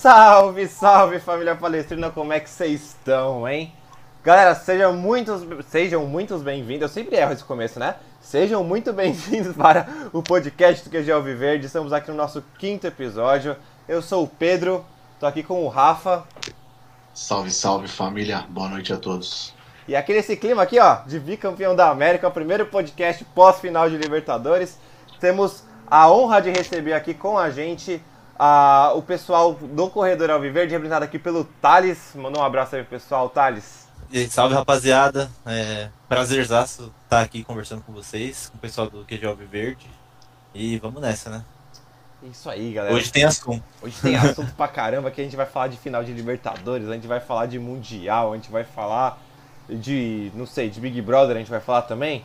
[0.00, 3.70] Salve, salve família palestrina, como é que vocês estão, hein?
[4.24, 6.80] Galera, sejam muitos, sejam muitos bem-vindos.
[6.80, 7.96] Eu sempre erro esse começo, né?
[8.18, 11.66] Sejam muito bem-vindos para o podcast do QG Alviverde.
[11.66, 13.54] Estamos aqui no nosso quinto episódio.
[13.86, 14.82] Eu sou o Pedro,
[15.18, 16.24] tô aqui com o Rafa.
[17.12, 19.52] Salve, salve família, boa noite a todos.
[19.86, 23.98] E aqui nesse clima aqui, ó, de bicampeão da América, o primeiro podcast pós-final de
[23.98, 24.78] Libertadores,
[25.20, 28.02] temos a honra de receber aqui com a gente
[28.42, 32.12] a, o pessoal do Corredor Alviverde, representado aqui pelo Thales.
[32.14, 33.86] Mandou um abraço aí pro pessoal, Thales.
[34.10, 39.26] E salve rapaziada, é, prazerzaço estar aqui conversando com vocês, com o pessoal do QG
[39.26, 39.86] Alviverde.
[40.54, 41.44] E vamos nessa, né?
[42.22, 42.94] Isso aí, galera.
[42.94, 43.62] Hoje tem assunto.
[43.82, 46.94] Hoje tem assunto pra caramba que a gente vai falar de final de Libertadores, a
[46.94, 49.18] gente vai falar de Mundial, a gente vai falar
[49.68, 52.24] de, não sei, de Big Brother, a gente vai falar também.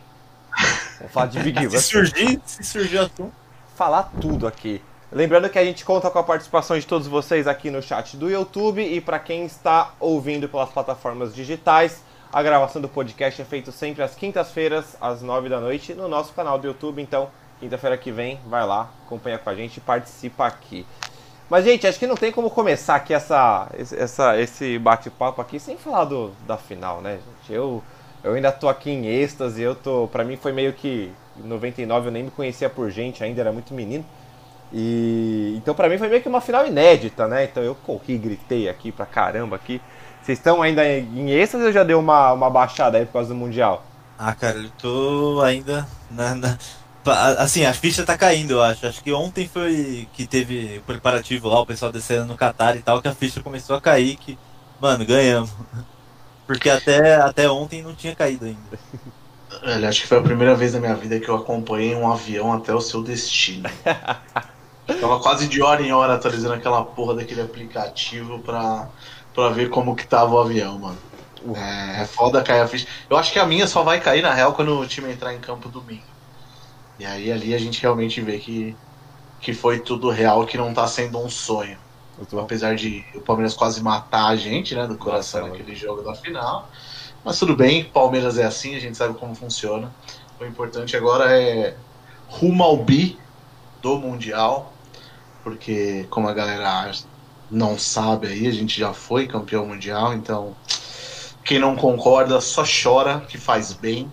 [0.98, 1.82] Vamos falar de Big Brother.
[1.82, 3.34] se surgir, se surgir assunto.
[3.76, 4.82] Falar tudo aqui.
[5.16, 8.30] Lembrando que a gente conta com a participação de todos vocês aqui no chat do
[8.30, 13.72] YouTube e para quem está ouvindo pelas plataformas digitais, a gravação do podcast é feita
[13.72, 17.02] sempre às quintas-feiras, às nove da noite, no nosso canal do YouTube.
[17.02, 17.30] Então,
[17.62, 20.86] quinta-feira que vem, vai lá, acompanha com a gente e participa aqui.
[21.50, 25.78] Mas, gente, acho que não tem como começar aqui essa, essa, esse bate-papo aqui sem
[25.78, 27.54] falar do, da final, né, gente?
[27.54, 27.82] Eu,
[28.22, 30.10] eu ainda tô aqui em êxtase, eu tô.
[30.10, 31.10] Pra mim foi meio que.
[31.38, 34.06] Em 99 eu nem me conhecia por gente, ainda era muito menino.
[34.78, 37.46] E então para mim foi meio que uma final inédita, né?
[37.46, 39.82] Então eu corri, gritei aqui pra caramba aqui.
[40.22, 43.36] Vocês estão ainda em êxtase ou já deu uma, uma baixada aí por causa do
[43.36, 43.86] Mundial?
[44.20, 46.58] Ah, cara, eu tô ainda na, na,
[47.38, 48.86] Assim, a ficha tá caindo, eu acho.
[48.86, 52.82] Acho que ontem foi que teve o preparativo lá, o pessoal descendo no Qatar e
[52.82, 54.38] tal, que a ficha começou a cair, que,
[54.82, 55.52] mano, ganhamos.
[56.46, 58.80] Porque até, até ontem não tinha caído ainda.
[59.64, 62.52] Olha, acho que foi a primeira vez na minha vida que eu acompanhei um avião
[62.52, 63.70] até o seu destino.
[64.86, 68.88] Tava quase de hora em hora atualizando aquela porra daquele aplicativo pra,
[69.34, 70.98] pra ver como que tava o avião, mano.
[71.56, 72.88] É, é foda cair a ficha.
[73.10, 75.40] Eu acho que a minha só vai cair, na real, quando o time entrar em
[75.40, 76.04] campo domingo.
[77.00, 78.76] E aí ali a gente realmente vê que,
[79.42, 81.78] que foi tudo real, que não tá sendo um sonho.
[82.40, 86.16] Apesar de o Palmeiras quase matar a gente, né, do coração Nossa, naquele jogo da
[86.16, 86.70] final.
[87.24, 89.94] Mas tudo bem, Palmeiras é assim, a gente sabe como funciona.
[90.40, 91.76] O importante agora é
[92.28, 93.20] rumo ao bi
[93.82, 94.75] do Mundial,
[95.46, 96.92] porque como a galera
[97.52, 100.56] não sabe aí, a gente já foi campeão mundial, então
[101.44, 104.12] quem não concorda só chora, que faz bem,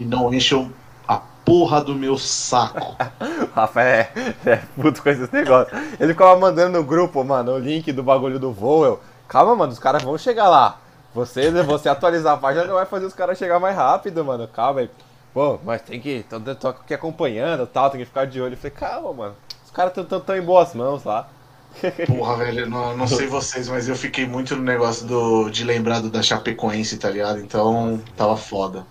[0.00, 0.68] e não enche
[1.06, 2.96] a porra do meu saco.
[3.54, 4.12] Rafa é,
[4.44, 5.80] é puto com esses negócios.
[6.00, 8.98] Ele ficava mandando no grupo, mano, o link do bagulho do voo.
[9.28, 10.80] Calma, mano, os caras vão chegar lá.
[11.14, 14.48] Você, você atualizar a página não vai fazer os caras chegar mais rápido, mano.
[14.48, 14.90] Calma aí.
[15.32, 16.24] Pô, mas tem que.
[16.28, 18.54] Tô, tô aqui acompanhando tal, tem que ficar de olho.
[18.54, 19.36] Eu falei, calma, mano.
[19.74, 21.28] Caras estão tão em boas mãos lá.
[22.06, 26.00] Porra, velho, não, não sei vocês, mas eu fiquei muito no negócio do, de lembrar
[26.00, 27.40] do, da Chapecoense, tá ligado?
[27.40, 28.86] Então tava foda.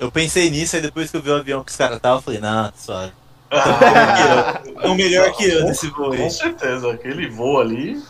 [0.00, 2.22] Eu pensei nisso, aí depois que eu vi o avião que os caras estavam, eu
[2.22, 3.12] falei, não, suave.
[3.50, 8.02] Ah, o melhor que eu nesse voo Com certeza, aquele voo ali.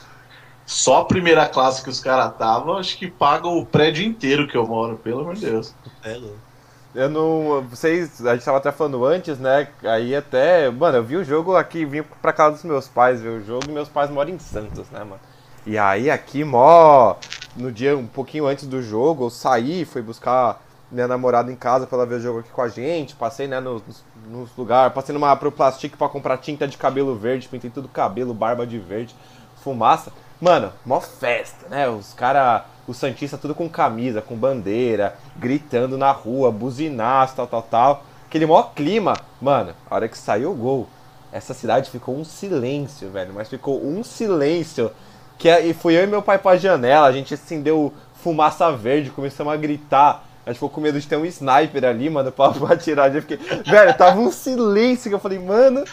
[0.64, 4.56] Só a primeira classe que os caras estavam, acho que paga o prédio inteiro que
[4.56, 5.74] eu moro, pelo amor de Deus.
[6.04, 6.51] É louco.
[6.94, 7.62] Eu não.
[7.62, 8.24] Vocês.
[8.26, 9.68] A gente tava até falando antes, né?
[9.82, 10.70] Aí até.
[10.70, 13.64] Mano, eu vi o jogo aqui, vim pra casa dos meus pais ver o jogo
[13.68, 15.20] e meus pais moram em Santos, né, mano?
[15.66, 17.16] E aí aqui, mó.
[17.56, 20.60] No dia um pouquinho antes do jogo, eu saí, fui buscar
[20.90, 23.14] minha namorada em casa pra ela ver o jogo aqui com a gente.
[23.14, 23.82] Passei, né, nos,
[24.28, 24.94] nos lugares.
[24.94, 28.78] Passei numa pro plástico pra comprar tinta de cabelo verde, pintei tudo cabelo, barba de
[28.78, 29.14] verde,
[29.62, 30.12] fumaça.
[30.40, 31.88] Mano, mó festa, né?
[31.88, 37.62] Os cara, o Santista tudo com camisa, com bandeira, gritando na rua, buzinaço, tal, tal,
[37.62, 38.04] tal.
[38.26, 39.14] Aquele mó clima.
[39.40, 40.88] Mano, a hora que saiu o gol,
[41.30, 43.32] essa cidade ficou um silêncio, velho.
[43.34, 44.90] Mas ficou um silêncio.
[45.38, 49.10] Que, é, e fui eu e meu pai pra janela, a gente acendeu fumaça verde,
[49.10, 50.24] começamos a gritar.
[50.44, 53.14] A gente ficou com medo de ter um sniper ali, mano, pra, pra atirar.
[53.14, 55.84] Eu fiquei, velho, tava um silêncio que eu falei, mano,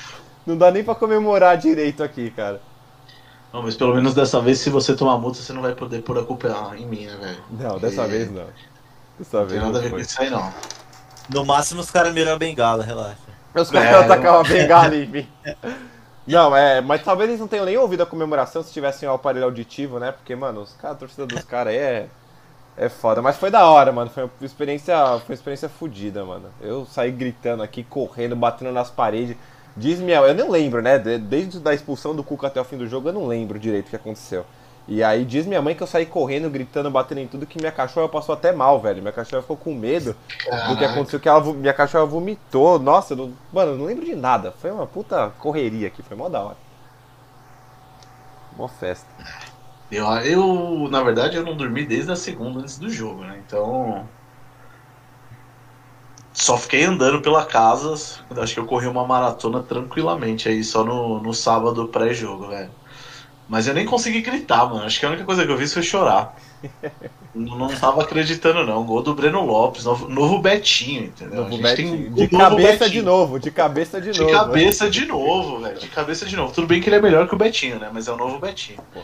[0.45, 2.61] não dá nem pra comemorar direito aqui, cara.
[3.51, 6.19] Não, mas pelo menos dessa vez, se você tomar multa, você não vai poder pôr
[6.19, 7.44] a culpa em mim, né, velho?
[7.50, 8.45] Não, dessa vez não.
[9.18, 10.53] Dessa não vez tem nada a ver com isso aí, não.
[11.29, 13.18] No máximo os caras miram a bengala, relaxa.
[13.56, 15.27] Os caras é, atacavam a bengala em mim.
[16.27, 19.45] Não, é, mas talvez eles não tenham nem ouvido a comemoração se tivessem o aparelho
[19.45, 20.12] auditivo, né?
[20.12, 22.07] Porque, mano, os cara, a torcida dos caras aí é.
[22.77, 24.09] É foda, mas foi da hora, mano.
[24.09, 24.95] Foi uma experiência,
[25.25, 26.45] foi uma experiência fodida, mano.
[26.62, 29.35] Eu saí gritando aqui, correndo, batendo nas paredes.
[29.75, 30.98] Diz minha, eu não lembro, né?
[30.98, 33.89] Desde a expulsão do Cuca até o fim do jogo, eu não lembro direito o
[33.89, 34.45] que aconteceu.
[34.88, 37.71] E aí diz minha mãe que eu saí correndo, gritando, batendo em tudo, que minha
[37.71, 39.04] cachorra passou até mal, velho.
[39.04, 40.68] Minha cachorra ficou com medo Caraca.
[40.68, 42.80] do que aconteceu, que ela, minha cachorra vomitou.
[42.80, 44.51] Nossa, não, mano, eu não lembro de nada.
[44.51, 46.57] Foi uma puta correria aqui, foi mó da hora.
[48.57, 49.07] Mó festa.
[49.92, 53.39] Eu, eu, na verdade, eu não dormi desde a segunda antes do jogo, né?
[53.45, 54.07] Então.
[56.39, 57.94] Só fiquei andando pela casa.
[58.38, 62.71] Acho que eu corri uma maratona tranquilamente aí, só no, no sábado pré-jogo, velho.
[63.50, 64.86] Mas eu nem consegui gritar, mano.
[64.86, 66.33] Acho que a única coisa que eu fiz foi chorar.
[67.36, 68.86] não, não tava acreditando, não.
[68.86, 71.44] Gol do Breno Lopes, novo, novo Betinho, entendeu?
[71.44, 72.09] Novo Betinho.
[72.09, 72.89] de cabeça Betinho.
[72.89, 74.31] de novo, de cabeça de, de novo.
[74.31, 75.77] De cabeça de novo, velho.
[75.77, 76.53] De cabeça de novo.
[76.53, 77.89] Tudo bem que ele é melhor que o Betinho, né?
[77.91, 78.80] Mas é o novo Betinho.
[78.94, 79.01] Pô.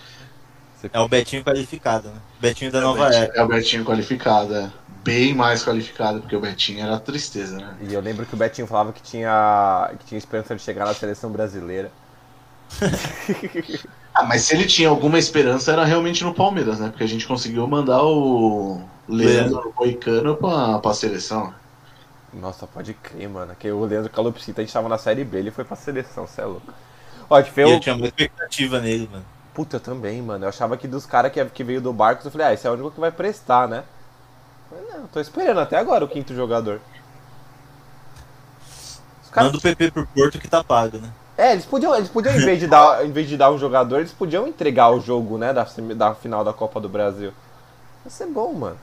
[0.94, 2.22] É o Betinho qualificado, né?
[2.40, 3.34] Betinho da é nova era.
[3.36, 4.72] É o Betinho qualificado, é.
[5.06, 7.78] Bem mais qualificado, porque o Betinho era tristeza, né?
[7.80, 10.96] E eu lembro que o Betinho falava que tinha, que tinha esperança de chegar na
[10.96, 11.92] seleção brasileira.
[14.16, 16.90] ah, mas se ele tinha alguma esperança era realmente no Palmeiras, né?
[16.90, 21.54] Porque a gente conseguiu mandar o Leandro Moicano pra, pra seleção.
[22.34, 23.56] Nossa, pode crer, mano.
[23.60, 26.42] Que o Leandro Calopsita, a gente tava na Série B, ele foi pra seleção, cê
[26.42, 26.74] é louco.
[27.30, 27.70] Ó, eu...
[27.70, 29.26] eu tinha muita expectativa nele, mano.
[29.54, 30.46] Puta, eu também, mano.
[30.46, 32.72] Eu achava que dos caras que, que veio do Barcos, eu falei, ah, esse é
[32.72, 33.84] o único que vai prestar, né?
[34.72, 36.82] Mas não, tô esperando até agora o quinto jogador.
[39.32, 39.48] Cara...
[39.48, 41.12] Manda o PP pro Porto que tá pago, né?
[41.38, 44.00] É, eles podiam, eles podiam em, vez de dar, em vez de dar um jogador,
[44.00, 47.34] eles podiam entregar o jogo, né, da, da final da Copa do Brasil.
[48.04, 48.78] Vai ser bom, mano.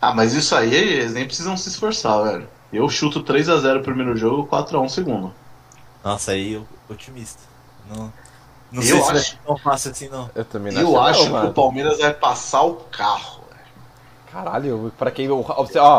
[0.00, 2.48] Ah, mas isso aí eles nem precisam se esforçar, velho.
[2.72, 5.34] Eu chuto 3 a 0 o primeiro jogo, 4 a 1 o segundo.
[6.04, 7.40] Nossa, aí eu otimista.
[7.88, 8.12] Não,
[8.70, 9.24] não eu sei acho...
[9.24, 10.30] se vai tão fácil assim, não.
[10.34, 13.43] Eu também não Eu acho não, que o Palmeiras vai passar o carro.
[14.34, 15.30] Caralho, pra quem.
[15.30, 15.42] Ó,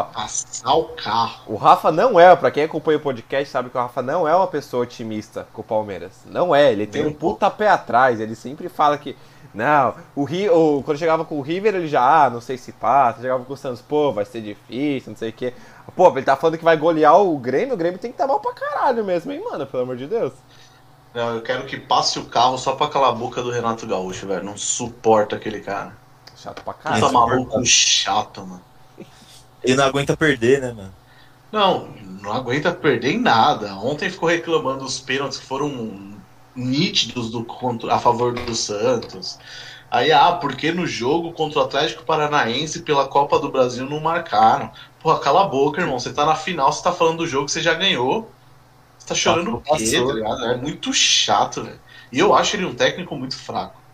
[0.03, 1.43] Passar o carro.
[1.47, 4.35] O Rafa não é, pra quem acompanha o podcast, sabe que o Rafa não é
[4.35, 6.11] uma pessoa otimista com o Palmeiras.
[6.25, 8.19] Não é, ele tem um puta pé atrás.
[8.19, 9.15] Ele sempre fala que.
[9.53, 13.21] Não, o Rio, quando chegava com o River, ele já, ah, não sei se passa.
[13.21, 15.53] Chegava com o Santos, pô, vai ser difícil, não sei o quê.
[15.95, 18.33] Pô, ele tá falando que vai golear o Grêmio, o Grêmio tem que estar tá
[18.33, 20.33] mal pra caralho mesmo, hein, mano, pelo amor de Deus.
[21.13, 24.27] Não, eu quero que passe o carro só pra calar a boca do Renato Gaúcho,
[24.27, 24.43] velho.
[24.43, 25.93] Não suporta aquele cara.
[26.45, 27.01] Chato pra caralho.
[27.01, 28.61] Tá maluco chato, mano.
[29.63, 30.93] Ele não aguenta perder, né, mano?
[31.51, 31.89] Não,
[32.21, 33.73] não aguenta perder em nada.
[33.77, 36.13] Ontem ficou reclamando dos pênaltis que foram
[36.55, 37.47] nítidos do,
[37.89, 39.39] a favor do Santos.
[39.89, 44.69] Aí, ah, porque no jogo contra o Atlético Paranaense pela Copa do Brasil não marcaram.
[44.99, 45.99] Porra, cala a boca, irmão.
[45.99, 48.29] Você tá na final, você tá falando do jogo que você já ganhou.
[48.99, 50.45] Você tá chorando o quê, tá ligado?
[50.45, 51.79] É muito chato, velho.
[52.11, 53.84] E eu acho ele um técnico muito fraco.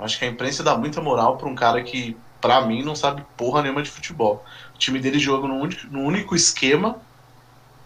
[0.00, 3.24] Acho que a imprensa dá muita moral pra um cara que, pra mim, não sabe
[3.36, 4.44] porra nenhuma de futebol.
[4.74, 6.96] O time dele joga no único, no único esquema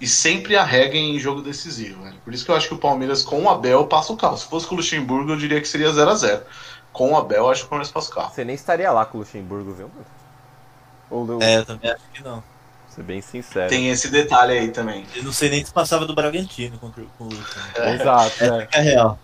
[0.01, 2.17] e sempre arrega em jogo decisivo, velho.
[2.25, 4.37] Por isso que eu acho que o Palmeiras com o Abel passa o carro.
[4.37, 6.43] Se fosse com o Luxemburgo, eu diria que seria 0 a 0
[6.93, 8.35] Com o Abel, eu acho que o Palmeiras passa o carro.
[8.35, 9.91] Você nem estaria lá com o Luxemburgo, viu?
[11.11, 12.43] Ou, É, eu também acho que não
[12.95, 13.69] ser bem sincero.
[13.69, 15.05] Tem esse detalhe aí também.
[15.15, 17.29] Eu não sei nem se passava do Bragantino contra o
[17.75, 17.95] é.
[17.95, 18.69] Exato, é.
[18.73, 19.19] é real.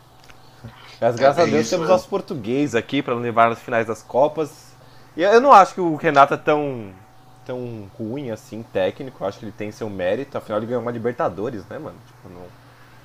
[1.01, 4.03] Mas graças é a Deus isso, temos nossos portugueses aqui para levar nas finais das
[4.03, 4.75] Copas.
[5.17, 6.91] E eu não acho que o Renato é tão,
[7.47, 9.25] tão ruim assim, técnico.
[9.25, 10.37] Eu acho que ele tem seu mérito.
[10.37, 11.97] Afinal, ele ganhou uma Libertadores, né, mano?
[12.07, 12.43] Tipo, não...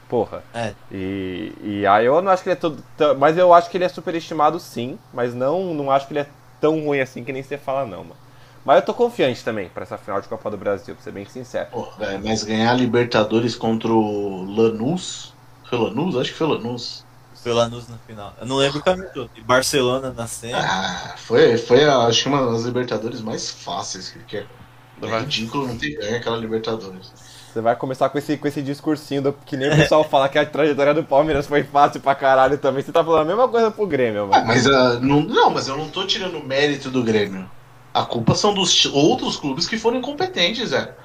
[0.07, 0.43] Porra.
[0.53, 0.73] É.
[0.91, 2.83] E, e aí eu não acho que ele é todo.
[3.17, 4.99] Mas eu acho que ele é superestimado sim.
[5.13, 6.27] Mas não, não acho que ele é
[6.61, 8.17] tão ruim assim que nem você fala, não, mano.
[8.63, 11.25] Mas eu tô confiante também para essa final de Copa do Brasil, pra ser bem
[11.25, 11.67] sincero.
[11.99, 15.33] Véio, mas ganhar Libertadores contra o Lanús?
[15.69, 16.15] Foi Lanús?
[16.17, 17.04] Acho que foi Lanús.
[17.45, 18.33] Foi Lanús na final.
[18.41, 19.29] Eu não lembro o caminho todo.
[19.35, 20.55] E Barcelona na semi.
[20.55, 24.17] Ah, foi, foi acho que uma das Libertadores mais fáceis.
[24.27, 24.45] Que é,
[25.03, 27.13] é ridículo não ter ganho aquela Libertadores.
[27.53, 30.39] Você vai começar com esse, com esse discursinho do, que nem o pessoal fala que
[30.39, 32.81] a trajetória do Palmeiras foi fácil pra caralho também.
[32.81, 34.33] Você tá falando a mesma coisa pro Grêmio, mano.
[34.33, 37.47] Ah, mas uh, não, não, mas eu não tô tirando o mérito do Grêmio.
[37.93, 40.95] A culpa são dos outros clubes que foram incompetentes, é.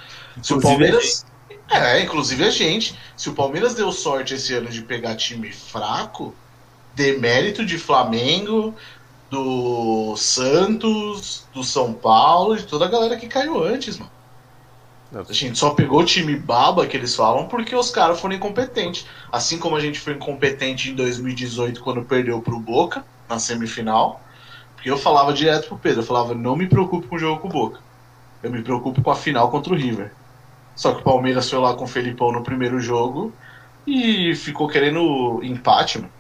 [0.41, 1.27] Se o Palmeiras.
[1.71, 2.99] É, inclusive a gente.
[3.17, 6.35] Se o Palmeiras deu sorte esse ano de pegar time fraco,
[6.95, 8.75] demérito de Flamengo,
[9.31, 14.11] do Santos, do São Paulo, de toda a galera que caiu antes, mano.
[15.13, 19.07] A gente só pegou o time baba que eles falam porque os caras foram incompetentes.
[19.31, 24.21] Assim como a gente foi incompetente em 2018 quando perdeu pro Boca na semifinal.
[24.75, 27.49] Porque eu falava direto pro Pedro, eu falava, não me preocupe com o jogo com
[27.49, 27.81] o Boca.
[28.41, 30.13] Eu me preocupo com a final contra o River.
[30.81, 33.35] Só que o Palmeiras foi lá com o Felipão no primeiro jogo
[33.87, 36.11] e ficou querendo empate, mano.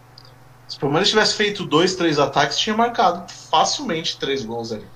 [0.69, 4.87] Se o Palmeiras tivesse feito dois, três ataques, tinha marcado facilmente três gols ali.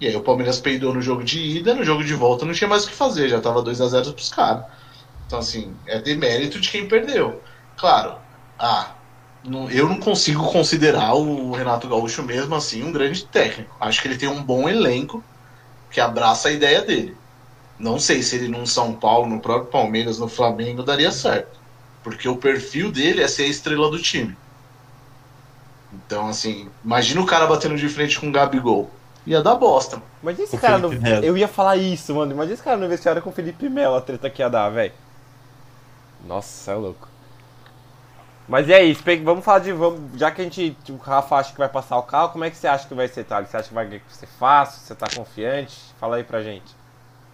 [0.00, 2.70] E aí o Palmeiras peidou no jogo de ida, no jogo de volta não tinha
[2.70, 4.64] mais o que fazer, já tava 2 a 0 pros caras.
[5.26, 7.42] Então assim, é demérito de quem perdeu.
[7.76, 8.14] Claro,
[8.56, 8.92] ah,
[9.72, 13.74] eu não consigo considerar o Renato Gaúcho mesmo assim um grande técnico.
[13.80, 15.24] Acho que ele tem um bom elenco
[15.90, 17.25] que abraça a ideia dele.
[17.78, 21.60] Não sei se ele num São Paulo, no próprio Palmeiras, no Flamengo daria certo.
[22.02, 24.38] Porque o perfil dele é ser a estrela do time.
[25.90, 28.90] Então, assim, imagina o cara batendo de frente com o Gabigol.
[29.24, 30.02] Ia dar bosta.
[30.22, 30.78] Imagina esse O cara.
[31.22, 32.32] Eu ia falar isso, mano.
[32.32, 34.94] Imagina esse cara no vestiário com o Felipe Melo, a treta que ia dar, velho.
[36.20, 37.08] Nossa, é louco.
[38.48, 39.72] Mas e aí, espe- vamos falar de.
[39.72, 40.76] Vamos, já que a gente.
[40.88, 43.08] O Rafa acha que vai passar o carro, como é que você acha que vai
[43.08, 43.50] ser, Thales?
[43.50, 44.80] Você acha que vai ser fácil?
[44.82, 45.76] Você tá confiante?
[45.98, 46.76] Fala aí pra gente.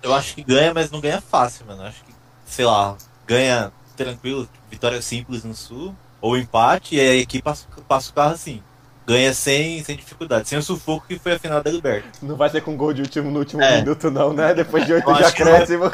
[0.03, 1.83] Eu acho que ganha, mas não ganha fácil, mano.
[1.83, 2.13] Eu acho que,
[2.47, 7.67] sei lá, ganha tranquilo, vitória simples no sul, ou empate, e aí a equipe passa,
[7.87, 8.63] passa o carro assim.
[9.07, 12.09] Ganha sem, sem dificuldade, sem o sufoco que foi a final da Liberta.
[12.23, 13.79] Não vai ser com gol de último, no último É.
[13.79, 14.55] minuto, não, né?
[14.55, 15.91] Depois de oito vai- acréscimo.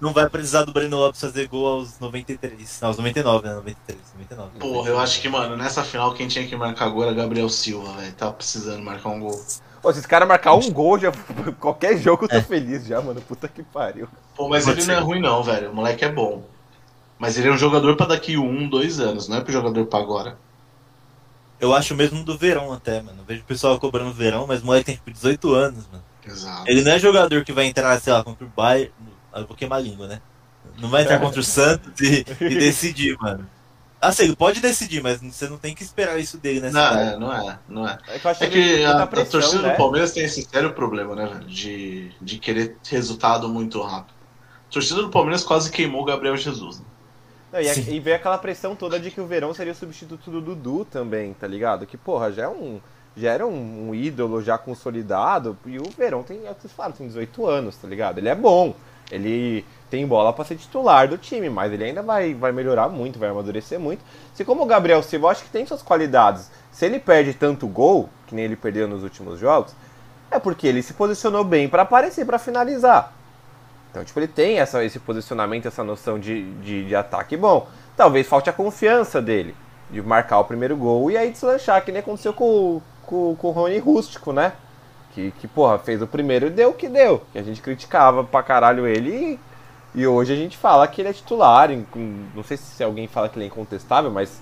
[0.00, 2.80] Não vai precisar do Breno Lopes fazer gol aos 93.
[2.82, 3.54] Não, aos 99, né?
[3.54, 4.58] 93, 99.
[4.58, 7.92] Porra, eu acho que, mano, nessa final quem tinha que marcar gol era Gabriel Silva,
[7.94, 8.12] velho.
[8.12, 9.40] Tava precisando marcar um gol.
[9.82, 11.12] Pô, se esse cara marcar um gol, já,
[11.60, 13.20] qualquer jogo eu tô feliz já, mano.
[13.20, 14.08] Puta que pariu.
[14.34, 15.04] Pô, mas Pode ele não é ser.
[15.04, 15.70] ruim não, velho.
[15.70, 16.42] O moleque é bom.
[17.18, 19.98] Mas ele é um jogador pra daqui um, dois anos, não é pro jogador pra
[19.98, 20.36] agora.
[21.58, 23.20] Eu acho mesmo do Verão até, mano.
[23.20, 26.04] Eu vejo o pessoal cobrando Verão, mas o moleque tem tipo 18 anos, mano.
[26.26, 26.64] Exato.
[26.66, 28.92] Ele não é jogador que vai entrar, sei lá, contra o Bayern.
[29.34, 30.20] Eu vou queimar a língua, né?
[30.78, 33.48] Não vai entrar contra o Santos e, e decidir, mano.
[34.00, 37.14] Assim, ele pode decidir, mas você não tem que esperar isso dele nessa Não, idade.
[37.14, 37.98] é, não é, não é.
[38.08, 39.70] É que eu acho É que tem a, muita a pressão, torcida né?
[39.70, 41.44] do Palmeiras tem esse sério problema, né, velho?
[41.46, 44.14] De, de querer resultado muito rápido.
[44.68, 46.80] A torcida do Palmeiras quase queimou o Gabriel Jesus.
[46.80, 46.86] Né?
[47.52, 47.86] Não, e, a- Sim.
[47.86, 51.32] e veio aquela pressão toda de que o Verão seria o substituto do Dudu também,
[51.34, 51.86] tá ligado?
[51.86, 52.80] Que, porra, já é um.
[53.16, 55.56] Já era um, um ídolo já consolidado.
[55.64, 58.18] E o Verão tem, é o que vocês falam, tem 18 anos, tá ligado?
[58.18, 58.74] Ele é bom.
[59.10, 63.18] Ele tem bola pra ser titular do time, mas ele ainda vai, vai melhorar muito,
[63.18, 64.02] vai amadurecer muito.
[64.34, 66.50] Se como o Gabriel Silva, acho que tem suas qualidades.
[66.72, 69.74] Se ele perde tanto gol, que nem ele perdeu nos últimos jogos,
[70.30, 73.12] é porque ele se posicionou bem pra aparecer, pra finalizar.
[73.90, 77.66] Então, tipo, ele tem essa, esse posicionamento, essa noção de, de, de ataque bom.
[77.96, 79.54] Talvez falte a confiança dele
[79.90, 83.52] de marcar o primeiro gol e aí deslanchar, que nem aconteceu com, com, com o
[83.52, 84.52] Rony Rústico, né?
[85.14, 87.22] Que, que, porra, fez o primeiro e deu o que deu.
[87.32, 89.40] Que a gente criticava pra caralho ele e,
[89.96, 91.70] e hoje a gente fala que ele é titular.
[91.72, 94.40] em- em- não sei se alguém fala que ele é incontestável, mas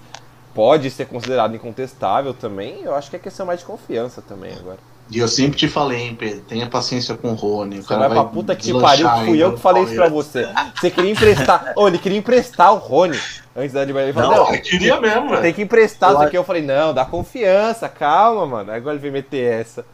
[0.55, 2.83] pode ser considerado incontestável também.
[2.83, 4.79] Eu acho que é questão mais de confiança também agora.
[5.11, 7.79] E eu sempre te falei, hein, Pedro, tenha paciência com o Rony.
[7.79, 9.95] O Você cara vai pra puta que te pariu, que fui eu que falei isso
[9.95, 10.49] pra você.
[10.75, 11.73] Você queria emprestar.
[11.77, 13.19] Ô, ele queria emprestar o Rony
[13.55, 14.17] antes da Libertadores.
[14.17, 15.43] Ele falou, Não, não, eu queria mesmo, velho.
[15.43, 16.39] tem que emprestar isso aqui.
[16.39, 18.73] Eu falei, não, dá confiança, calma, mano.
[18.73, 19.85] Agora ele vem meter essa.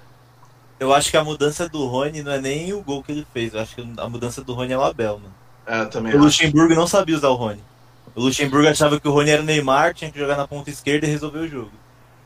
[0.78, 3.52] Eu acho que a mudança do Rony não é nem o gol que ele fez.
[3.52, 5.34] Eu acho que a mudança do Rony é o Abel, mano.
[5.70, 6.24] É, eu também O acho.
[6.24, 7.60] Luxemburgo não sabia usar o Rony.
[8.14, 11.06] O Luxemburgo achava que o Rony era o Neymar, tinha que jogar na ponta esquerda
[11.06, 11.70] e resolver o jogo.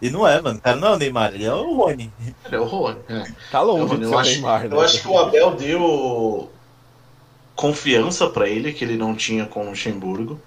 [0.01, 0.59] E não é, mano.
[0.59, 2.11] O cara não é o Neymar, ele é o Rony.
[2.47, 2.99] Ele é o Rony.
[3.09, 3.25] É.
[3.51, 4.69] Tá longe Eu, de eu o acho, Neymar, né?
[4.75, 6.51] eu acho que o Abel deu
[7.55, 10.41] confiança pra ele que ele não tinha com o Luxemburgo.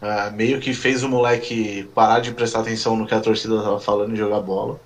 [0.00, 3.80] Ah, meio que fez o moleque parar de prestar atenção no que a torcida tava
[3.80, 4.78] falando e jogar bola.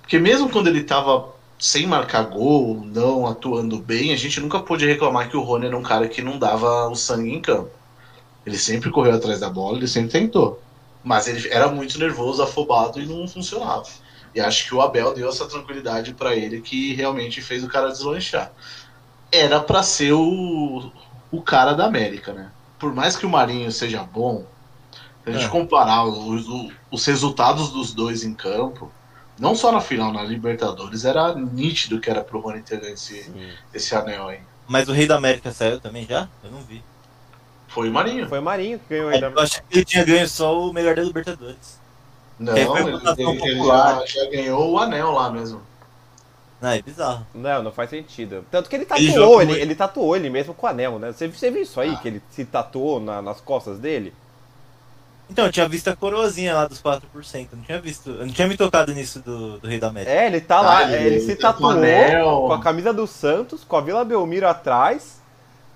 [0.00, 1.28] Porque mesmo quando ele tava
[1.58, 5.76] sem marcar gol, não atuando bem, a gente nunca pôde reclamar que o Rony era
[5.78, 7.76] um cara que não dava o sangue em campo.
[8.46, 10.66] Ele sempre correu atrás da bola, ele sempre tentou.
[11.02, 13.88] Mas ele era muito nervoso, afobado e não funcionava.
[14.34, 17.90] E acho que o Abel deu essa tranquilidade pra ele que realmente fez o cara
[17.90, 18.54] deslanchar.
[19.32, 20.92] Era pra ser o,
[21.30, 22.54] o cara da América, né?
[22.78, 24.52] Por mais que o Marinho seja bom,
[25.24, 25.50] se a gente É.
[25.50, 26.46] comparar os,
[26.90, 28.97] os resultados dos dois em campo,
[29.38, 33.48] não só na final, na Libertadores, era nítido que era pro Rony ter esse, Sim.
[33.72, 34.40] esse anel aí.
[34.66, 36.28] Mas o Rei da América saiu também já?
[36.44, 36.82] Eu não vi.
[37.68, 38.28] Foi o Marinho.
[38.28, 39.28] Foi o Marinho que ganhou aí da.
[39.28, 41.78] Eu achei que ele tinha ganho só o melhor da Libertadores.
[42.38, 44.00] Não, ele, ele- ele popular?
[44.06, 45.60] já, já ganhou o anel lá mesmo.
[46.60, 47.26] Não, é bizarro.
[47.34, 48.44] Não, não faz sentido.
[48.50, 49.62] Tanto que ele Ele tatuou, ele, muito.
[49.62, 51.12] ele tatuou ele mesmo com o anel, né?
[51.12, 51.96] Você, você viu isso aí, Ah.
[51.96, 54.12] que ele se tatuou na- nas costas dele?
[55.30, 57.48] Então, eu tinha visto a coroazinha lá dos 4%.
[57.52, 58.10] Eu não tinha visto.
[58.10, 60.10] Eu não tinha me tocado nisso do, do Rei da América.
[60.10, 62.46] É, ele tá lá, Ah, ele, ele se tá com tatuou anel.
[62.46, 65.20] com a camisa do Santos, com a Vila Belmiro atrás,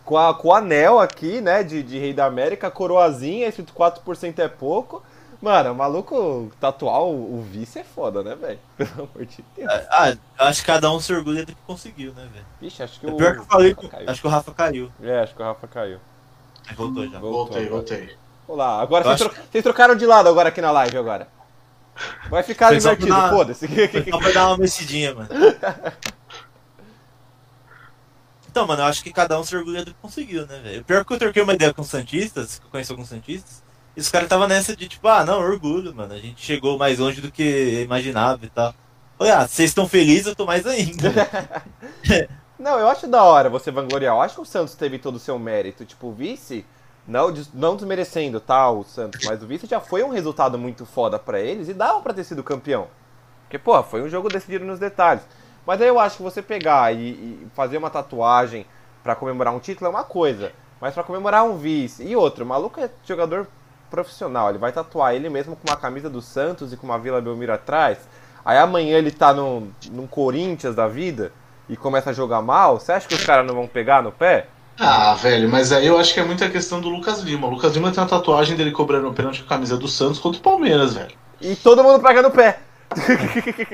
[0.04, 4.38] com, a, com o anel aqui, né, de, de Rei da América, coroazinha, escrito 4%
[4.40, 5.02] é pouco.
[5.40, 8.61] Mano, o maluco tatuar o, o vice é foda, né, velho?
[8.76, 9.71] Pelo amor de Deus.
[9.90, 12.47] Ah, eu acho que cada um se orgulha do que conseguiu, né, velho?
[12.61, 13.16] Vixe, acho que É o.
[13.16, 14.11] pior que eu falei, Rafa caiu.
[14.11, 14.92] acho que o Rafa caiu.
[15.02, 15.99] É, acho que o Rafa caiu.
[16.68, 17.18] Aí voltou já.
[17.18, 18.16] Voltou Voltei, voltei.
[18.52, 21.26] Olá, agora vocês, acho tro- vocês trocaram de lado agora aqui na live agora.
[22.28, 23.66] Vai ficar divertido, dar- foda-se.
[24.11, 25.28] Só pra dar uma mexidinha, mano.
[28.50, 30.85] Então, mano, eu acho que cada um se orgulha do que conseguiu, né, velho?
[30.85, 33.62] Pior que eu troquei uma ideia com Santistas, que eu conheço alguns Santistas,
[33.97, 36.12] e os caras estavam nessa de tipo, ah, não, orgulho, mano.
[36.12, 38.75] A gente chegou mais longe do que imaginava e tal.
[39.16, 41.09] Falei, ah, vocês estão felizes, eu tô mais ainda.
[42.59, 44.14] Não, eu acho da hora você vangloriar.
[44.14, 45.87] Eu acho que o Santos teve todo o seu mérito.
[45.87, 46.64] Tipo, o vice
[47.06, 51.18] Não, não desmerecendo, tá, o Santos, mas o vice já foi um resultado muito foda
[51.18, 52.87] pra eles e dava pra ter sido campeão.
[53.42, 55.23] Porque, porra, foi um jogo decidido nos detalhes.
[55.66, 58.66] Mas aí eu acho que você pegar e, e fazer uma tatuagem
[59.02, 60.52] pra comemorar um título é uma coisa.
[60.80, 63.47] Mas pra comemorar um vice e outro, o maluco é jogador
[63.90, 67.21] profissional, ele vai tatuar ele mesmo com uma camisa do Santos e com uma Vila
[67.21, 67.99] Belmiro atrás.
[68.44, 71.30] Aí amanhã ele tá num, num Corinthians da vida
[71.68, 74.49] e começa a jogar mal, você acha que os caras não vão pegar no pé?
[74.79, 77.47] Ah, velho, mas aí eu acho que é muita questão do Lucas Lima.
[77.47, 80.19] O Lucas Lima tem uma tatuagem dele cobrando o pênalti com a camisa do Santos
[80.19, 81.14] contra o Palmeiras, velho.
[81.41, 82.61] E todo mundo pega no pé.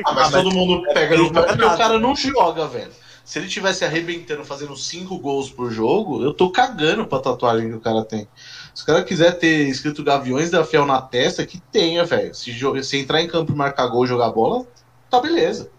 [0.05, 2.93] Ah, mas todo mundo pega ele no pé porque o cara não joga, velho.
[3.25, 7.76] Se ele tivesse arrebentando, fazendo cinco gols por jogo, eu tô cagando pra tatuagem que
[7.76, 8.26] o cara tem.
[8.75, 12.35] Se o cara quiser ter escrito Gaviões da Fiel na testa, que tenha, velho.
[12.35, 14.67] Se, se entrar em campo e marcar gol e jogar bola,
[15.11, 15.71] tá beleza.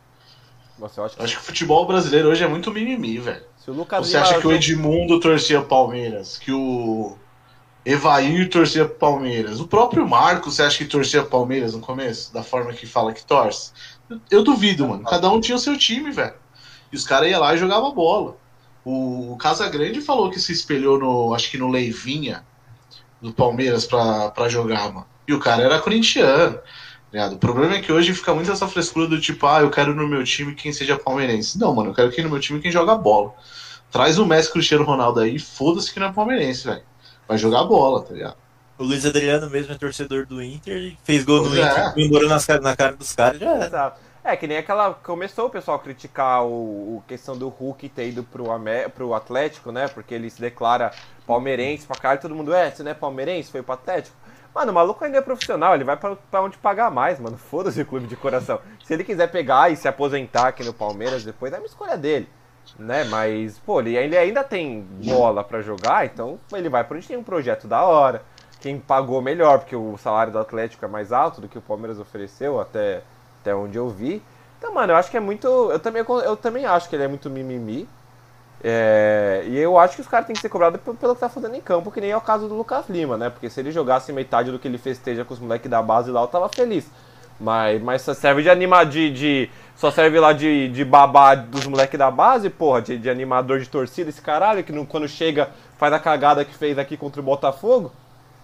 [0.78, 3.49] Você acha que Eu acho que o futebol brasileiro hoje é muito mimimi, velho.
[3.70, 6.38] Se o Lucas Você acha que o Edmundo torcia Palmeiras?
[6.38, 7.16] Que o
[7.86, 9.60] Evair torcia Palmeiras?
[9.60, 12.34] O próprio Marcos, você acha que torcia Palmeiras no começo?
[12.34, 13.72] Da forma que fala que torce?
[14.10, 15.04] Eu, eu duvido, mano.
[15.04, 16.34] Cada um tinha o seu time, velho.
[16.92, 18.38] E os caras iam lá e jogavam bola.
[18.84, 21.34] O, o Casagrande falou que se espelhou no.
[21.34, 22.44] Acho que no Leivinha
[23.22, 25.06] do Palmeiras pra, pra jogar, mano.
[25.28, 26.60] E o cara era corintiano.
[27.12, 27.34] Tá ligado?
[27.34, 30.08] O problema é que hoje fica muito essa frescura do tipo, ah, eu quero no
[30.08, 31.58] meu time quem seja palmeirense.
[31.60, 33.34] Não, mano, eu quero que no meu time quem joga bola.
[33.92, 36.84] Traz o Messi Cristiano Ronaldo aí, foda-se que não é palmeirense, velho.
[37.28, 38.38] Vai jogar bola, tá ligado?
[38.78, 41.94] O Luiz Adriano mesmo é torcedor do Inter e fez gol no Pois é.
[41.98, 43.66] Inter, cara- na cara dos caras já era.
[43.66, 44.00] Exato.
[44.24, 44.94] É, que nem aquela.
[44.94, 48.46] Começou o pessoal a criticar o, o questão do Hulk ter ido pro,
[48.94, 49.88] pro Atlético, né?
[49.88, 50.92] Porque ele se declara
[51.26, 54.16] palmeirense pra cá e todo mundo, é, você não é palmeirense, foi pro Atlético.
[54.54, 57.38] Mano, o maluco ainda é profissional, ele vai pra onde pagar mais, mano.
[57.50, 58.60] Foda-se o clube de coração.
[58.84, 62.28] Se ele quiser pegar e se aposentar aqui no Palmeiras depois, é uma escolha dele.
[62.78, 63.04] Né?
[63.06, 67.24] Mas, pô, ele, ainda tem bola pra jogar, então ele vai pra onde tem um
[67.24, 68.22] projeto da hora.
[68.60, 72.00] Quem pagou melhor, porque o salário do Atlético é mais alto do que o Palmeiras
[72.00, 73.02] ofereceu, até,
[73.42, 74.22] até onde eu vi.
[74.58, 75.48] Então, mano, eu acho que é muito.
[75.48, 77.88] Eu também, eu também acho que ele é muito mimimi.
[78.62, 81.56] É, e eu acho que os caras têm que ser cobrados pelo que tá fazendo
[81.56, 83.30] em campo, que nem é o caso do Lucas Lima, né?
[83.30, 86.22] Porque se ele jogasse metade do que ele festeja com os moleques da base lá,
[86.22, 86.86] eu tava feliz.
[87.40, 91.66] Mas, mas só serve de animar de, de- Só serve lá de, de babá dos
[91.66, 95.50] moleques da base, porra, de, de animador de torcida, esse caralho, que não, quando chega
[95.78, 97.94] faz a cagada que fez aqui contra o Botafogo.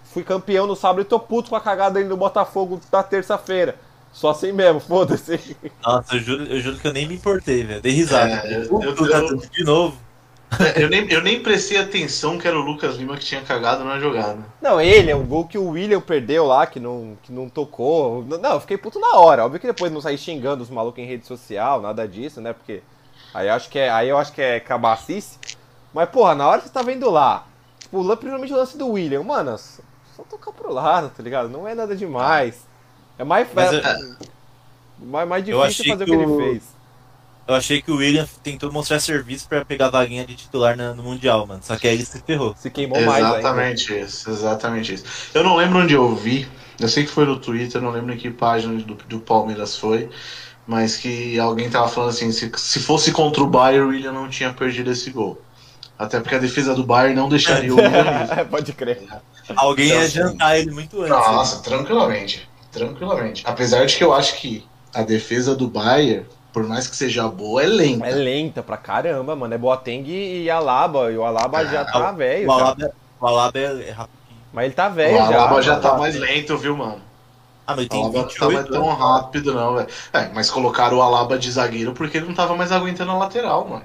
[0.04, 3.74] Fui campeão no sábado e tô puto com a cagada aí do Botafogo da terça-feira.
[4.14, 5.54] Só assim mesmo, foda-se.
[5.84, 7.82] Nossa, eu juro, eu juro que eu nem me importei, velho.
[7.82, 8.32] Dei risada.
[8.46, 10.05] É, eu- eu- tá eu- de novo.
[10.76, 13.98] Eu nem, eu nem prestei atenção que era o Lucas Lima que tinha cagado na
[13.98, 14.38] jogada.
[14.62, 18.24] Não, ele, é o gol que o William perdeu lá, que não, que não tocou.
[18.24, 19.44] Não, eu fiquei puto na hora.
[19.44, 22.52] Óbvio que depois não saí xingando os malucos em rede social, nada disso, né?
[22.52, 22.82] Porque
[23.34, 25.38] aí eu acho que é, aí eu acho que é cabacice.
[25.92, 27.44] Mas, porra, na hora que você tá vendo lá,
[27.80, 31.48] tipo, principalmente o lance do William, mano, só, tocar pro lado, tá ligado?
[31.48, 32.66] Não é nada demais.
[33.18, 33.82] É mais, Mas é,
[34.98, 36.75] mais, mais difícil fazer o que que ele o- fez.
[37.48, 40.92] Eu achei que o William tentou mostrar serviço pra pegar a vaguinha de titular na-
[40.94, 41.60] no Mundial, mano.
[41.62, 42.54] Só que aí ele se ferrou.
[42.58, 43.38] Se queimou mais ainda.
[43.38, 45.04] Exatamente isso, exatamente isso.
[45.32, 46.48] Eu não lembro onde eu vi,
[46.80, 50.08] eu sei que foi no Twitter, não lembro em que página do, do Palmeiras foi,
[50.66, 54.28] mas que alguém tava falando assim, se, se fosse contra o Bayern, o William não
[54.28, 55.40] tinha perdido esse gol.
[55.96, 58.44] Até porque a defesa do Bayern não deixaria o William.
[58.50, 59.02] Pode crer.
[59.54, 61.10] Alguém Então, ia assim, jantar ele muito antes.
[61.10, 62.46] Nossa, tranquilamente.
[62.72, 63.42] Tranquilamente.
[63.46, 67.62] Apesar de que eu acho que a defesa do Bayern, por mais que seja boa,
[67.62, 68.06] é lenta.
[68.06, 69.52] É lenta pra caramba, mano.
[69.52, 71.12] É Boateng e Alaba.
[71.12, 72.50] E o Alaba já tá velho.
[72.50, 72.62] O já.
[72.64, 74.40] Alaba, o Alaba é é rapidinho.
[74.54, 75.24] Mas ele tá O velho já.
[75.26, 75.82] Alaba já mano.
[75.82, 77.02] tá mais lento, viu, mano?
[77.66, 79.88] Ah, mas ele O tem Alaba não tá mais 28 tão rápido, não, velho.
[80.14, 83.68] É, mas colocaram o Alaba de zagueiro porque ele não tava mais aguentando a lateral,
[83.68, 83.84] mano.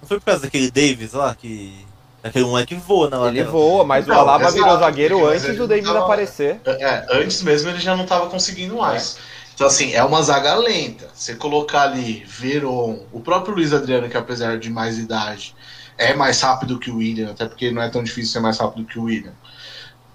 [0.00, 1.84] Não foi por causa daquele Davis lá que.
[2.22, 3.50] Aquele moleque voa na Ele lateral.
[3.52, 6.60] voa, mas o Não, Alaba exato, virou zagueiro antes ele do David tava- aparecer.
[6.64, 9.18] É, antes mesmo ele já não tava conseguindo mais.
[9.54, 11.10] Então, assim, é uma zaga lenta.
[11.14, 15.54] Você colocar ali Veron, o próprio Luiz Adriano, que apesar de mais idade,
[15.96, 18.84] é mais rápido que o William, até porque não é tão difícil ser mais rápido
[18.84, 19.32] que o William.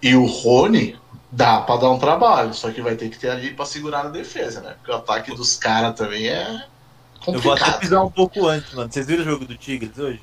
[0.01, 0.97] E o Rony,
[1.31, 4.09] dá pra dar um trabalho, só que vai ter que ter ali pra segurar na
[4.09, 4.75] defesa, né?
[4.77, 6.65] Porque o ataque dos caras também é
[7.27, 7.79] Eu vou até complicado.
[7.79, 8.91] pisar um pouco antes, mano.
[8.91, 10.21] Vocês viram o jogo do Tigres hoje?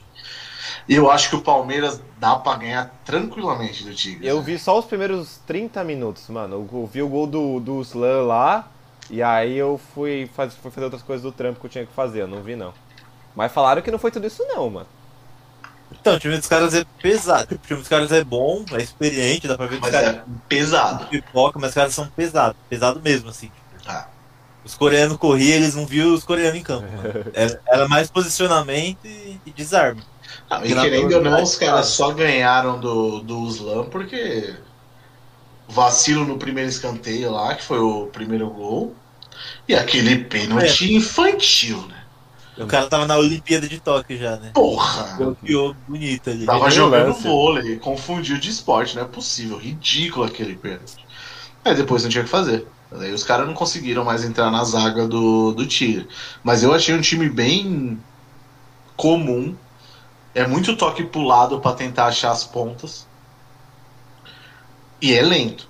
[0.89, 4.29] E eu acho que o Palmeiras dá pra ganhar tranquilamente do Tigres.
[4.29, 4.43] Eu né?
[4.43, 6.69] vi só os primeiros 30 minutos, mano.
[6.73, 8.71] Eu vi o gol do, do Slan lá.
[9.11, 11.93] E aí eu fui, faz, fui fazer outras coisas do trampo que eu tinha que
[11.93, 12.23] fazer.
[12.23, 12.75] Eu não vi, não.
[13.35, 14.87] Mas falaram que não foi tudo isso, não, mano.
[15.93, 17.55] Então, o time dos caras é pesado.
[17.55, 21.07] O time dos caras é bom, é experiente, dá pra ver Mas caras é pesado.
[21.07, 22.57] pipoca, mas os caras são pesados.
[22.69, 23.51] Pesado mesmo, assim.
[23.87, 24.09] Ah.
[24.65, 26.89] Os coreanos corriam, eles não viam os coreanos em campo.
[27.33, 30.03] Era, era mais posicionamento e, e desarme.
[30.51, 34.57] Não, e querendo ou não, os caras só ganharam do, do Slam porque
[35.69, 38.95] vacilo no primeiro escanteio lá, que foi o primeiro gol,
[39.69, 41.97] e aquele pênalti infantil, né?
[42.59, 44.51] O cara tava na Olimpíada de Tóquio já, né?
[44.55, 45.17] Porra!
[45.19, 46.47] Golpeou bonito ali.
[46.47, 47.23] Tava jogando lance.
[47.23, 49.59] vôlei, confundiu de esporte, não é possível.
[49.59, 51.05] Ridículo aquele pênalti.
[51.63, 52.67] Aí depois não tinha o que fazer.
[52.93, 56.09] Aí os caras não conseguiram mais entrar na zaga do, do Tigre.
[56.43, 58.01] Mas eu achei um time bem
[58.97, 59.55] comum.
[60.35, 63.06] É muito toque pro lado pra tentar achar as pontas.
[65.01, 65.69] E é lento.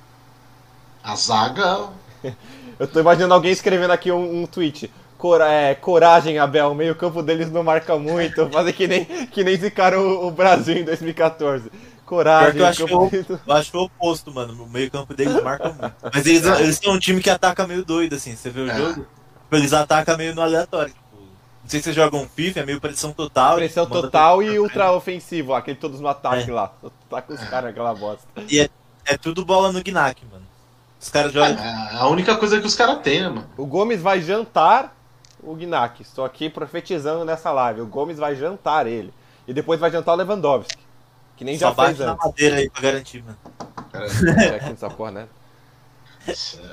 [1.02, 1.88] A zaga.
[2.78, 4.92] Eu tô imaginando alguém escrevendo aqui um, um tweet.
[5.16, 8.48] Cora- é, coragem, Abel, o meio campo deles não marca muito.
[8.52, 11.70] Fazer que nem, que nem zicaram o, o Brasil em 2014.
[12.04, 14.62] Coragem, eu acho campo eu- Eu acho que é o oposto, mano.
[14.62, 15.94] O meio campo deles marca muito.
[16.12, 18.36] Mas eles, eles são um time que ataca meio doido, assim.
[18.36, 18.76] Você vê o É.
[18.76, 20.92] jogo, tipo, eles atacam meio no aleatório.
[20.92, 23.56] Tipo, não sei se vocês jogam FIFA, é meio pressão total.
[23.56, 26.54] Pressão total e ultra ofensivo, aquele todos no ataque É.
[26.54, 26.72] lá.
[27.10, 28.22] Tá com os caras naquela bosta.
[28.48, 28.68] E é,
[29.06, 30.44] é tudo bola no Gnac, mano.
[31.00, 31.56] Os caras jogam.
[31.56, 33.46] É a única coisa que os caras têm, né, mano?
[33.56, 34.94] O Gomes vai jantar
[35.42, 36.02] o Gnac.
[36.02, 37.82] Estou aqui profetizando nessa live.
[37.82, 39.12] O Gomes vai jantar ele.
[39.46, 40.84] E depois vai jantar o Lewandowski.
[41.36, 42.24] Que nem Só já fez na antes.
[42.24, 43.38] madeira aí pra garantir, mano.
[43.96, 45.28] É, aqui nessa porra, né?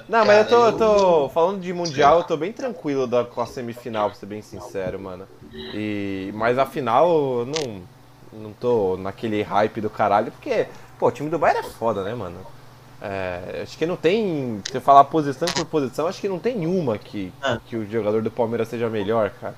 [0.10, 3.40] Não, mas eu tô, eu tô falando de mundial, eu tô bem tranquilo da, com
[3.40, 5.28] a semifinal, pra ser bem sincero, mano.
[5.54, 7.82] E, mas a final, eu não,
[8.42, 10.68] não tô naquele hype do caralho, porque,
[11.00, 12.38] pô, o time do Bayern é foda, né, mano?
[13.02, 14.62] É, acho que não tem.
[14.70, 17.60] Se eu falar posição por posição, acho que não tem uma que, Ah.
[17.68, 19.56] que o jogador do Palmeiras seja melhor, cara.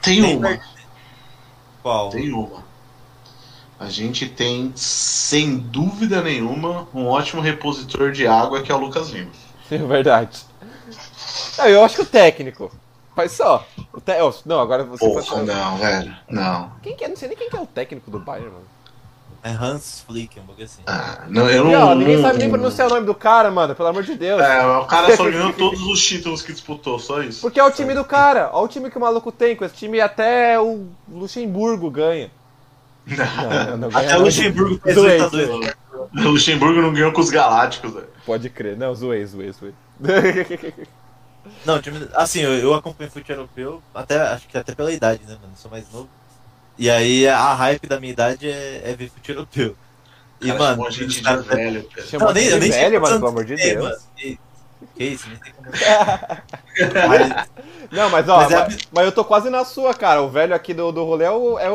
[0.00, 0.60] Tem Tem uma.
[1.82, 2.10] Qual?
[2.10, 2.62] Tem uma.
[3.80, 9.08] A gente tem, sem dúvida nenhuma, um ótimo repositor de água que é o Lucas
[9.10, 9.30] Lima.
[9.70, 10.38] É verdade.
[11.56, 12.70] Não, eu acho que o técnico.
[13.16, 13.66] Mas só.
[13.92, 14.12] O te...
[14.44, 16.16] Não, agora você Porra, pode- não, velho.
[16.28, 16.72] Não.
[16.82, 17.08] Quem que é?
[17.08, 18.64] Não sei nem quem que é o técnico do Bayern, mano.
[19.44, 20.82] É Hans Flick, um pouco assim.
[20.86, 21.88] Ah, não eu E, não.
[21.88, 24.40] ó, ninguém não- sabe nem pronunciar o nome do cara, mano, pelo amor de Deus.
[24.40, 27.40] É, o cara só ganhou todos os títulos que disputou, só isso.
[27.40, 28.50] Porque é o time do cara.
[28.52, 29.56] Olha o time que o maluco tem.
[29.56, 32.30] Com esse time até o Luxemburgo ganha.
[33.04, 34.22] Não, não Até o.
[34.22, 35.48] Luxemburgo fez Zoei, 8 a 2.
[36.14, 38.06] O Luxemburgo não ganhou com os Galácticos, velho.
[38.24, 38.76] Pode crer.
[38.76, 39.74] Não, zoei, zoei, zoei.
[41.64, 45.22] Não, o time, assim, eu, eu acompanho futebol europeu, até, acho que até pela idade,
[45.26, 45.52] né, mano?
[45.52, 46.08] Eu sou mais novo.
[46.78, 49.76] E aí a hype da minha idade é, é ver europeu.
[50.40, 52.06] E, Cara, mano, chamou a gente de velho, cara.
[52.06, 53.84] Chama Não, nem, eu de nem velho, mano, pelo amor de Deus.
[53.84, 53.96] mano.
[54.16, 54.40] Que,
[54.96, 55.70] que isso, nem sei como.
[57.08, 57.48] Mas,
[57.92, 60.22] Não, mas ó, Mas é mas, mas eu tô quase na sua, cara.
[60.22, 61.74] O velho aqui do, do rolê é o, é o,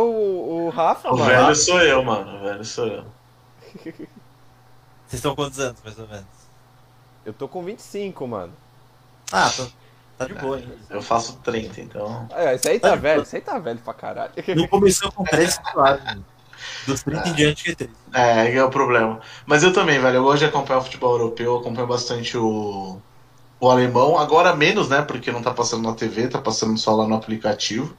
[0.65, 1.29] o Rafa, O mano.
[1.29, 2.38] velho sou eu, mano.
[2.38, 3.05] O velho sou eu.
[3.86, 4.10] vocês
[5.13, 6.25] estão quantos anos, mais ou menos?
[7.25, 8.53] Eu tô com 25, mano.
[9.31, 9.67] Ah, tô,
[10.17, 10.67] tá de boa, hein?
[10.89, 12.27] Eu faço 30, então.
[12.32, 12.95] É, esse aí tá Tá.
[12.95, 14.32] velho, esse aí tá velho pra caralho.
[14.56, 16.01] Não começou com 3 claro.
[16.88, 17.91] Dos 30 em diante que é 3.
[18.13, 19.19] É, é o problema.
[19.45, 20.17] Mas eu também, velho.
[20.17, 22.99] Eu gosto de acompanhar o futebol europeu, eu acompanho bastante o,
[23.60, 24.17] o alemão.
[24.17, 25.01] Agora menos, né?
[25.01, 27.95] Porque não tá passando na TV, tá passando só lá no aplicativo.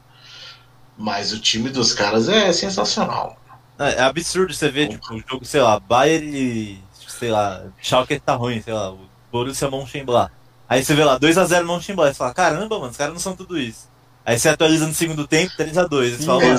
[0.97, 3.37] Mas o time dos caras é sensacional.
[3.79, 8.19] É, é absurdo você ver, tipo, o jogo, sei lá, Bayern e, sei lá, Schalke
[8.19, 10.33] tá ruim, sei lá, o Borussia Mönchengladbach.
[10.69, 13.59] Aí você vê lá, 2x0 Mönchengladbach, você fala, caramba, mano, os caras não são tudo
[13.59, 13.89] isso.
[14.25, 16.51] Aí você atualiza no segundo tempo, 3x2, você fala, mano,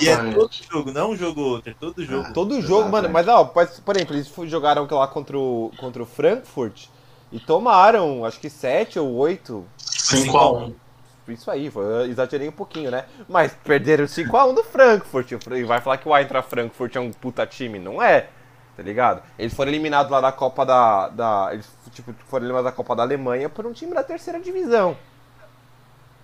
[0.00, 0.68] e é todo Exatamente.
[0.68, 2.32] jogo, não um jogo ou outro, é todo jogo.
[2.32, 3.08] Todo jogo, mano.
[3.08, 6.86] Mas, ó, por exemplo, eles jogaram lá contra o, contra o Frankfurt
[7.30, 9.64] e tomaram, acho que 7 ou 8.
[9.78, 10.74] 5x1.
[11.28, 13.04] Isso aí, foi, eu exagerei um pouquinho, né?
[13.28, 15.32] Mas perderam 5x1 do Frankfurt.
[15.32, 17.78] E vai falar que o Eintracht Frankfurt é um puta time?
[17.78, 18.28] Não é,
[18.76, 19.22] tá ligado?
[19.38, 21.08] Eles foram eliminados lá da Copa da.
[21.08, 24.96] da eles tipo, foram eliminados da Copa da Alemanha por um time da terceira divisão.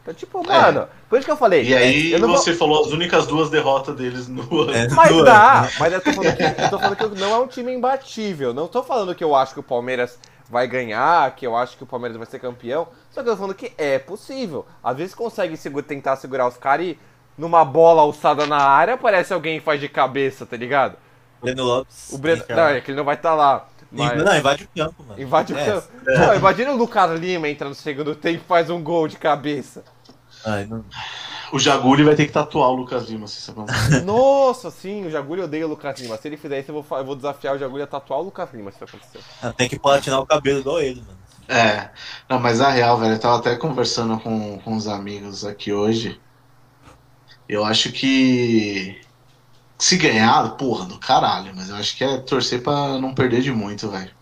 [0.02, 1.62] Então, tipo, mano, por isso que eu falei.
[1.64, 4.74] E aí eu não vou- você falou as únicas duas derrotas deles no ano.
[4.74, 7.46] É, Mas dá, mas eu tô, falando que, eu tô falando que não é um
[7.46, 8.52] time imbatível.
[8.52, 10.18] Não tô falando que eu acho que o Palmeiras
[10.50, 12.88] vai ganhar, que eu acho que o Palmeiras vai ser campeão.
[13.10, 14.66] Só que eu tô falando que é possível.
[14.82, 16.98] Às vezes consegue segu- tentar segurar os caras e
[17.38, 20.96] numa bola alçada na área aparece alguém que faz de cabeça, tá ligado?
[21.40, 22.10] Breno Lopes.
[22.12, 22.42] O Breno.
[22.48, 23.68] Não, é que ele não vai estar lá.
[23.92, 24.24] Mas...
[24.24, 25.20] Não, invade o campo, mano.
[25.22, 25.64] Invade o É.
[25.64, 25.88] campo.
[26.06, 29.84] Não, imagina o Lucas Lima entra no segundo tempo e faz um gol de cabeça.
[30.44, 30.84] Ai, não...
[31.52, 33.66] O Jaguli vai ter que tatuar o Lucas Lima, se você não
[34.06, 36.16] Nossa, sim, o Jagulho odeia o Lucas Lima.
[36.16, 38.48] Se ele fizer isso, eu vou, eu vou desafiar o Jagulho a tatuar o Lucas
[38.54, 39.20] Lima, se isso acontecer.
[39.42, 41.18] Ah, Tem que platinar o cabelo igual ele, mano.
[41.46, 41.90] É,
[42.26, 46.18] não, mas a real, velho, eu tava até conversando com, com os amigos aqui hoje.
[47.46, 48.98] Eu acho que.
[49.82, 53.50] Se ganhar, porra, do caralho, mas eu acho que é torcer pra não perder de
[53.50, 54.12] muito, velho.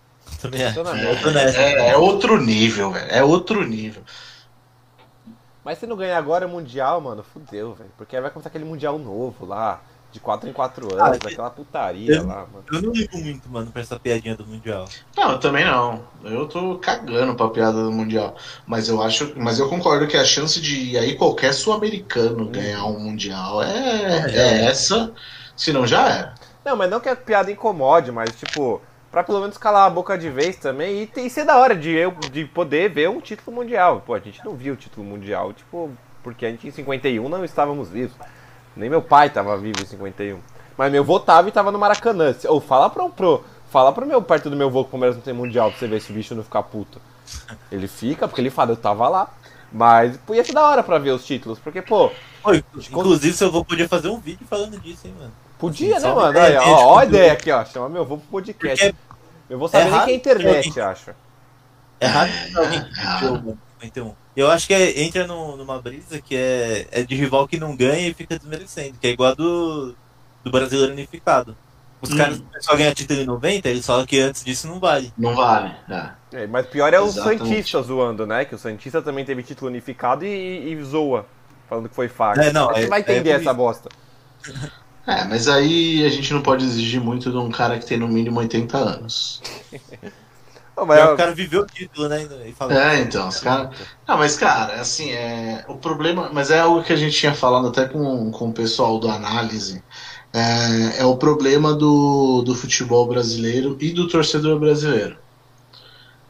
[0.41, 0.73] Também é.
[0.73, 1.61] Nessa.
[1.61, 3.07] É, é outro nível, velho.
[3.11, 4.03] É outro nível.
[5.63, 7.91] Mas se não ganhar agora o Mundial, mano, fudeu, velho.
[7.99, 9.83] Porque aí vai começar aquele Mundial novo lá.
[10.11, 12.65] De 4 em 4 anos, Ah, daquela putaria eu- lá, mano.
[12.73, 14.89] Eu não ligo muito, mano, pra essa piadinha do Mundial.
[15.15, 16.03] Não, eu também não.
[16.25, 18.35] Eu tô cagando pra piada do Mundial.
[18.67, 19.35] Mas eu acho.
[19.37, 24.65] Mas eu concordo que a chance de aí qualquer sul-americano ganhar um Mundial é, é
[24.65, 25.13] essa.
[25.13, 25.13] Se
[25.73, 26.35] não já era.
[26.65, 30.17] Não, mas não que a piada incomode, mas tipo, pra pelo menos calar a boca
[30.17, 33.21] de vez também e, ter- e ser da hora de, eu, de poder ver um
[33.21, 34.03] título mundial.
[34.05, 35.91] Pô, a gente não viu o título mundial, tipo,
[36.23, 38.17] porque a gente em 51 não estávamos vivos.
[38.77, 40.39] Nem meu pai tava vivo em 51.
[40.77, 42.33] Mas meu vô tava e tava no Maracanã.
[42.33, 45.17] Se- Ou fala pro, pro, fala pro meu perto do meu vô que o Palmeiras
[45.17, 47.01] não tem mundial pra você ver se o bicho não ficar puto.
[47.71, 49.29] Ele fica, porque ele fala, eu tava lá.
[49.73, 52.11] Mas pô, ia ser da hora pra ver os títulos, porque, pô,
[52.43, 55.33] Pô, inclusive, seu avô podia fazer um vídeo falando disso, hein, mano.
[55.61, 56.39] Podia, Assim, né, mano?
[56.39, 57.65] Aí, ó, ó a do- ideia aqui, ó.
[57.65, 58.85] Chama meu vô pro podcast.
[58.93, 58.97] Porque
[59.53, 61.11] Eu vou saber É nem que é internet, que acho.
[62.01, 64.15] é raro É jogo 51.
[64.37, 67.75] Eu acho que é- entra num- numa brisa que é, é de rival que não
[67.77, 69.95] ganha e fica desmerecendo, que é igual a do,
[70.45, 71.57] do brasileiro unificado.
[72.01, 72.17] Os Hum.
[72.17, 75.13] caras só ganham título em 90, eles falam que antes disso não vale.
[75.19, 75.75] Não vale.
[75.91, 76.11] É.
[76.33, 77.09] É, mas pior é o.
[77.11, 78.45] Santista zoando, né?
[78.45, 81.27] Que o Santista também teve título unificado e, e- e zoa.
[81.69, 82.43] Falando que foi faca.
[82.43, 83.89] É, não, você é- vai é entender essa bosta.
[85.11, 88.07] É, mas aí a gente não pode exigir muito de um cara que tem no
[88.07, 89.41] mínimo 80 anos.
[90.77, 92.23] Não, mas que é- o cara viveu o título, né?
[92.49, 93.77] E fala, É, então, os caras.
[94.09, 95.65] Não, mas, cara, assim, é.
[95.69, 96.31] O problema.
[96.33, 99.85] Mas é algo que a gente tinha falado até com, com o pessoal do análise.
[100.33, 105.19] É, é o problema do, do futebol brasileiro e do torcedor brasileiro.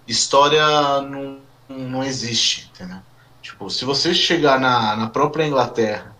[0.06, 0.62] História
[1.02, 2.98] não, não existe, entendeu?
[3.40, 6.19] Tipo, se você chegar na, na própria Inglaterra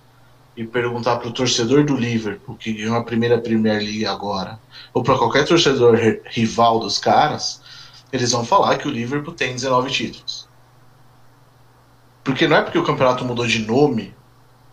[0.61, 4.61] e perguntar pro torcedor do Liverpool, que ganhou a primeira Premier League agora,
[4.93, 7.63] ou para qualquer torcedor ri- rival dos caras,
[8.13, 10.47] eles vão falar que o Liverpool tem 19 títulos.
[12.23, 14.15] Porque não é porque o campeonato mudou de nome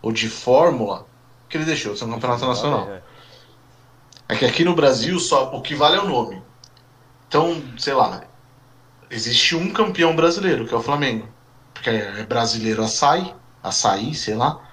[0.02, 1.06] ou de fórmula
[1.48, 2.86] que ele deixou de ser um campeonato nacional.
[2.90, 3.02] É.
[4.28, 6.42] É que aqui no Brasil só o que vale é o nome.
[7.26, 8.24] Então, sei lá,
[9.10, 11.26] existe um campeão brasileiro, que é o Flamengo.
[11.72, 14.67] Porque é brasileiro açaí, açaí, sei lá.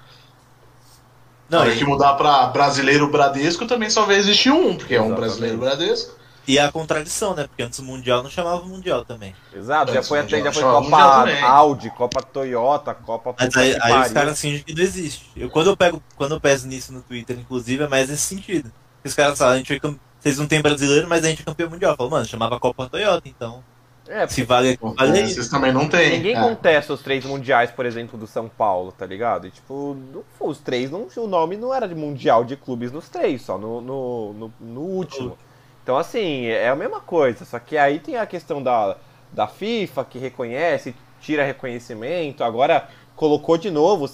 [1.48, 4.94] Não, Na hora e, que mudar pra brasileiro Bradesco também só vai existir um, porque
[4.94, 5.28] é um Exatamente.
[5.28, 6.16] brasileiro Bradesco.
[6.46, 7.46] e a contradição, né?
[7.46, 9.34] Porque antes o Mundial não chamava Mundial também.
[9.54, 11.30] Exato, já foi até já foi Copa.
[11.42, 15.30] Audi, Copa Toyota, Copa Mas aí, aí os caras fingem que não existe.
[15.36, 18.72] Eu, quando, eu pego, quando eu peço nisso no Twitter, inclusive, é mais nesse sentido.
[19.04, 19.78] Os caras falam, a gente foi
[20.26, 21.92] vocês não tem brasileiro, mas a gente é campeão mundial.
[21.92, 23.62] Eu falo, mano, chamava Copa Toyota, então.
[24.08, 25.26] É, porque Se vale aqui, vale.
[25.26, 26.10] Vocês também não tem.
[26.16, 26.40] ninguém é.
[26.40, 29.46] contesta os três mundiais, por exemplo, do São Paulo, tá ligado?
[29.46, 33.08] E, tipo, não- os três, não, o nome não era de mundial de clubes nos
[33.08, 35.36] três, só no, no, no, no último.
[35.82, 38.96] Então, assim, é a mesma coisa, só que aí tem a questão da,
[39.32, 44.08] da FIFA, que reconhece, tira reconhecimento, agora colocou de novo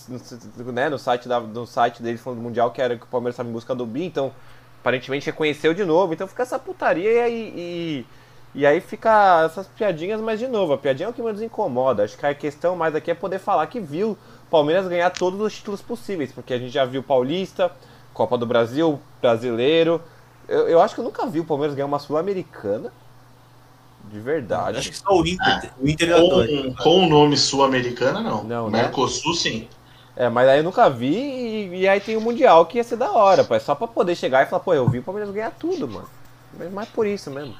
[0.72, 3.34] né, no, site da, no site deles falando do Mundial que era que o Palmeiras
[3.34, 4.32] estava em busca do BI, então
[4.80, 8.06] aparentemente reconheceu de novo, então fica essa putaria e aí, e,
[8.54, 12.04] e aí fica essas piadinhas, mas de novo, a piadinha é o que me desincomoda.
[12.04, 15.40] Acho que a questão mais aqui é poder falar que viu o Palmeiras ganhar todos
[15.40, 17.72] os títulos possíveis, porque a gente já viu Paulista,
[18.12, 20.02] Copa do Brasil, Brasileiro.
[20.46, 22.92] Eu, eu acho que eu nunca vi o Palmeiras ganhar uma Sul-Americana.
[24.10, 24.78] De verdade.
[24.78, 26.62] Acho que só o Inter, o Inter e o Atlético.
[26.62, 28.44] Com, com o nome sul-americana, não.
[28.44, 28.82] Não, né?
[28.82, 29.68] Mercosul, sim.
[30.14, 32.96] É, mas aí eu nunca vi e, e aí tem o Mundial que ia ser
[32.96, 33.54] da hora, pô.
[33.54, 36.08] É só pra poder chegar e falar, pô, eu vi o Palmeiras ganhar tudo, mano.
[36.58, 37.54] Mas mais por isso mesmo.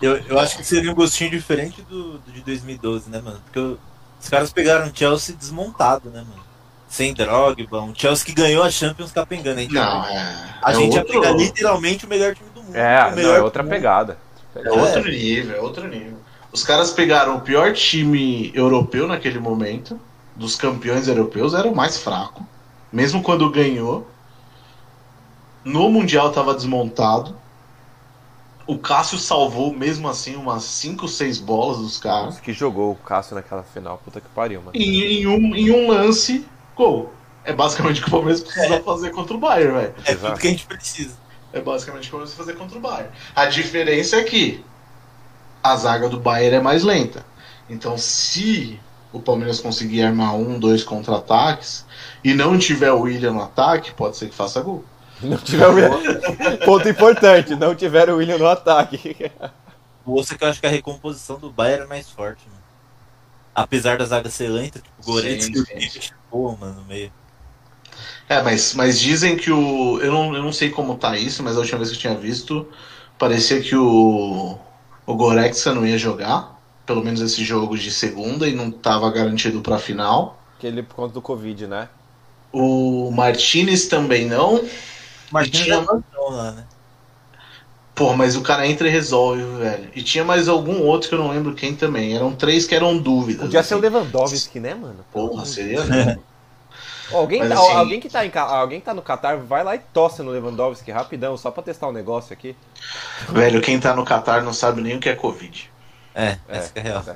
[0.00, 3.40] Eu, eu acho que seria um gostinho diferente do, do de 2012, né, mano?
[3.44, 3.78] Porque o-
[4.20, 6.44] os caras pegaram o Chelsea desmontado, né, mano?
[6.88, 9.58] Sem Drogba, um Chelsea que ganhou a Champions capengando.
[9.58, 10.54] A gente, Não, ia, é.
[10.62, 12.76] a é gente outro, ia pegar literalmente o melhor time do mundo.
[12.76, 14.18] É, o não, melhor é outra pegada.
[14.54, 16.18] É outro nível, é outro nível.
[16.52, 20.00] Os caras pegaram o pior time europeu naquele momento,
[20.34, 22.46] dos campeões europeus, era o mais fraco.
[22.92, 24.06] Mesmo quando ganhou.
[25.64, 27.36] No Mundial tava desmontado.
[28.66, 32.26] O Cássio salvou, mesmo assim, umas 5, 6 bolas dos caras.
[32.26, 34.72] Nossa, que jogou o Cássio naquela final, puta que pariu, mano.
[34.74, 37.12] Em, em um, em um lance, gol.
[37.44, 39.94] É basicamente o que o Palmeiras precisa fazer contra o Bayern, velho.
[40.04, 40.32] É Exato.
[40.32, 41.16] tudo que a gente precisa.
[41.52, 43.12] É basicamente o que o Palmeiras precisa fazer contra o Bayern.
[43.36, 44.64] A diferença é que
[45.62, 47.24] a zaga do Bayern é mais lenta.
[47.70, 48.80] Então, se
[49.12, 51.84] o Palmeiras conseguir armar um, dois contra-ataques
[52.22, 54.84] e não tiver o William no ataque, pode ser que faça gol.
[55.22, 56.56] Não tiver o William.
[56.64, 59.30] Ponto importante, não tiver o William no ataque.
[60.04, 62.62] Osso é que eu acho que a recomposição do Bayern é mais forte, mano.
[63.54, 65.90] Apesar da zaga ser lenta, tipo, o Goretzka e
[66.30, 67.10] pô, mano, no meio.
[68.28, 69.98] É, mas, mas dizem que o.
[70.00, 72.14] Eu não, eu não sei como tá isso, mas a última vez que eu tinha
[72.14, 72.68] visto,
[73.18, 74.58] parecia que o.
[75.06, 76.56] O Goretzka não ia jogar.
[76.84, 80.40] Pelo menos esse jogo de segunda e não estava garantido para final.
[80.58, 81.88] Que ele por conta do Covid, né?
[82.52, 84.62] O Martinez também não.
[85.30, 86.64] Martins tinha- lá, né?
[87.94, 89.88] Pô, mas o cara entra e resolve, velho.
[89.94, 92.14] E tinha mais algum outro que eu não lembro quem também.
[92.14, 93.42] Eram três que eram dúvidas.
[93.42, 93.88] Podia ser o assim.
[93.88, 95.04] Lewandowski, né, mano?
[95.10, 96.22] Porra, seria mesmo.
[97.10, 99.64] Ó, Alguém, Mas tá, assim- alguém, que tá em, alguém que tá no Qatar, vai
[99.64, 102.54] lá e tosse no Lewandowski rapidão, só pra testar um negócio aqui.
[103.30, 105.70] velho, quem tá no Qatar não sabe nem o que é Covid.
[106.14, 107.02] É, É, essa é real.
[107.02, 107.14] Tá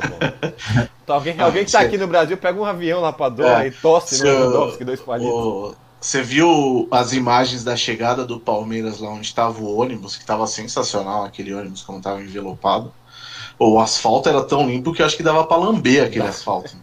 [0.00, 0.18] bom.
[1.06, 3.68] Então, alguém, alguém que tá aqui no Brasil, pega um avião lá pra Doha É,
[3.68, 5.32] e tosse no Lewandowski, dois palitos.
[5.32, 10.24] Ô, Você viu as imagens da chegada do Palmeiras lá onde tava o ônibus, que
[10.24, 12.92] tava sensacional aquele ônibus, como tava envelopado.
[13.58, 16.76] O asfalto era tão limpo que eu acho que dava pra lamber aquele asfalto.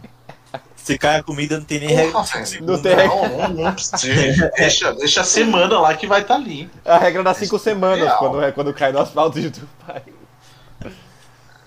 [0.84, 2.22] Se cai a comida, não tem nem regra.
[2.60, 4.50] Não tem não, não, não precisa.
[4.54, 6.76] Deixa, deixa a semana lá que vai estar tá limpo.
[6.84, 8.18] A regra das cinco semanas, surreal.
[8.18, 10.02] quando, é, quando cai no asfalto de Dubai.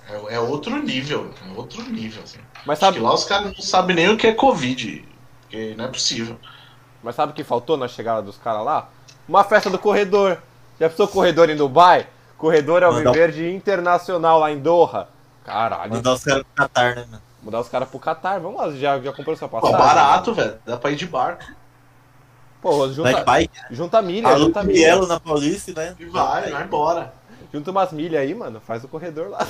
[0.08, 2.22] É, é outro nível, é outro nível.
[2.22, 2.38] Assim.
[2.64, 5.04] Mas Acho sabe, que lá os caras não sabem nem o que é Covid.
[5.42, 6.38] Porque não é possível.
[7.08, 8.90] Mas sabe o que faltou na chegada dos caras lá?
[9.28, 10.38] Uma festa do corredor.
[10.78, 12.06] Já pensou corredor em Dubai?
[12.38, 15.08] Corredor Mandar- Alviverde Internacional lá em Doha.
[15.46, 15.94] Caralho.
[15.94, 17.22] Mandar os caras pro Qatar, né, mano?
[17.42, 18.42] Mudar os caras pro Qatar.
[18.42, 19.78] Vamos lá, já, já comprou Pô, passagem?
[19.78, 20.58] barato, velho.
[20.66, 21.46] Dá pra ir de barco.
[22.62, 24.80] Pô, Vai junta, bike, junta milha, aluga junta milha.
[24.80, 25.96] Bielo na Paulista e vai.
[25.98, 27.14] E vai, vai embora.
[27.54, 28.60] Junta umas milhas aí, mano.
[28.60, 29.40] Faz o corredor lá.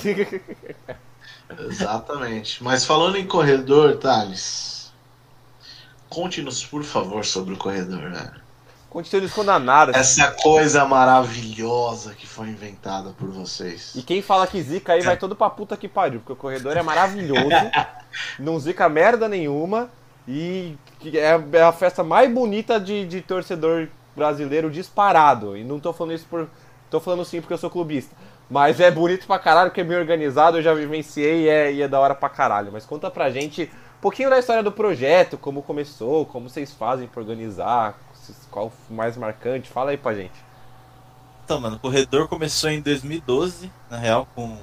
[1.68, 2.64] Exatamente.
[2.64, 4.77] Mas falando em corredor, Thales.
[6.10, 8.48] Conte-nos, por favor, sobre o corredor, velho.
[8.90, 9.98] Continua escondendo nada.
[9.98, 13.94] Essa coisa maravilhosa que foi inventada por vocês.
[13.96, 16.78] E quem fala que zica aí vai todo pra puta que pariu, porque o corredor
[16.78, 17.50] é maravilhoso,
[18.40, 19.90] não zica merda nenhuma
[20.28, 20.78] e
[21.14, 25.56] é é a festa mais bonita de, de torcedor brasileiro disparado.
[25.56, 26.50] E não tô falando isso por.
[26.90, 28.16] tô falando sim porque eu sou clubista.
[28.50, 31.82] Mas é bonito pra caralho, porque é bem organizado, eu já vivenciei e é, e
[31.82, 32.72] é da hora pra caralho.
[32.72, 37.08] Mas conta pra gente um pouquinho da história do projeto, como começou, como vocês fazem
[37.08, 37.98] pra organizar,
[38.52, 40.46] qual mais marcante, fala aí pra gente.
[41.44, 44.58] Então, mano, o corredor começou em 2012, na real, com,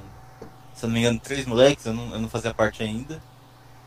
[0.74, 3.20] se não me engano, três moleques, eu não, eu não fazia parte ainda.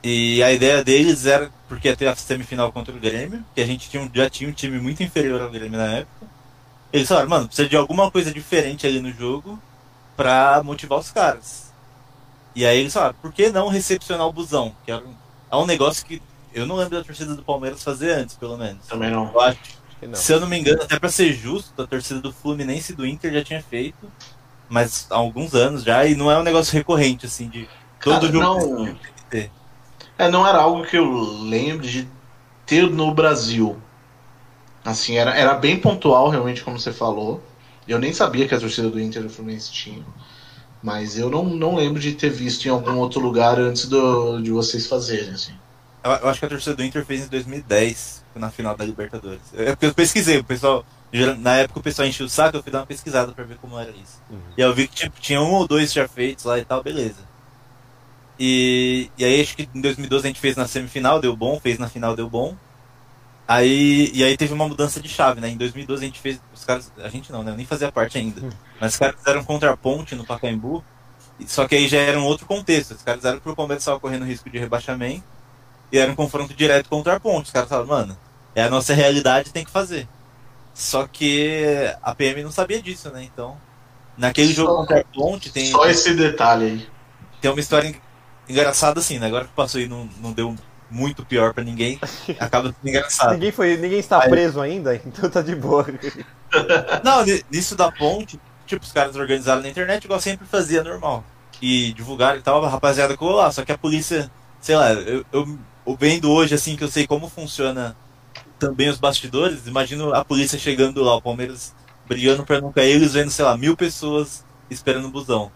[0.03, 3.65] E a ideia deles era, porque ia ter a semifinal contra o Grêmio, que a
[3.65, 6.27] gente tinha já tinha um time muito inferior ao Grêmio na época.
[6.91, 9.59] Eles falaram, mano, precisa de alguma coisa diferente ali no jogo
[10.15, 11.71] pra motivar os caras.
[12.55, 14.73] E aí eles falaram, por que não recepcionar o busão?
[14.83, 15.03] Que era
[15.51, 16.21] é um negócio que
[16.53, 18.85] eu não lembro da torcida do Palmeiras fazer antes, pelo menos.
[18.87, 19.31] Também não.
[19.31, 19.77] Eu acho que
[20.13, 23.05] se eu não me engano, até pra ser justo, a torcida do Fluminense e do
[23.05, 24.11] Inter já tinha feito,
[24.69, 27.67] mas há alguns anos já, e não é um negócio recorrente, assim, de
[28.01, 28.39] todo Cara, jogo.
[28.85, 29.51] não- ter.
[30.17, 31.09] É, não era algo que eu
[31.43, 32.07] lembre de
[32.65, 33.77] ter no Brasil.
[34.85, 37.43] Assim, era, era bem pontual, realmente, como você falou.
[37.87, 40.03] Eu nem sabia que a torcida do Inter e do Fluminense tinha.
[40.81, 44.51] Mas eu não, não lembro de ter visto em algum outro lugar antes do, de
[44.51, 45.53] vocês fazerem, assim.
[46.03, 49.41] Eu, eu acho que a torcida do Inter fez em 2010, na final da Libertadores.
[49.55, 50.85] É porque eu pesquisei, o pessoal.
[51.39, 53.79] Na época o pessoal encheu o saco, eu fui dar uma pesquisada pra ver como
[53.79, 54.21] era isso.
[54.29, 54.39] Uhum.
[54.57, 56.83] E aí eu vi que tipo, tinha um ou dois já feitos lá e tal,
[56.83, 57.25] beleza.
[58.39, 61.79] E, e aí acho que em 2012 a gente fez na semifinal, deu bom, fez
[61.79, 62.55] na final, deu bom.
[63.47, 65.47] Aí, e aí teve uma mudança de chave, né?
[65.49, 66.39] Em 2012 a gente fez.
[66.53, 66.91] Os caras.
[66.97, 67.51] A gente não, né?
[67.51, 68.41] Eu nem fazia parte ainda.
[68.79, 70.83] Mas os caras fizeram um contraponte no Pacaembu.
[71.39, 72.91] e- Só que aí já era um outro contexto.
[72.91, 75.23] Os caras fizeram que o Palmeiras estava correndo risco de rebaixamento.
[75.91, 77.45] E era um confronto direto contra a ponte.
[77.45, 78.17] Os caras falaram, mano,
[78.53, 80.07] é a nossa realidade, tem que fazer.
[80.73, 83.23] Só que a PM não sabia disso, né?
[83.23, 83.57] Então,
[84.17, 86.89] naquele Só- jogo contra a ponte tem, Só esse detalhe aí.
[87.39, 87.95] tem uma história en-
[88.49, 89.27] engraçada assim, né?
[89.27, 90.53] Agora que passou aí não, não deu
[90.89, 91.99] muito pior pra ninguém,
[92.39, 93.33] acaba sendo engraçado.
[93.33, 95.85] Ninguém, foi, ninguém está Aí- preso ainda, então tá de boa.
[97.03, 101.23] Não, ni- nisso da ponte, tipo, os caras organizaram na internet igual sempre fazia normal.
[101.61, 103.51] E divulgaram e tal, a rapaziada colou lá.
[103.51, 104.29] Só que a polícia,
[104.61, 107.95] sei lá, eu, eu, eu vendo hoje assim que eu sei como funciona
[108.59, 111.73] também os bastidores, imagino a polícia chegando lá, o Palmeiras
[112.07, 115.51] brigando pra não cair, eles vendo, sei lá, mil pessoas esperando o busão.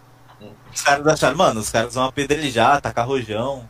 [0.73, 3.67] Os caras acharam, mano, os caras vão apedrejar, tacar rojão.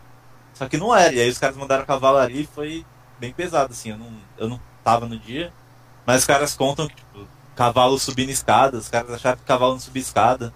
[0.61, 1.11] Só que não era.
[1.11, 2.85] E aí os caras mandaram cavalaria e foi
[3.19, 3.89] bem pesado, assim.
[3.89, 5.51] Eu não, eu não tava no dia.
[6.05, 9.79] Mas os caras contam que, tipo, cavalo subindo escada, os caras acharam que cavalo não
[9.79, 10.53] subia escada.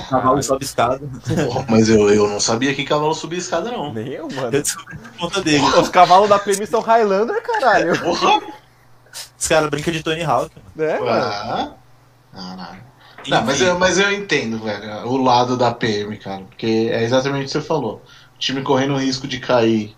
[0.00, 1.00] O cavalo sobe escada.
[1.46, 3.90] Porra, mas eu, eu não sabia que cavalo subia escada, não.
[3.90, 4.54] Nem eu, mano.
[4.54, 5.64] Eu descobri por conta dele.
[5.64, 7.98] Os cavalos da PM são Highlander, caralho.
[8.02, 8.42] Porra!
[9.38, 10.90] Os caras brincam de Tony Hawk, mano.
[10.90, 11.10] É, mano.
[11.10, 11.70] Ah,
[12.34, 12.88] caralho.
[13.26, 16.42] Não, mas Enfim, eu, mas eu entendo, velho, o lado da PM, cara.
[16.42, 18.02] Porque é exatamente o que você falou.
[18.38, 19.96] Time correndo o risco de cair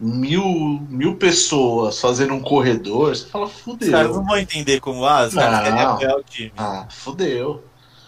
[0.00, 0.44] mil,
[0.88, 3.90] mil pessoas fazendo um corredor, você fala, Os fudeu.
[3.90, 5.62] caras não vão entender como, ah, os caras Não.
[5.62, 6.52] querem apoiar o time.
[6.56, 7.64] Ah, fudeu.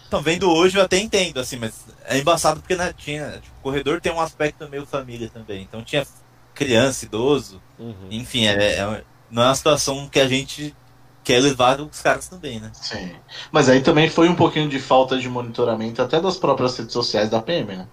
[0.07, 3.41] Então, vendo hoje eu até entendo, assim, mas é embaçado porque né, tinha.
[3.41, 5.63] Tipo, o corredor tem um aspecto meio família também.
[5.63, 6.07] Então tinha
[6.53, 8.07] criança, idoso, Uhum.
[8.09, 10.77] enfim, é, é- não é uma situação que a gente
[11.23, 12.71] quer levar os caras também, né?
[12.73, 13.21] Sim.
[13.51, 17.29] Mas aí também foi um pouquinho de falta de monitoramento até das próprias redes sociais
[17.29, 17.89] da PM, né?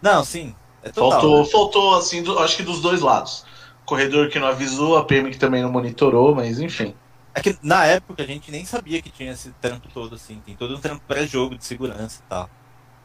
[0.00, 0.54] Não, sim.
[0.84, 1.44] É total, faltou, né?
[1.50, 3.44] faltou, assim, do- acho que dos dois lados.
[3.84, 6.94] Corredor que não avisou, a PM que também não monitorou, mas enfim.
[7.34, 10.40] É que na época a gente nem sabia que tinha esse trampo todo, assim.
[10.44, 12.48] Tem todo um trampo pré-jogo de segurança e tal.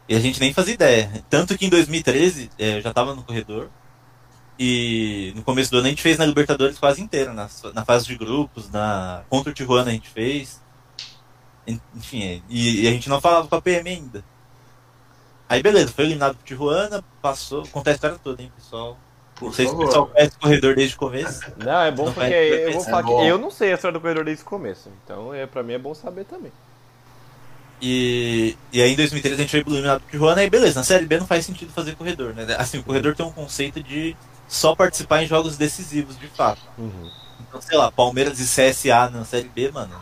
[0.07, 1.23] E a gente nem fazia ideia.
[1.29, 3.69] Tanto que em 2013 eh, eu já tava no corredor.
[4.57, 8.05] E no começo do ano a gente fez na Libertadores quase inteira, na, na fase
[8.05, 10.61] de grupos, na contra o Tijuana a gente fez.
[11.67, 14.23] En- Enfim, é, e, e a gente não falava com a PM ainda.
[15.49, 18.97] Aí beleza, foi eliminado pro Tijuana, passou, conta a história toda, hein, pessoal.
[19.35, 19.87] Por não sei se o favor.
[19.87, 21.53] pessoal conhece o corredor desde o começo.
[21.57, 23.23] Não, é bom Não porque eu vou é falar que bom.
[23.23, 24.91] eu não sei a história do corredor desde o começo.
[25.03, 26.51] Então, é, pra mim é bom saber também.
[27.81, 31.05] E, e aí em 2013 a gente foi eliminado pro Tijuana, aí beleza, na Série
[31.05, 32.45] B não faz sentido fazer corredor, né?
[32.57, 34.15] Assim, o corredor tem um conceito de
[34.47, 36.61] só participar em jogos decisivos, de fato.
[37.47, 39.95] Então, sei lá, Palmeiras e CSA na Série B, mano.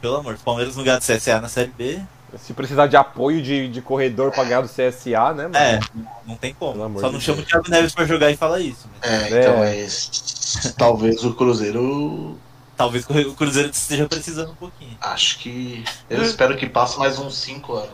[0.00, 2.00] Pelo amor, Palmeiras não ganhar do CSA na Série B,
[2.38, 5.56] Se precisar de apoio de, de corredor pra ganhar do CSA, né, mano?
[5.56, 5.80] é,
[6.26, 6.82] não tem como.
[6.82, 8.88] amor Só não chama o Thiago Neves pra jogar e fala isso.
[9.00, 9.40] mas É, É.
[9.40, 10.72] então é.
[10.76, 12.38] Talvez o Cruzeiro.
[12.76, 14.96] Talvez o Cruzeiro esteja precisando um pouquinho.
[15.00, 15.84] Acho que.
[16.10, 17.90] Eu espero que passe mais uns 5 anos.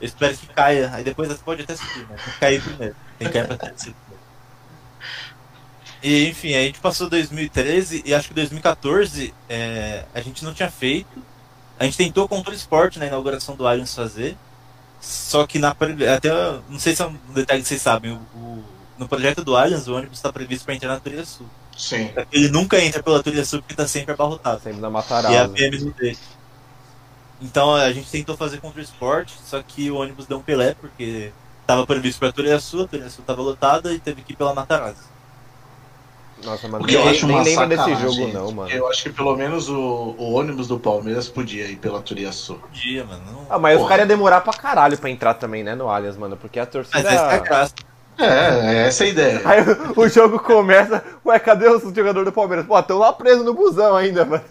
[0.00, 2.16] Eu espero que caia, aí depois pode até subir, né?
[2.24, 2.96] Tem que cair primeiro.
[3.18, 3.96] Tem que cair pra terceiro.
[6.02, 10.70] E enfim, a gente passou 2013 e acho que 2014 é, a gente não tinha
[10.70, 11.22] feito.
[11.80, 14.36] A gente tentou contra o esporte na inauguração do Allianz fazer.
[15.00, 16.30] Só que na até
[16.68, 18.64] não sei se é um detalhe que vocês sabem, o, o-
[18.98, 21.46] no projeto do Allianz o ônibus está previsto para entrar na Trilha Sul.
[21.76, 22.12] Sim.
[22.30, 24.62] Ele nunca entra pela Trilha Sul porque está sempre abarrotado.
[24.62, 25.54] Sempre na E a Matarazzo.
[25.54, 26.20] PM não deixa.
[27.40, 30.74] Então a gente tentou fazer contra o esporte, só que o ônibus deu um Pelé,
[30.74, 31.32] porque
[31.66, 34.52] tava previsto pra Trilha Sul, a Trilha Sul tava lotada e teve que ir pela
[34.54, 35.08] Matarazzo.
[36.44, 38.70] Nossa, mano, eu nem, acho nem uma lembra desse jogo, não, mano.
[38.70, 42.54] Eu acho que pelo menos o, o ônibus do Palmeiras podia ir pela Turiaçu.
[42.54, 43.22] Podia, mano.
[43.30, 43.46] Não...
[43.50, 43.88] Ah, mas os Porra.
[43.90, 46.36] caras iam demorar pra caralho pra entrar também, né, no Allianz, mano.
[46.36, 46.96] Porque a torcida.
[47.02, 47.74] Mas essa é a graça.
[48.18, 48.24] É,
[48.74, 49.40] é essa a ideia.
[49.44, 49.60] Aí
[49.96, 52.66] o jogo começa, ué, cadê os jogadores do Palmeiras?
[52.66, 54.44] Pô, estão lá presos no busão ainda, mano.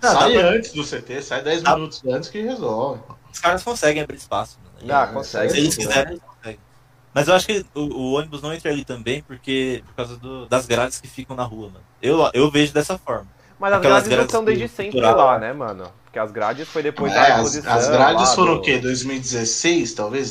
[0.00, 3.00] Não, sai pra- antes do CT, sai 10 Dá- minutos antes que resolve.
[3.32, 4.92] Os caras conseguem abrir espaço, mano.
[4.92, 5.50] Ah, É, consegue.
[5.52, 6.20] Se eles quiserem.
[7.14, 10.46] Mas eu acho que o, o ônibus não entra ali também porque por causa do-
[10.48, 11.84] das grades que ficam na rua, mano.
[12.00, 13.28] Eu, eu vejo dessa forma.
[13.58, 15.92] Mas as Aquelas grades não grades estão desde sempre lá, né, mano?
[16.04, 17.72] Porque as grades foi depois da É, as, exposição.
[17.72, 18.78] as grades foram do- o quê?
[18.78, 20.30] 2016, talvez?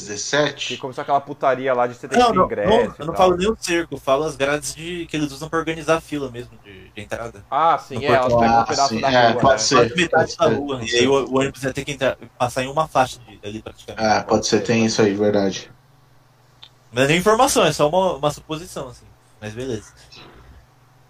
[0.66, 0.78] Que 17?
[0.78, 2.64] começou aquela putaria lá de você ter que Não, não, ingresso.
[2.64, 5.50] não, eu não falo nem o cerco, eu falo as grades de, que eles usam
[5.50, 7.44] pra organizar a fila mesmo de, de entrada.
[7.50, 9.62] Ah, sim, é, elas pegam um Ah, pedaço sim, da é, rua, pode né?
[9.62, 9.96] ser.
[9.96, 10.78] Metade da pode ser, rua.
[10.78, 11.08] pode E aí ser.
[11.08, 14.04] o, o ônibus ia ter que entrar, passar em uma faixa de, ali praticamente.
[14.04, 15.72] É, pode ser, tem isso aí, verdade.
[16.98, 19.06] Não é nem informação, é só uma, uma suposição, assim.
[19.40, 19.94] Mas beleza.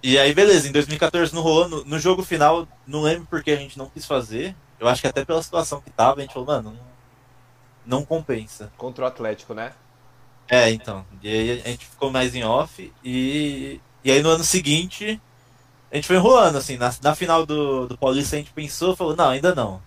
[0.04, 1.70] E aí, beleza, em 2014 não rolou.
[1.70, 4.54] No, no jogo final, não lembro porque a gente não quis fazer.
[4.78, 6.72] Eu acho que até pela situação que tava, a gente falou, mano,
[7.86, 8.70] não, não compensa.
[8.76, 9.72] Contra o Atlético, né?
[10.50, 11.06] É, então.
[11.24, 12.94] E aí a gente ficou mais em off.
[13.02, 15.22] E, e aí no ano seguinte,
[15.90, 16.76] a gente foi enrolando, assim.
[16.76, 19.82] Na, na final do, do Paulista a gente pensou, falou, não, ainda não.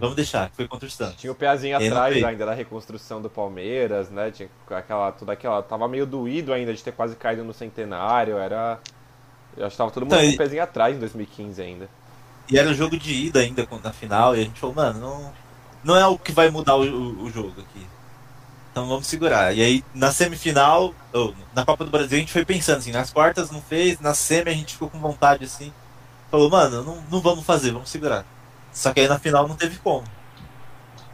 [0.00, 1.16] Vamos deixar, que foi contra o Santos.
[1.16, 4.30] Tinha o pezinho atrás ainda da reconstrução do Palmeiras, né?
[4.30, 5.62] Tinha aquela, toda aquela.
[5.62, 8.36] Tava meio doído ainda de ter quase caído no centenário.
[8.38, 8.78] Era.
[9.56, 11.88] Eu acho que tava todo mundo Então, com o pezinho atrás em 2015 ainda.
[12.48, 15.32] E era o jogo de ida ainda na final, e a gente falou, mano, não,
[15.82, 17.86] não é o que vai mudar o, o- o jogo aqui.
[18.70, 19.56] Então vamos segurar.
[19.56, 23.10] E aí na semifinal, ou na Copa do Brasil, a gente foi pensando assim, nas
[23.10, 25.72] quartas não fez, na semi a gente ficou com vontade assim.
[26.30, 28.24] Falou, mano, não, não vamos fazer, vamos segurar.
[28.76, 30.04] Só que aí na final não teve como.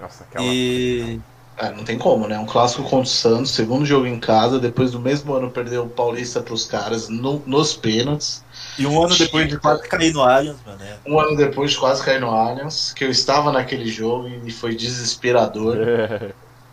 [0.00, 0.44] Nossa, aquela.
[0.44, 1.20] E.
[1.56, 2.36] É, não tem como, né?
[2.38, 5.88] Um clássico contra o Santos, segundo jogo em casa, depois do mesmo ano perdeu o
[5.88, 8.42] Paulista pros caras no- nos pênaltis.
[8.76, 10.82] E um ano depois de quase cair no Allianz, mano.
[10.82, 14.74] É, Um ano depois quase cair no Allianz, que eu estava naquele jogo e foi
[14.74, 15.76] desesperador.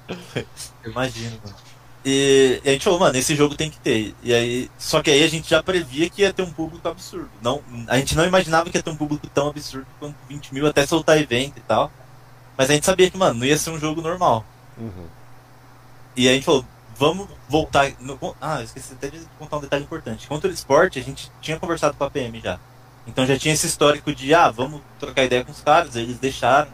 [0.86, 1.56] imagino, mano.
[2.06, 4.16] E, e a gente falou, mano, esse jogo tem que ter.
[4.24, 7.30] E aí, só que aí a gente já previa que ia ter um público absurdo.
[7.42, 10.66] Não, a gente não imaginava que ia ter um público tão absurdo quanto 20 mil
[10.66, 11.92] até soltar evento e tal.
[12.58, 14.46] Mas a gente sabia que, mano, não ia ser um jogo normal.
[14.78, 15.08] Uhum.
[16.16, 16.66] E aí a gente falou,
[16.98, 17.92] vamos voltar.
[18.00, 20.28] no- ah, esqueci até de contar um detalhe importante.
[20.28, 22.60] Contra o esporte, a gente tinha conversado com a PM já.
[23.08, 26.70] Então já tinha esse histórico de, ah, vamos trocar ideia com os caras, eles deixaram.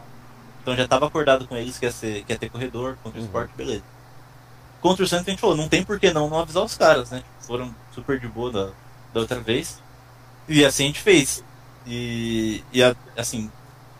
[0.62, 3.22] Então já estava acordado com eles que ia, ser, que ia ter corredor contra o
[3.22, 3.26] Uhum.
[3.26, 3.82] esporte, beleza.
[4.80, 7.10] Contra o Santos a gente falou, não tem por que não, não avisar os caras,
[7.10, 7.22] né?
[7.40, 8.66] Foram super de boa da,
[9.12, 9.82] da outra vez.
[10.48, 11.44] E assim a gente fez.
[11.86, 13.50] E, e a- assim,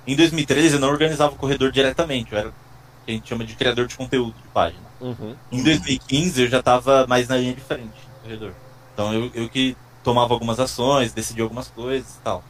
[0.06, 2.52] em 2013 eu não organizava o corredor diretamente, eu era o
[3.04, 4.84] que a gente chama de criador de conteúdo de página.
[5.00, 5.36] Uhum.
[5.52, 8.52] Em 2015 eu já estava mais na linha de frente do corredor.
[8.92, 12.44] Então eu, eu que tomava algumas ações, decidia algumas coisas e tal.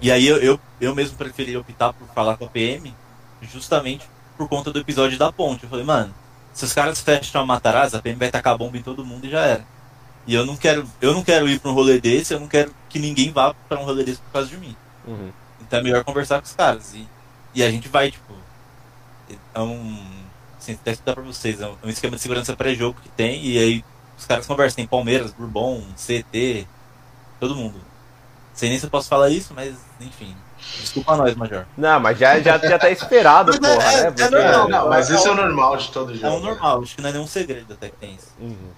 [0.00, 2.94] E aí eu, eu, eu mesmo preferi optar por falar com a PM
[3.40, 5.62] justamente por conta do episódio da ponte.
[5.64, 6.14] Eu falei, mano,
[6.52, 9.30] se os caras fecham a Matarazzo, a PM vai tacar bomba em todo mundo e
[9.30, 9.64] já era.
[10.26, 12.72] E eu não quero, eu não quero ir para um rolê desse, eu não quero
[12.88, 14.76] que ninguém vá para um rolê desse por causa de mim.
[15.06, 15.32] Uhum.
[15.60, 16.94] Então é melhor conversar com os caras.
[16.94, 17.08] E,
[17.54, 18.32] e a gente vai, tipo.
[19.54, 20.22] É um.
[20.58, 23.44] Assim, até explicar pra vocês, é um, é um esquema de segurança pré-jogo que tem,
[23.44, 23.84] e aí
[24.16, 24.76] os caras conversam.
[24.76, 26.66] Tem Palmeiras, Bourbon, CT,
[27.40, 27.80] todo mundo.
[28.54, 30.36] Sei nem se eu posso falar isso, mas enfim.
[30.80, 31.66] Desculpa nós, Major.
[31.76, 34.06] Não, mas já, já, já tá esperado, Mas é- porra, é- né?
[34.08, 36.26] é Porque- normal, não, mas é isso é o normal de todo jogo.
[36.26, 38.28] É um normal, acho que não é nenhum segredo até que tem isso.
[38.40, 38.70] Uhum.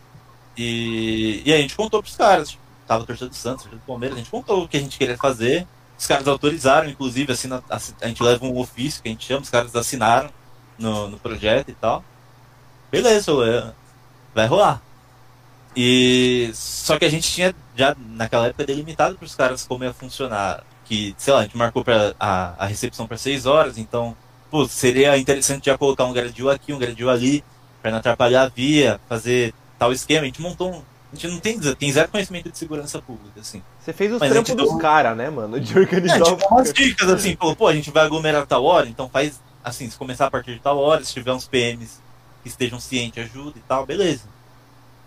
[0.56, 3.68] E, e aí a gente contou pros caras, tipo, tava a torcida do Santos, a
[3.68, 5.66] torcida do Palmeiras, a gente contou o que a gente queria fazer.
[5.98, 9.40] Os caras autorizaram, inclusive, assina, assi- a gente leva um ofício que a gente chama,
[9.42, 10.28] os caras assinaram
[10.78, 12.04] no, no projeto e tal.
[12.90, 13.72] Beleza, é,
[14.34, 14.80] vai rolar.
[15.76, 19.92] E só que a gente tinha já naquela época delimitado para os caras como ia
[19.92, 20.62] funcionar.
[20.84, 24.16] Que, sei lá, a gente marcou pra, a, a recepção para 6 horas, então,
[24.50, 27.42] pô, seria interessante já colocar um gradil aqui, um gradil ali,
[27.80, 30.22] para não atrapalhar a via, fazer tal esquema.
[30.22, 30.82] A gente montou um.
[31.12, 33.62] A gente não tem, tem zero conhecimento de segurança pública, assim.
[33.78, 35.60] Você fez os Mas a trampos gente dos deu- caras, né, mano?
[35.60, 36.48] De É, organizar tipo, o...
[36.54, 39.96] umas dicas assim, falou, pô, a gente vai aglomerar tal hora, então faz assim, se
[39.96, 42.00] começar a partir de tal hora, se tiver uns PMs
[42.42, 44.24] que estejam cientes, ajuda e tal, beleza.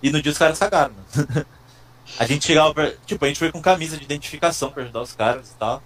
[0.01, 1.45] E no dia os caras cagaram, mano.
[2.19, 5.13] a gente chegava pra, Tipo, a gente foi com camisa de identificação pra ajudar os
[5.13, 5.81] caras e tal.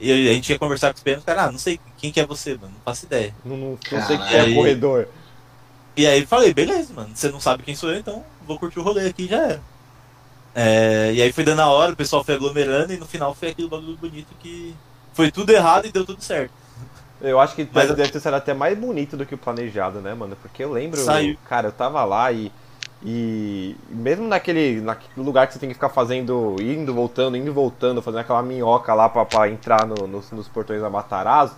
[0.00, 2.26] E a gente ia conversar com os PMs, cara, ah, não sei quem que é
[2.26, 3.32] você, mano, não faço ideia.
[3.44, 5.06] Não, não, não sei quem é corredor.
[5.96, 8.82] E aí falei, beleza, mano, você não sabe quem sou eu, então vou curtir o
[8.82, 9.60] rolê aqui e já era.
[10.54, 13.50] É, e aí foi dando a hora, o pessoal foi aglomerando e no final foi
[13.50, 14.74] aquele bagulho bonito que
[15.14, 16.52] foi tudo errado e deu tudo certo.
[17.20, 20.12] Eu acho que Mas- deve ter sido até mais bonito do que o planejado, né,
[20.12, 20.36] mano?
[20.42, 21.38] Porque eu lembro, Saiu.
[21.48, 22.50] cara, eu tava lá e,
[23.04, 27.50] e mesmo naquele, naquele lugar que você tem que ficar fazendo, indo, voltando, indo e
[27.50, 31.56] voltando, fazendo aquela minhoca lá pra, pra entrar no- nos, nos portões da Matarazzo,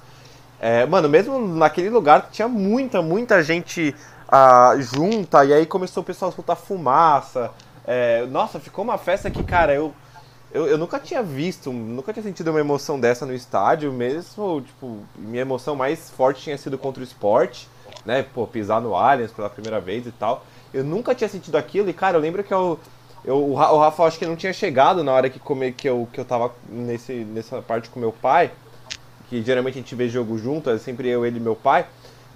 [0.58, 3.94] é, mano, mesmo naquele lugar tinha muita, muita gente
[4.28, 7.50] ah, junta, e aí começou o pessoal a soltar fumaça.
[7.86, 9.92] É, nossa, ficou uma festa que, cara, eu,
[10.50, 15.00] eu, eu nunca tinha visto, nunca tinha sentido uma emoção dessa no estádio, mesmo, tipo,
[15.16, 17.68] minha emoção mais forte tinha sido contra o esporte,
[18.06, 20.42] né, pô, pisar no Allianz pela primeira vez e tal.
[20.74, 22.78] Eu nunca tinha sentido aquilo e, cara, eu lembro que eu,
[23.24, 25.88] eu o Ra- o Rafa acho que não tinha chegado na hora que, come, que,
[25.88, 28.50] eu, que eu tava nesse, nessa parte com meu pai,
[29.30, 31.86] que geralmente a gente vê jogo junto, é sempre eu, ele e meu pai,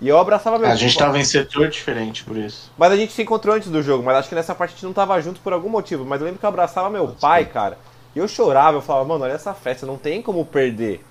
[0.01, 2.71] e eu abraçava meu A gente tava em setor diferente por isso.
[2.79, 4.85] Mas a gente se encontrou antes do jogo, mas acho que nessa parte a gente
[4.87, 6.05] não tava junto por algum motivo.
[6.05, 7.51] Mas eu lembro que eu abraçava meu Pode pai, ser.
[7.51, 7.79] cara.
[8.15, 11.05] E eu chorava, eu falava, mano, olha essa festa, não tem como perder,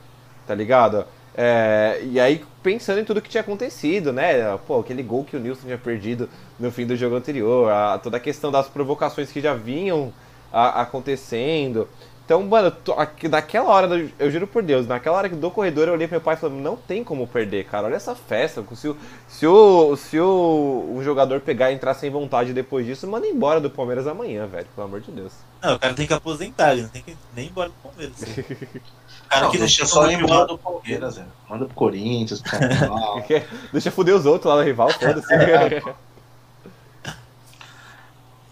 [0.48, 1.06] tá ligado?
[1.36, 4.58] É, e aí, pensando em tudo que tinha acontecido, né?
[4.68, 8.18] Pô, aquele gol que o Nilson tinha perdido no fim do jogo anterior, a- toda
[8.18, 10.12] a questão das provocações que já vinham
[10.52, 11.88] a- acontecendo.
[12.26, 12.94] Então, mano, tô-
[13.30, 16.34] naquela hora, eu juro por Deus, naquela hora do corredor eu olhei pro meu pai
[16.36, 18.62] e falei, não tem como perder, cara, olha essa festa.
[18.76, 18.98] Se o,
[19.30, 23.70] se o, se o, jogador pegar e entrar sem vontade depois disso, manda embora do
[23.70, 25.32] Palmeiras amanhã, velho, pelo amor de Deus.
[25.64, 28.18] Não, o cara tem que aposentar, ele não tem que nem ir embora do Palmeiras.
[29.28, 31.28] O cara Não, que deixa só embora do Palmeiras, velho.
[31.50, 33.24] Manda pro Corinthians, pro São Paulo.
[33.74, 35.28] Deixa fuder os outros lá no rival, foda-se.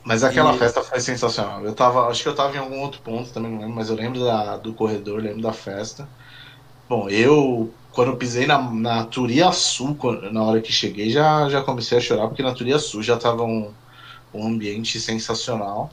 [0.03, 1.63] Mas aquela E- festa foi sensacional.
[1.65, 3.95] Eu tava, acho que eu tava em algum outro ponto também, não lembro, mas eu
[3.95, 6.07] lembro da, do corredor, lembro da festa.
[6.89, 9.97] Bom, eu, quando eu pisei na, na Turiaçu,
[10.32, 13.73] na hora que cheguei, já, já comecei a chorar, porque na Turiaçu já tava um,
[14.34, 15.91] um ambiente sensacional.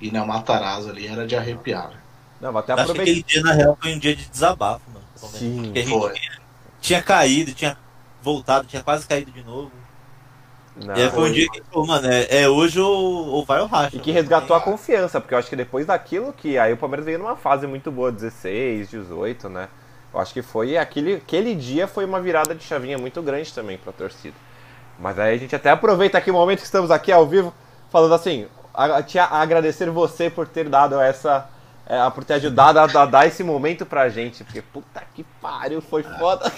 [0.00, 2.05] E na Matarazzo ali era de arrepiar.
[2.40, 5.06] Não, até Acho que aquele dia, na real, foi um dia de desabafo, mano.
[5.14, 6.14] Sim, Porque a gente Foi.
[6.80, 7.78] tinha caído, tinha
[8.20, 9.72] voltado, tinha quase caído de novo.
[10.76, 13.60] Não, e aí foi um dia que, pô, mano, é, é hoje ou, ou vai
[13.60, 13.92] ou racha.
[13.92, 17.06] E que resgatou a confiança, porque eu acho que depois daquilo que aí o Palmeiras
[17.06, 19.68] veio numa fase muito boa, 16, 18, né?
[20.12, 23.78] Eu acho que foi aquele, aquele dia foi uma virada de chavinha muito grande também
[23.78, 24.34] pra torcida.
[24.98, 27.54] Mas aí a gente até aproveita aqui o momento que estamos aqui ao vivo,
[27.90, 31.48] falando assim, a, te a- agradecer você por ter dado essa.
[31.86, 35.80] É, por ter ajudado a, a dar esse momento pra gente, porque puta que pariu,
[35.80, 36.52] foi foda.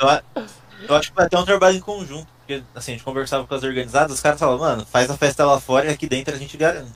[0.00, 0.46] Eu,
[0.88, 2.28] eu acho que vai ter um trabalho em conjunto.
[2.38, 5.44] Porque, assim, a gente conversava com as organizadas, os caras falavam, mano, faz a festa
[5.44, 6.92] lá fora e aqui dentro a gente garante.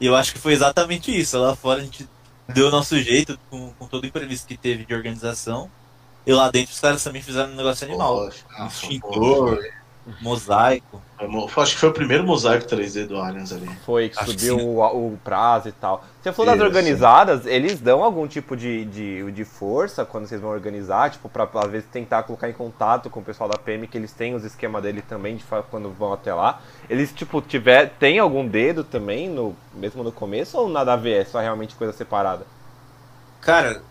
[0.00, 1.38] E eu acho que foi exatamente isso.
[1.38, 2.08] Lá fora a gente
[2.48, 5.70] deu o nosso jeito, com, com todo o imprevisto que teve de organização.
[6.26, 8.16] E lá dentro os caras também fizeram um negócio animal.
[8.16, 9.58] Pô, ah, foi- Extintor,
[10.20, 11.02] mosaico.
[11.48, 13.68] foi- acho que foi o primeiro mosaico 3D do Allianz ali.
[13.84, 14.64] Foi, que Acho que subiu sim.
[14.66, 16.04] o, o prazo e tal.
[16.22, 16.66] Você falou das Isso.
[16.66, 21.48] organizadas, eles dão algum tipo de, de, de força quando vocês vão organizar, tipo, pra
[21.54, 24.44] às vezes tentar colocar em contato com o pessoal da PM, que eles têm os
[24.44, 26.60] esquemas dele também, de quando vão até lá.
[26.88, 31.22] Eles, tipo, tiver, tem algum dedo também, no, mesmo no começo, ou nada a ver?
[31.22, 32.46] É só realmente coisa separada?
[33.40, 33.82] Cara,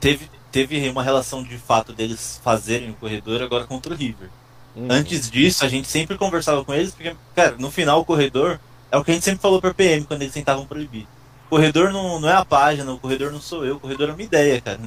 [0.00, 4.28] teve, teve uma relação de fato deles fazerem o corredor agora contra o River.
[4.76, 4.88] Uhum.
[4.90, 8.60] Antes disso, a gente sempre conversava com eles, porque, cara, no final o corredor
[8.90, 11.08] é o que a gente sempre falou pra PM quando eles tentavam proibir.
[11.46, 14.12] O corredor não, não é a página, o corredor não sou eu, o corredor é
[14.12, 14.78] uma ideia, cara.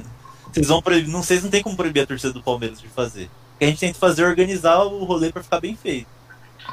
[0.52, 3.24] Vocês vão proibir, não, vocês não tem como proibir a torcida do Palmeiras de fazer.
[3.54, 6.06] O que a gente tenta fazer é organizar o rolê pra ficar bem feito.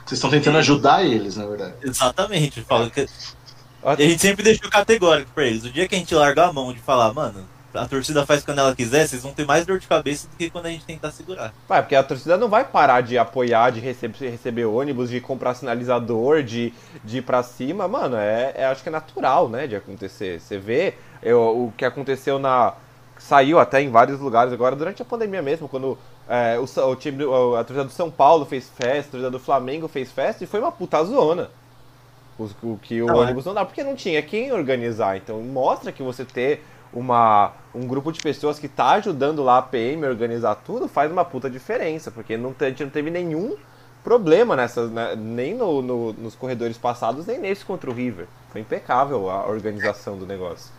[0.05, 1.74] Vocês estão tentando ajudar eles, na verdade.
[1.82, 2.61] Exatamente.
[2.61, 3.01] Fala que...
[3.01, 5.63] E a gente sempre deixou categórico pra eles.
[5.63, 7.45] O dia que a gente largar a mão de falar, mano,
[7.78, 10.49] a torcida faz quando ela quiser, vocês vão ter mais dor de cabeça do que
[10.49, 11.53] quando a gente tentar segurar.
[11.67, 15.53] Pai, porque a torcida não vai parar de apoiar, de receber, receber ônibus, de comprar
[15.53, 16.73] sinalizador, de,
[17.03, 17.88] de ir pra cima.
[17.88, 20.39] Mano, é, é acho que é natural, né, de acontecer.
[20.39, 22.73] Você vê eu, o que aconteceu na.
[23.19, 25.97] Saiu até em vários lugares agora durante a pandemia mesmo, quando
[26.30, 29.88] é, o, o, time, a torcida do São Paulo fez festa, a torcida do Flamengo
[29.88, 31.49] fez festa e foi uma puta zona.
[32.38, 35.17] O, o que o Não, ônibus não dá, porque não tinha quem organizar.
[35.17, 36.63] Então mostra que você ter
[37.00, 41.12] uma, um grupo de pessoas que tá ajudando lá a PM a organizar tudo faz
[41.12, 43.56] uma puta diferença, porque não, te- a gente não teve nenhum
[44.04, 48.28] problema nessas, né, nem no, no- nos corredores passados, nem nesse contra o River.
[48.50, 50.72] Foi impecável a organização do negócio.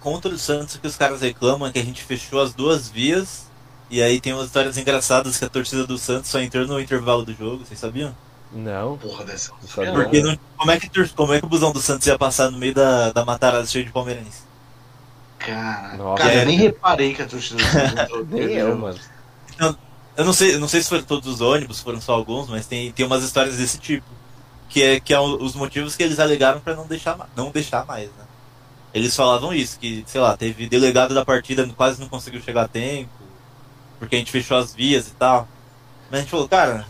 [0.00, 2.88] Contra o Santos, o que os caras reclamam é que a gente fechou as duas
[2.88, 3.52] vias.
[3.90, 7.24] E aí tem umas histórias engraçadas que a torcida do Santos só entrou no intervalo
[7.24, 8.16] do jogo, vocês sabiam?
[8.50, 8.98] Não.
[8.98, 9.52] Porra dessa.
[9.60, 9.92] Não sabia.
[9.92, 12.58] Porque não- como, é que, como é que o busão do Santos ia passar no
[12.58, 14.47] meio da, da matarada cheio de palmeirense?
[15.38, 16.22] Cara, Nossa.
[16.22, 16.42] cara, É.
[16.42, 17.62] eu nem reparei que a torcida
[18.08, 18.98] do Nem eu, mano.
[20.16, 22.66] Eu não sei, eu não sei se foram todos os ônibus, foram só alguns, mas
[22.66, 24.06] tem, tem umas histórias desse tipo.
[24.68, 28.08] Que é, que é os motivos que eles alegaram pra não deixar, não deixar mais,
[28.08, 28.24] né?
[28.92, 32.68] Eles falavam isso, que, sei lá, teve delegado da partida quase não conseguiu chegar a
[32.68, 33.08] tempo,
[33.98, 35.46] porque a gente fechou as vias e tal.
[36.10, 36.84] Mas a gente falou, cara,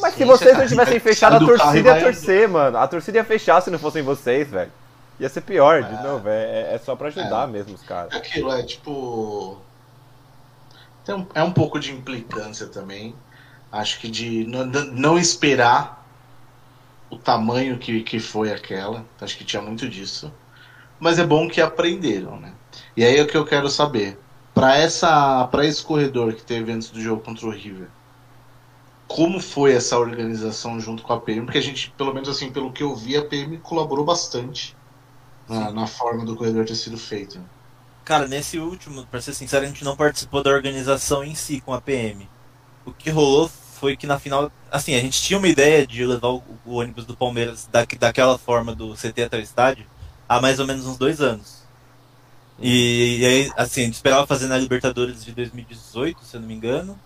[0.00, 2.76] Mas se vocês você não tá- tivessem fechado, a torcida ia torcer, mano.
[2.76, 4.70] A torcida ia fechar se não fossem vocês, velho.
[5.20, 6.02] Ia ser pior, de É.
[6.02, 6.28] novo.
[6.28, 7.52] É, é só pra ajudar É.
[7.52, 8.12] mesmo os caras.
[8.12, 9.58] É aquilo, é tipo.
[11.08, 13.14] Um- é um pouco de implicância também.
[13.70, 16.06] Acho que de não, não esperar
[17.10, 19.04] o tamanho que, que foi aquela.
[19.20, 20.32] Acho que tinha muito disso.
[20.98, 22.52] Mas é bom que aprenderam, né?
[22.96, 24.18] E aí é o que eu quero saber.
[24.54, 27.88] Pra essa para esse corredor que teve antes do jogo contra o River.
[29.08, 31.44] Como foi essa organização junto com a PM?
[31.44, 34.76] Porque a gente, pelo menos assim, pelo que eu vi, a PM colaborou bastante
[35.50, 37.40] na, na forma do corredor ter sido feito.
[38.04, 41.74] Cara, nesse último, pra ser sincero, a gente não participou da organização em si com
[41.74, 42.28] a PM.
[42.84, 46.28] O que rolou foi que na final, assim, a gente tinha uma ideia de levar
[46.28, 49.86] o, o ônibus do Palmeiras da, daquela forma do CT até o estádio
[50.28, 51.60] há mais ou menos uns dois anos.
[52.58, 56.48] E, e aí, assim, a gente esperava fazer na Libertadores de 2018, se eu não
[56.48, 56.98] me engano.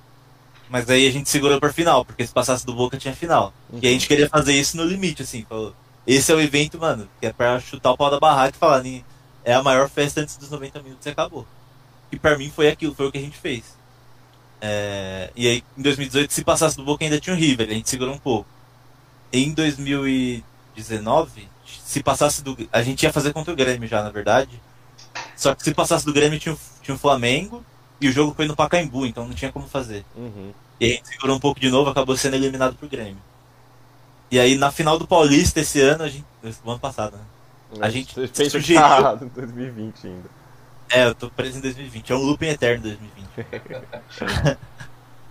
[0.69, 3.53] Mas aí a gente segurou pra final, porque se passasse do Boca tinha final.
[3.81, 5.75] E a gente queria fazer isso no limite, assim, falou.
[6.07, 8.83] Esse é o evento, mano, que é pra chutar o pau da barraca e falar,
[8.83, 9.05] "Ni-
[9.45, 11.47] é a maior festa antes dos 90 minutos e acabou.
[12.13, 13.65] E pra mim foi aquilo, foi o que a gente fez.
[14.61, 17.89] É, e aí, em 2018, se passasse do Boca ainda tinha o River, a gente
[17.91, 18.49] segurou um pouco.
[19.33, 22.57] Em 2019, se passasse do.
[22.73, 24.61] A gente ia fazer contra o Grêmio já, na verdade.
[25.37, 27.65] Só que se passasse do Grêmio tinha o, tinha o Flamengo
[28.01, 30.05] e o jogo foi no Pacaembu, então não tinha como fazer.
[30.17, 30.53] Uhum.
[30.81, 33.19] E a gente segurou um pouco de novo, acabou sendo eliminado pro Grêmio.
[34.31, 36.25] E aí na final do Paulista esse ano, a gente.
[36.65, 37.23] O ano passado, né?
[37.81, 40.31] A gente pensam que sugeriu- em 2020 ainda.
[40.91, 42.13] É, eu tô preso em 2020.
[42.13, 44.59] É um looping eterno 2020.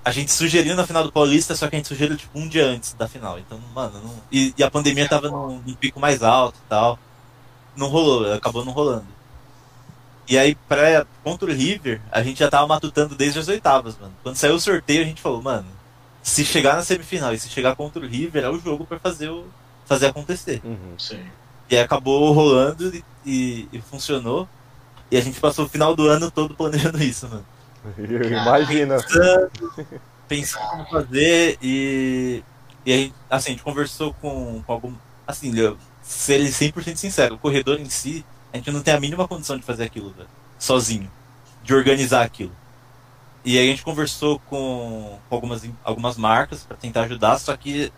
[0.03, 2.65] a gente sugeriu na final do Paulista, só que a gente sugeriu tipo um dia
[2.65, 3.39] antes da final.
[3.39, 4.15] Então, mano, não...
[4.31, 6.99] e, e a pandemia tava num, num pico mais alto e tal.
[7.75, 9.07] Não rolou, acabou não rolando.
[10.27, 14.13] E aí, pra, contra o River, a gente já tava matutando desde as oitavas, mano.
[14.23, 15.65] Quando saiu o sorteio, a gente falou, mano,
[16.23, 19.29] se chegar na semifinal e se chegar contra o River, é o jogo pra fazer,
[19.29, 19.45] o,
[19.85, 20.61] fazer acontecer.
[20.63, 20.95] Uhum.
[20.97, 21.23] Sim.
[21.69, 24.47] E aí acabou rolando e, e- e funcionou.
[25.11, 27.45] E a gente passou o final do ano todo planejando isso, mano.
[27.99, 28.95] Eu imagino.
[30.27, 32.43] Pensando como fazer e.
[32.85, 34.93] E aí, assim, a gente conversou com, com algum.
[35.27, 39.25] Assim, eu- ser 100% sincero, o corredor em si, a gente não tem a mínima
[39.27, 40.27] condição de fazer aquilo, velho.
[40.59, 41.09] Sozinho.
[41.63, 42.51] De organizar aquilo.
[43.45, 47.91] E aí a gente conversou com, com algumas, algumas marcas pra tentar ajudar, só que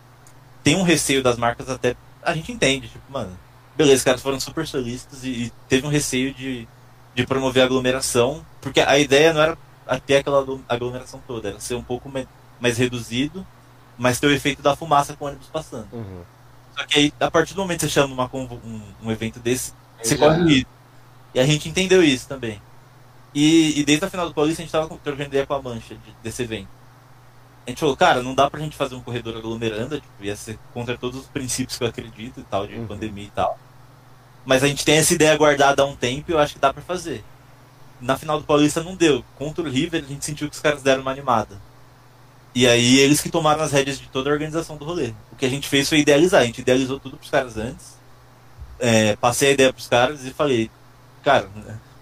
[0.62, 1.94] tem um receio das marcas até.
[2.22, 3.38] A gente entende, tipo, mano.
[3.76, 6.66] Beleza, os caras foram super solícitos e, e teve um receio de,
[7.14, 9.58] de promover a aglomeração, porque a ideia não era
[10.06, 12.26] ter aquela aglo- aglomeração toda, era ser um pouco me-
[12.58, 13.46] mais reduzido,
[13.98, 15.86] mas ter o efeito da fumaça com o ônibus passando.
[15.92, 16.22] Uhum.
[16.76, 19.72] Só que aí, a partir do momento que você chama uma um, um evento desse,
[20.02, 20.70] você corre o risco.
[21.34, 22.60] E a gente entendeu isso também.
[23.38, 25.60] E, e desde a final do Paulista a gente tava com- trocando ideia com a
[25.60, 26.68] mancha de- desse evento.
[27.66, 30.58] A gente falou, cara, não dá pra gente fazer um corredor aglomerando, tipo, ia ser
[30.72, 32.86] contra todos os princípios que eu acredito e tal, de Uhum.
[32.86, 33.58] pandemia e tal.
[34.46, 36.72] Mas a gente tem essa ideia guardada há um tempo e eu acho que dá
[36.72, 37.22] pra fazer.
[38.00, 39.24] na final do Paulista não deu.
[39.38, 41.58] Contra o River, a gente sentiu que os caras deram uma animada.
[42.54, 45.14] E aí eles que tomaram as rédeas de toda a organização do rolê.
[45.32, 46.42] O que a gente fez foi idealizar.
[46.42, 47.96] A gente idealizou tudo pros caras antes.
[48.78, 50.70] É, passei a ideia pros caras e falei,
[51.24, 51.48] cara,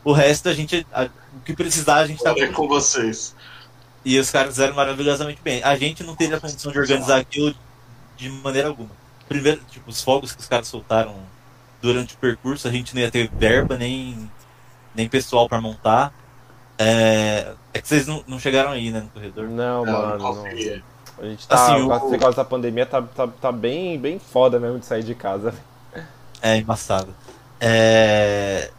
[0.02, 0.84] o resto a gente.
[0.92, 3.34] A, o que precisar a gente tá Olha com vocês.
[4.04, 5.62] E os caras fizeram maravilhosamente bem.
[5.62, 7.54] A gente não teve a condição de organizar aquilo
[8.16, 8.90] de maneira alguma.
[9.28, 11.16] Primeiro, tipo, os fogos que os caras soltaram
[11.80, 14.30] durante o percurso, a gente não ia ter verba nem,
[14.94, 16.12] nem pessoal para montar.
[16.78, 19.48] É, é que vocês não, não chegaram aí, né, no corredor?
[19.48, 20.18] Não, Não, mano.
[20.18, 20.44] não.
[21.16, 24.58] A gente tá, Assim, o- esse negócio da pandemia, tá, tá, tá bem, bem foda
[24.58, 25.54] mesmo de sair de casa.
[26.42, 27.14] É, embaçado.
[27.60, 28.70] É,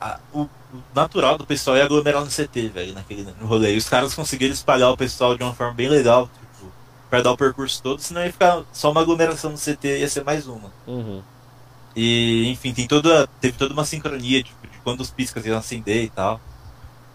[0.00, 0.46] a- o
[0.94, 3.74] natural do pessoal é aglomerar no CT, velho, naquele no rolê.
[3.74, 6.72] E os caras conseguiram espalhar o pessoal de uma forma bem legal, tipo,
[7.08, 10.24] pra dar o percurso todo, senão ia ficar só uma aglomeração no CT, ia ser
[10.24, 10.72] mais uma.
[10.86, 11.22] Uhum.
[11.96, 16.04] E, enfim, tem toda, teve toda uma sincronia tipo, de quando os piscas iam acender
[16.04, 16.40] e tal.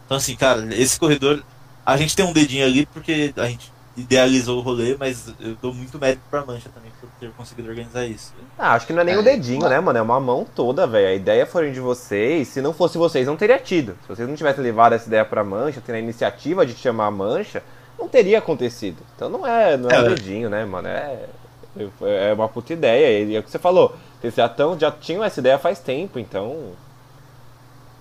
[0.05, 1.43] Então, assim, cara, esse corredor,
[1.85, 5.73] a gente tem um dedinho ali porque a gente idealizou o rolê, mas eu dou
[5.73, 8.33] muito mérito pra Mancha também por ter conseguido organizar isso.
[8.57, 9.99] Ah, acho que não é nem o É, dedinho, mas- né, mano?
[9.99, 11.07] É uma mão toda, velho.
[11.09, 12.47] A ideia foi de vocês.
[12.47, 13.95] Se não fosse vocês, não teria tido.
[14.01, 17.11] Se vocês não tivessem levado essa ideia pra Mancha, tendo a iniciativa de chamar a
[17.11, 17.61] Mancha,
[17.99, 18.97] não teria acontecido.
[19.15, 20.09] Então não é, não é, É, o né?
[20.09, 20.87] dedinho, né, mano?
[20.87, 21.27] É,
[22.01, 23.23] é uma puta ideia.
[23.25, 23.95] E é o que você falou.
[24.19, 26.71] Vocês já, tão, já tinham essa ideia faz tempo, então.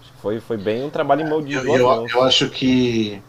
[0.01, 3.20] acho que Foi, foi bem um trabalho em mão de Eu, eu, eu acho que,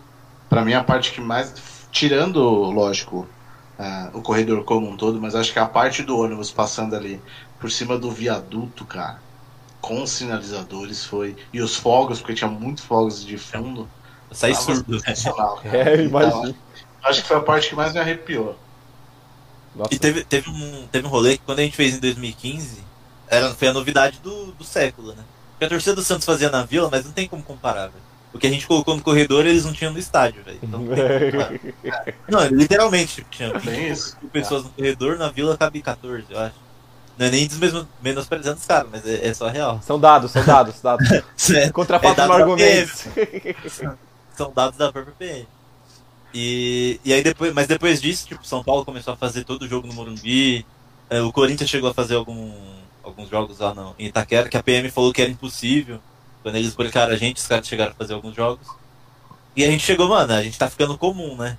[0.49, 1.53] pra mim, a parte que mais.
[1.93, 3.27] Tirando, lógico,
[3.77, 7.21] ah, o corredor como um todo, mas acho que a parte do ônibus passando ali
[7.59, 9.21] por cima do viaduto, cara,
[9.81, 11.37] com os sinalizadores foi.
[11.53, 13.89] E os fogos, porque tinha muito fogos de fundo.
[14.29, 14.97] Eu saí tava surdo.
[14.97, 15.03] né?
[15.65, 16.55] É, Então, imagina.
[17.03, 18.57] acho que foi a parte que mais me arrepiou.
[19.75, 22.83] Nossa, E teve, teve, um, teve um rolê que quando a gente fez em 2015,
[23.27, 25.25] era, foi a novidade do, do século, né?
[25.51, 28.03] Porque a torcida do Santos fazia na vila, mas não tem como comparar, velho.
[28.33, 30.59] O que a gente colocou no corredor, eles não tinham no estádio, velho.
[30.63, 32.15] Então não comparar.
[32.27, 34.17] Não, literalmente, tipo, tinha Bem isso.
[34.19, 36.55] 5 pessoas no corredor, na vila cabe 14, eu acho.
[37.17, 39.79] Não é nem desmesmo- menosprezando os caras, mas é, é só real.
[39.83, 41.07] São dados, são dados, dados.
[41.55, 43.05] É, Contra É no da argumentos.
[44.35, 45.47] são dados da própria PM.
[46.33, 49.67] E, e aí depois, mas depois disso, tipo, São Paulo começou a fazer todo o
[49.67, 50.65] jogo no Morumbi.
[51.09, 52.51] é, o Corinthians chegou a fazer algum,
[53.03, 55.99] alguns jogos lá no, em Itaquera, que a PM falou que era impossível.
[56.43, 58.67] Quando eles publicaram a gente, os caras chegaram a fazer alguns jogos.
[59.55, 61.57] E a gente chegou, mano, a gente tá ficando comum, né?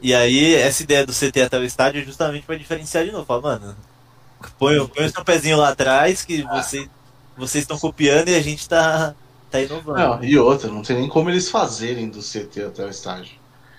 [0.00, 3.26] E aí, essa ideia do CT até o estádio é justamente pra diferenciar de novo.
[3.26, 3.76] Fala, mano,
[4.58, 6.88] põe, põe o seu pezinho lá atrás que você,
[7.36, 9.14] vocês estão copiando e a gente tá,
[9.50, 9.98] tá inovando.
[9.98, 13.32] Não, e outra, não tem nem como eles fazerem do CT até o estádio.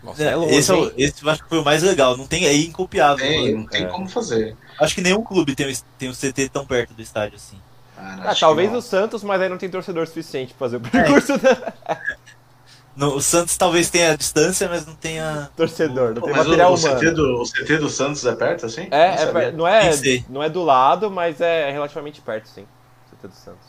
[0.03, 0.91] Nossa, É, esse, é hein?
[0.97, 2.17] esse eu acho que foi o mais legal.
[2.17, 3.23] Não tem, é incopiável.
[3.25, 3.57] Tem, mano.
[3.59, 3.87] não tem É.
[3.87, 4.55] como fazer.
[4.79, 7.57] Acho que nenhum clube tem, o- tem o CT tão perto do estádio assim.
[8.01, 8.79] Cara, Ah, acho talvez não.
[8.79, 11.47] o Santos, mas aí não tem torcedor suficiente pra fazer o percurso do
[12.95, 15.49] No, o Santos talvez tenha a distância, mas não tenha.
[15.55, 18.35] torcedor, não Pô, tem mas o, material o, CT do, o CT do Santos é
[18.35, 18.87] perto assim?
[18.91, 20.25] É, Não é não, é, Nem sei.
[20.29, 22.67] não é do lado, mas é relativamente perto, sim.
[23.09, 23.65] CT do Santos.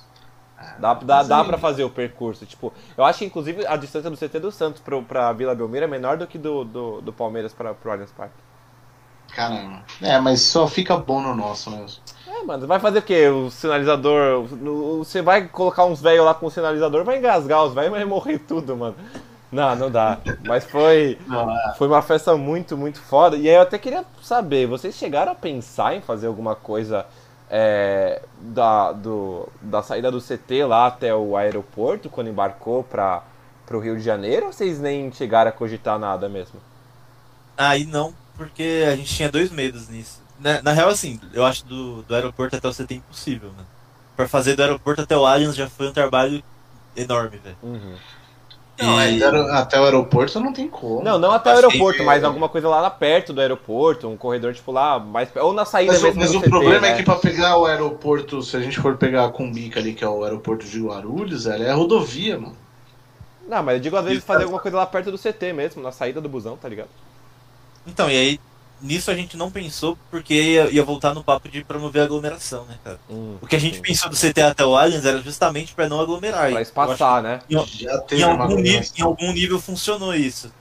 [0.58, 2.44] Ah, Dá, dá, dá pra fazer o percurso.
[2.46, 5.84] Tipo, eu acho que inclusive a distância do CT do Santos pro, pra Vila Belmiro
[5.84, 8.34] é menor do que do, do, do Palmeiras pra, pro Allianz Parque.
[9.34, 9.82] Caramba.
[10.00, 12.02] É, mas só fica bom no nosso mesmo.
[12.26, 13.28] É, mano, vai fazer o quê?
[13.28, 14.44] O sinalizador.
[14.98, 18.38] Você vai colocar uns velhos lá com o sinalizador, vai engasgar os velhos, vai morrer
[18.38, 18.96] tudo, mano.
[19.50, 20.18] Não, não dá.
[20.46, 21.18] Mas foi.
[21.26, 21.74] Não, é.
[21.76, 23.36] Foi uma festa muito, muito foda.
[23.36, 27.04] E aí eu até queria saber, vocês chegaram a pensar em fazer alguma coisa
[27.50, 33.22] é, da, do, da saída do CT lá até o aeroporto, quando embarcou para
[33.70, 36.58] o Rio de Janeiro, ou vocês nem chegaram a cogitar nada mesmo?
[37.54, 40.20] Aí não, porque a gente tinha dois medos nisso.
[40.38, 43.64] Na, na real, assim, eu acho do, do aeroporto até o CT impossível, né?
[44.16, 46.42] Pra fazer do aeroporto até o Allianz já foi um trabalho
[46.96, 47.56] enorme, velho.
[47.62, 47.94] Uhum.
[48.80, 51.04] Não, E- é, até o aeroporto não tem como.
[51.04, 54.54] Não, não até o que aeroporto, mas alguma coisa lá perto do aeroporto, um corredor
[54.54, 56.88] tipo lá, mais ou na saída Mas, mesmo mas do o CT, problema né?
[56.88, 60.02] é que pra pegar o aeroporto, se a gente for pegar a Cumbica ali, que
[60.02, 62.56] é o aeroporto de Guarulhos, ela é rodovia, mano.
[63.46, 65.92] Não, mas eu digo às vezes fazer alguma coisa lá perto do CT mesmo, na
[65.92, 66.90] saída do busão, tá ligado?
[67.86, 68.40] Então, e aí,
[68.80, 72.64] nisso a gente não pensou porque ia, ia voltar no papo de promover a aglomeração,
[72.66, 73.00] né, cara?
[73.08, 73.82] Hum, O que a gente sim.
[73.82, 76.50] pensou do CT até o Allianz era justamente pra não aglomerar.
[76.50, 77.40] Pra espaçar, né?
[77.48, 77.62] Em uma
[78.34, 78.94] algum, nível, aglomeração.
[78.96, 80.52] em algum nível funcionou isso.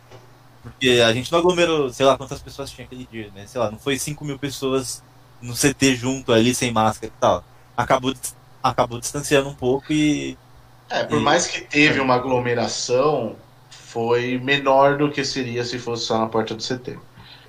[0.61, 3.47] Porque a gente não aglomerou, sei lá quantas pessoas tinha aquele dia, né?
[3.47, 5.03] Sei lá, não foi 5 mil pessoas
[5.41, 7.43] no CT junto ali, sem máscara e tal.
[7.76, 8.13] Acabou,
[8.61, 10.38] acabou distanciando um pouco e.
[10.89, 13.36] É, por E- mais que teve uma aglomeração,
[13.69, 16.99] foi menor do que seria se fosse só na porta do CT.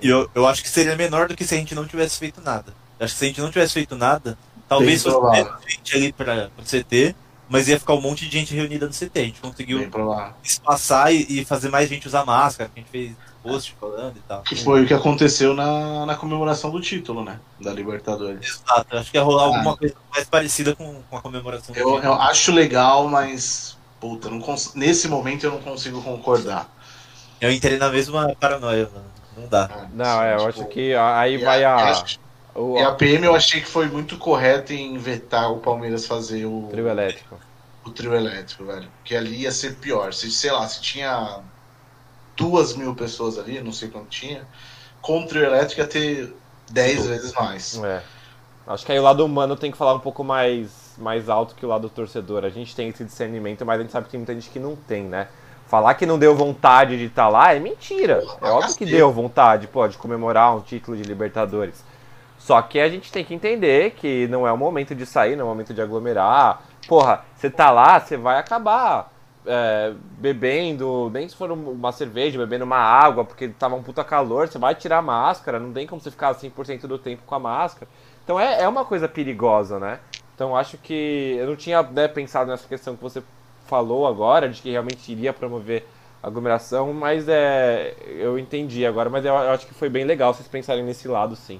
[0.03, 2.41] E eu, eu acho que seria menor do que se a gente não tivesse feito
[2.41, 2.73] nada.
[2.99, 4.37] Eu acho que se a gente não tivesse feito nada,
[4.67, 7.15] talvez fosse menos gente ali pra, pro CT
[7.49, 9.19] mas ia ficar um monte de gente reunida no CT.
[9.19, 9.87] A gente conseguiu
[10.43, 13.11] espaçar e, e fazer mais gente usar máscara, que a gente fez
[13.43, 14.41] post falando e tal.
[14.41, 17.39] Que foi o que aconteceu na, na comemoração do título, né?
[17.59, 18.61] Da Libertadores.
[18.65, 19.45] Exato, acho que ia rolar Ah.
[19.47, 22.03] alguma coisa mais parecida com, com a comemoração do Eu, título.
[22.05, 23.77] eu acho legal, mas.
[23.99, 26.67] Puta, não cons- nesse momento eu não consigo concordar.
[27.39, 29.05] Eu entrei na mesma paranoia, mano.
[29.37, 29.87] Não dá.
[29.93, 32.05] Não, é, eu Tipo, acho que aí vai a- a.
[32.59, 36.45] O, E a PM eu achei que foi muito correta em vetar o Palmeiras fazer
[36.45, 37.39] o, trio elétrico.
[37.83, 38.87] o trio elétrico, velho.
[38.99, 40.13] Porque ali ia ser pior.
[40.13, 41.39] Se, sei lá, se tinha
[42.37, 44.47] duas mil pessoas ali, não sei quanto tinha,
[45.01, 46.35] com o trio elétrico ia ter
[46.69, 47.81] dez vezes mais.
[47.83, 48.01] É.
[48.65, 51.65] Acho que aí o lado humano tem que falar um pouco mais, mais alto que
[51.65, 52.45] o lado torcedor.
[52.45, 54.75] A gente tem esse discernimento, mas a gente sabe que tem muita gente que não
[54.75, 55.27] tem, né?
[55.73, 58.17] Falar que não deu vontade de estar lá é mentira.
[58.17, 61.83] Porra, É óbvio que deu vontade, pô, de comemorar um título de Libertadores.
[62.37, 65.41] Só que a gente tem que entender que não é o momento de sair, não
[65.41, 66.61] é o momento de aglomerar.
[66.87, 69.11] Porra, você tá lá, você vai acabar
[69.47, 74.03] é, bebendo, nem se for um- uma cerveja, bebendo uma água, porque tava um puta
[74.03, 77.33] calor, você vai tirar a máscara, não tem como você ficar 100% do tempo com
[77.33, 77.89] a máscara.
[78.23, 79.97] Então é, é uma coisa perigosa, né?
[80.35, 83.23] Então acho que eu não tinha né, pensado nessa questão que você
[83.73, 85.83] falou agora, de que realmente iria promover
[86.21, 90.83] aglomeração, mas é, eu entendi agora, mas eu, acho que foi bem legal vocês pensarem
[90.83, 91.59] nesse lado, sim.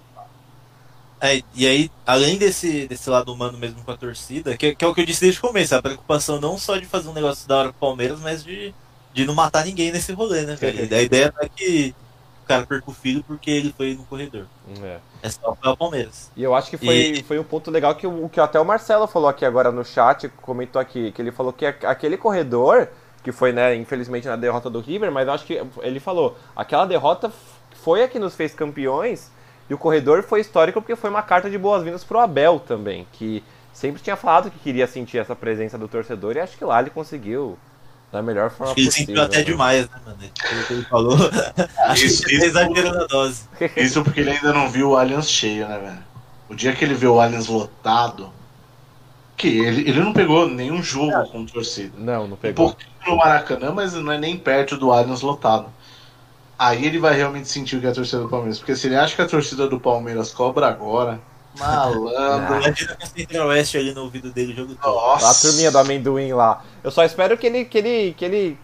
[1.20, 4.88] É, e aí, além desse, desse lado humano mesmo com a torcida, que, que é
[4.88, 7.48] o que eu disse desde o começo, a preocupação não só de fazer um negócio
[7.48, 8.76] da hora pro Palmeiras, mas de,
[9.12, 10.82] de não matar ninguém nesse rolê, né, velho?
[10.96, 11.96] A ideia é que
[12.44, 14.46] o cara perca o filho porque ele foi no corredor.
[14.82, 15.00] É.
[15.22, 16.30] É só para o Palmeiras.
[16.36, 19.30] E eu acho que foi, foi um ponto legal que, que até o Marcelo falou
[19.30, 22.90] aqui agora no chat, comentou aqui, que ele falou que aquele corredor,
[23.24, 26.86] que foi, né, infelizmente na derrota do River, mas eu acho que ele falou, aquela
[26.86, 27.32] derrota
[27.72, 29.32] foi a que nos fez campeões,
[29.70, 33.42] e o corredor foi histórico porque foi uma carta de boas-vindas pro Abel também, que
[33.72, 36.90] sempre tinha falado que queria sentir essa presença do torcedor, e acho que lá ele
[36.90, 37.58] conseguiu
[38.14, 39.08] da melhor forma Acho que ele possível.
[39.08, 39.44] sentiu até né?
[39.44, 40.18] demais, né, mano?
[40.18, 41.18] Pelo que ele falou.
[41.90, 43.44] Acho Isso- que ele tá isso- exagerando a dose.
[43.76, 45.98] Isso porque ele ainda não viu o Allianz cheio, né, velho?
[46.48, 48.32] O dia que ele vê o Allianz lotado.
[49.36, 51.92] Que ele, ele não pegou nenhum jogo com torcida.
[51.98, 52.68] Não, não Um pegou.
[52.68, 55.66] pouquinho no Maracanã, mas não é nem perto do Allianz lotado.
[56.58, 58.60] Aí ele vai realmente sentir o que é a torcida do Palmeiras.
[58.60, 61.20] Porque se ele acha que a torcida do Palmeiras cobra agora,
[61.60, 62.56] malandro.
[62.58, 64.94] Imagina com o Centro-Oeste ali no ouvido dele o jogo todo.
[64.94, 65.30] Nossa.
[65.30, 66.64] A turminha do amendoim lá.
[66.84, 68.58] Eu só espero que ele, que ele, que ele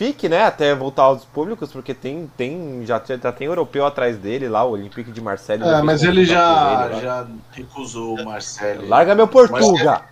[0.00, 4.48] fique, né, até voltar aos públicos, porque tem, tem já, já tem europeu atrás dele
[4.48, 5.62] lá, o Olympique de Marseille.
[5.62, 8.88] É, mas ele já, Ele já recusou o Marcelo.
[8.88, 10.02] Larga meu Portuga!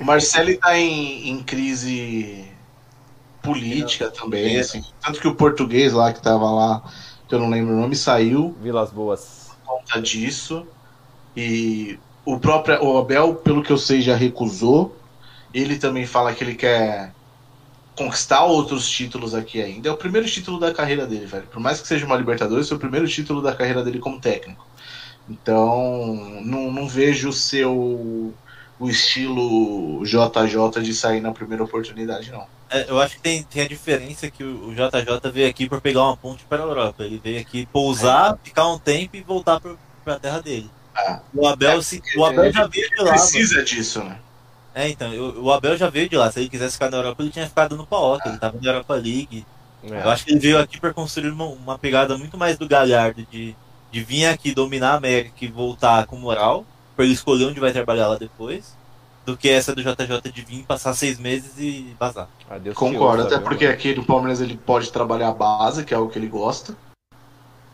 [0.00, 2.50] O Marcelo tá em, em crise
[3.40, 4.82] política também, assim.
[5.00, 6.82] Tanto que o português lá que tava lá,
[7.28, 9.52] que eu não lembro o nome, saiu Vilas Boas.
[9.64, 10.66] por conta disso.
[11.36, 14.96] E o próprio o Abel, pelo que eu sei, já recusou.
[15.52, 17.12] Ele também fala que ele quer
[17.96, 19.88] conquistar outros títulos aqui ainda.
[19.88, 21.46] É o primeiro título da carreira dele, velho.
[21.46, 24.66] Por mais que seja uma Libertadores, é o primeiro título da carreira dele como técnico.
[25.28, 28.34] Então, não, não vejo o seu
[28.78, 32.46] o estilo JJ de sair na primeira oportunidade, não.
[32.68, 35.80] É, eu acho que tem, tem a diferença que o, o JJ veio aqui para
[35.80, 37.04] pegar uma ponte para a Europa.
[37.04, 40.70] Ele veio aqui pousar, ficar um tempo e voltar para a terra dele.
[41.34, 43.04] O Abel, se, o Abel já veio de lá.
[43.04, 43.18] mano.
[43.18, 44.18] Precisa disso, né?
[44.74, 46.30] É, então, o, o Abel já veio de lá.
[46.30, 48.94] Se ele quisesse ficar na Europa, ele tinha ficado no PAOK, ele tava na Europa
[48.94, 49.46] League.
[49.84, 50.02] É.
[50.02, 53.26] Eu acho que ele veio aqui para construir uma, uma pegada muito mais do Galhardo,
[53.30, 53.54] de,
[53.90, 57.72] de vir aqui dominar a América e voltar com moral, para ele escolher onde vai
[57.72, 58.76] trabalhar lá depois,
[59.24, 62.28] do que essa do JJ de vir, passar seis meses e vazar.
[62.48, 63.76] Adeus, Concordo, que ouça, até porque mano?
[63.76, 66.76] aqui no Palmeiras ele pode trabalhar a base, que é o que ele gosta.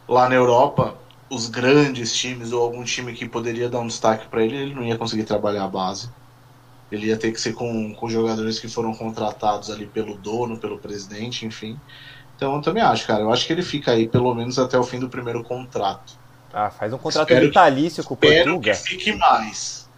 [0.09, 0.97] Lá na Europa,
[1.33, 4.85] os grandes times ou algum time que poderia dar um destaque para ele, ele não
[4.85, 6.11] ia conseguir trabalhar a base.
[6.91, 10.78] Ele ia ter que ser com, com jogadores que foram contratados ali pelo dono, pelo
[10.78, 11.80] presidente, enfim.
[12.37, 13.22] Então eu também acho, cara.
[13.22, 16.18] Eu acho que ele fica aí pelo menos até o fim do primeiro contrato.
[16.53, 18.72] Ah, faz um contrato Espero vitalício com o Espero Portuga.
[18.72, 19.89] que fique mais.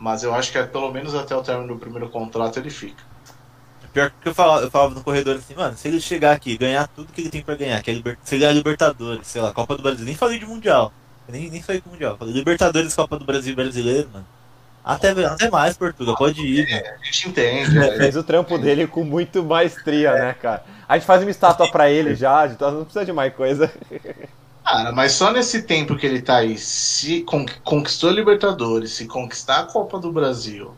[0.00, 3.04] Mas eu acho que é pelo menos até o término do primeiro contrato ele fica.
[3.92, 6.58] Pior que eu falava, eu falava no corredor assim, mano, se ele chegar aqui e
[6.58, 8.18] ganhar tudo que ele tem pra ganhar, que é liber...
[8.22, 10.92] se ele é Libertadores, sei lá, Copa do Brasil, nem falei de Mundial.
[11.28, 14.26] Nem, nem falei de Mundial, falei Libertadores, Copa do Brasil brasileiro, mano.
[14.84, 16.84] Até, até mais, Portugal, pode ir, mano.
[17.00, 17.78] A gente entende.
[17.78, 17.92] né?
[17.96, 20.64] Fez o trampo dele com muito maestria, né, cara?
[20.88, 23.72] A gente faz uma estátua pra ele já, então não precisa de mais coisa.
[24.64, 29.06] Cara, mas só nesse tempo que ele tá aí, se con- conquistou a Libertadores, se
[29.06, 30.76] conquistar a Copa do Brasil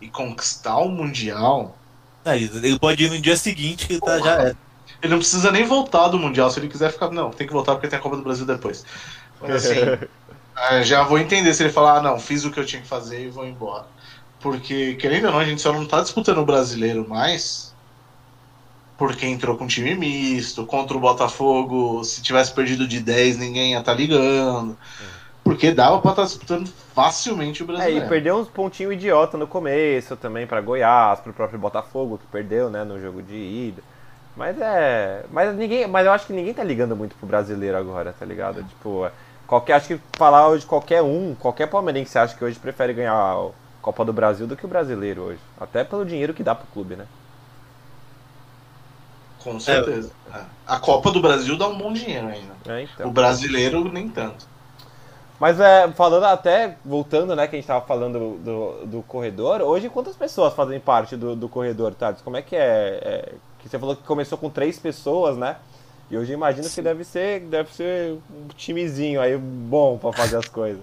[0.00, 1.81] e conquistar o Mundial,
[2.24, 4.54] É, ele pode ir no dia seguinte que tá, já é.
[5.02, 6.50] ele não precisa nem voltar do Mundial.
[6.50, 7.10] Se ele quiser ficar.
[7.10, 8.84] Não, tem que voltar porque tem a Copa do Brasil depois.
[9.40, 9.80] Mas assim,
[10.56, 12.88] é, já vou entender se ele falar, ah, não, fiz o que eu tinha que
[12.88, 13.86] fazer e vou embora.
[14.40, 17.72] Porque, querendo ou não, a gente só não tá disputando o brasileiro mais.
[18.98, 23.80] Porque entrou com time misto, contra o Botafogo, se tivesse perdido de 10, ninguém ia
[23.80, 24.76] estar ligando.
[25.44, 28.06] Porque dava pra estar disputando facilmente o É, brasileiro.
[28.06, 32.70] e perdeu uns pontinhos idiota no começo também pra Goiás, pro próprio Botafogo, que perdeu,
[32.70, 33.82] né, no jogo de ida.
[34.36, 35.24] Mas é.
[35.30, 35.86] Mas ninguém.
[35.86, 38.62] Mas eu acho que ninguém tá ligando muito pro brasileiro agora, tá ligado?
[38.62, 39.12] Tipo, é,
[39.46, 39.74] qualquer.
[39.74, 43.50] Acho que falar hoje qualquer um, qualquer palmeirense acha que hoje prefere ganhar a
[43.82, 45.40] Copa do Brasil do que o brasileiro hoje.
[45.60, 47.06] Até pelo dinheiro que dá pro clube, né?
[49.42, 50.12] Com certeza.
[50.32, 50.40] É.
[50.66, 52.54] A Copa do Brasil dá um bom dinheiro ainda.
[52.66, 53.08] É, então.
[53.08, 54.46] O brasileiro, nem tanto.
[55.42, 59.88] Mas é, falando até, voltando, né, que a gente tava falando do, do corredor, hoje
[59.88, 62.22] quantas pessoas fazem parte do, do corredor, Thales?
[62.22, 63.32] Como é que é, é?
[63.58, 65.56] Que você falou que começou com três pessoas, né?
[66.08, 70.48] E hoje imagino que deve ser, deve ser um timezinho aí bom pra fazer as
[70.48, 70.80] coisas.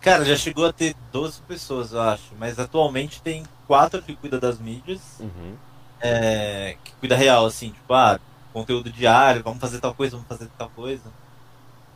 [0.00, 2.34] Cara, já chegou a ter 12 pessoas, eu acho.
[2.36, 5.54] Mas atualmente tem quatro que cuida das mídias, Uhum.
[6.00, 8.18] é, que cuida real, assim, tipo, ah,
[8.52, 11.04] conteúdo diário, vamos fazer tal coisa, vamos fazer tal coisa.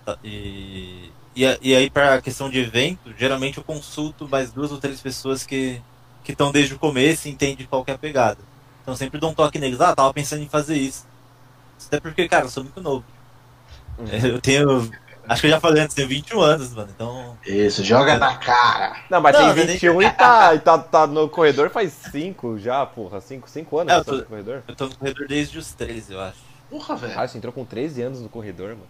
[0.05, 4.71] Tá, E, e, a- e aí, pra questão de evento, geralmente eu consulto mais duas
[4.73, 5.81] ou três pessoas que
[6.25, 8.39] que estão desde o começo e entendem qual que é a pegada.
[8.83, 11.05] Então sempre dou um toque neles, ah, tava pensando em fazer isso.
[11.89, 13.05] Até porque, cara, eu sou muito novo.
[13.99, 14.07] Uhum.
[14.07, 14.91] Eu tenho.
[15.29, 16.89] Acho que eu já falei antes, tenho 21 anos, mano.
[16.95, 17.37] Então.
[17.45, 18.97] Isso, joga na cara.
[19.11, 22.57] Não, mas Não, tem nem- 21 e tá, e tá, tá no corredor faz 5
[22.59, 23.21] já, porra.
[23.21, 24.63] 5 cinco anos É, que eu você tô- no corredor.
[24.69, 26.39] Eu tô no corredor desde os 13, eu acho.
[26.71, 27.19] Porra, velho.
[27.19, 28.87] Ah, você entrou com 13 anos no corredor, mano.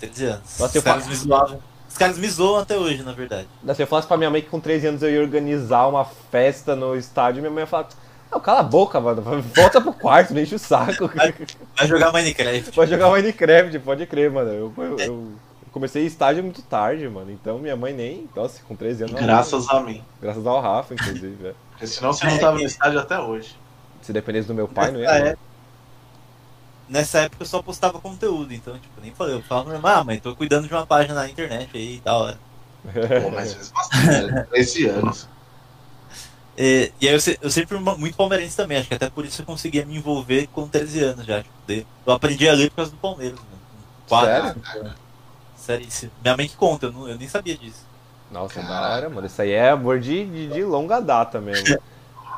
[0.00, 0.58] Tenho 13 anos.
[0.58, 1.58] Nossa, eu Os caras fa- me zoavam.
[1.88, 3.48] Os caras me zoam até hoje, na verdade.
[3.62, 6.04] Não, Se eu falasse pra minha mãe que com 13 anos eu ia organizar uma
[6.04, 7.88] festa no estádio, minha mãe ia falar:
[8.30, 9.22] Não, cala a boca, mano.
[9.54, 11.08] Volta pro quarto, não enche o saco.
[11.76, 12.72] Vai jogar Minecraft.
[12.72, 14.50] Pode jogar Minecraft, pode crer, mano.
[14.50, 15.28] Eu, eu- eu
[15.72, 17.30] comecei estágio muito tarde, mano.
[17.32, 18.28] Então minha mãe nem.
[18.36, 19.20] Nossa, com 13 anos.
[19.20, 20.02] Graças a mim.
[20.20, 21.54] Graças ao Rafa, inclusive.
[21.80, 21.86] é.
[21.86, 23.56] Senão você não tava no estádio até hoje.
[24.02, 25.10] Se dependesse do meu pai, não ia.
[25.10, 25.26] Ah, não.
[25.26, 25.36] é.
[26.88, 29.34] Nessa época eu só postava conteúdo, então, tipo, nem falei.
[29.36, 32.34] Eu falava ah, mãe, tô cuidando de uma página na internet aí e tal.
[33.16, 34.42] Pô, mas fez bastante, né?
[34.50, 35.28] 13 anos.
[36.56, 39.42] E, e aí eu, eu sempre fui muito palmeirense também, acho que até por isso
[39.42, 41.42] eu conseguia me envolver com 13 anos já.
[41.42, 43.50] Tipo, de- eu aprendi a ler por causa do Palmeiras, mano.
[44.02, 44.94] Com quatro, Sério?
[45.56, 46.12] Seríssimo.
[46.22, 47.86] Minha mãe que conta, eu, não- eu nem sabia disso.
[48.30, 49.26] Nossa, da hora, mano.
[49.26, 51.78] Isso aí é amor de, de, de longa data mesmo.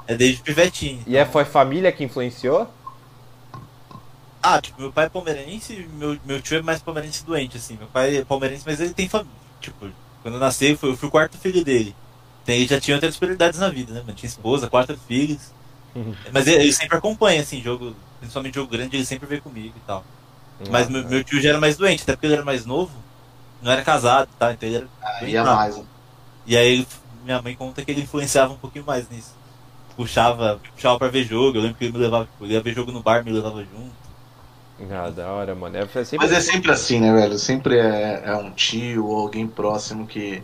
[0.08, 1.04] É desde pivetinho.
[1.06, 2.66] E é, foi a família que influenciou?
[4.42, 7.76] Ah, tipo, meu pai é palmeirense, meu, meu tio é mais palmeirense doente, assim.
[7.76, 9.36] Meu pai é palmeirense, mas ele tem família.
[9.60, 9.90] Tipo,
[10.22, 11.94] quando eu nasci, eu fui, eu fui o quarto filho dele.
[12.42, 14.00] Então ele já tinha outras prioridades na vida, né?
[14.00, 14.14] mano?
[14.14, 15.54] Tinha esposa, quatro filhos.
[16.32, 19.80] Mas ele, ele sempre acompanha, assim, jogo, principalmente jogo grande, ele sempre vê comigo e
[19.80, 20.04] tal.
[20.70, 22.92] Mas Ah, meu, meu tio já era mais doente, até porque ele era mais novo,
[23.60, 24.52] não era casado, tá?
[24.52, 24.88] Então ele era.
[25.20, 25.80] Aí é mais.
[26.46, 26.86] E aí
[27.24, 29.34] minha mãe conta que ele influenciava um pouquinho mais nisso.
[29.96, 32.74] Puxava, puxava pra ver jogo, eu lembro que ele me levava, tipo, ele ia ver
[32.74, 34.09] jogo no bar, me levava junto.
[34.88, 35.76] Ah, da hora, mano.
[35.76, 36.26] É sempre...
[36.26, 37.38] Mas é sempre assim, né, velho?
[37.38, 40.42] Sempre é, é um tio ou alguém próximo que,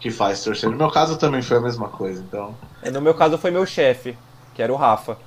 [0.00, 0.68] que faz torcer.
[0.68, 2.56] No meu caso também foi a mesma coisa, então.
[2.82, 4.16] É, No meu caso foi meu chefe,
[4.54, 5.18] que era o Rafa.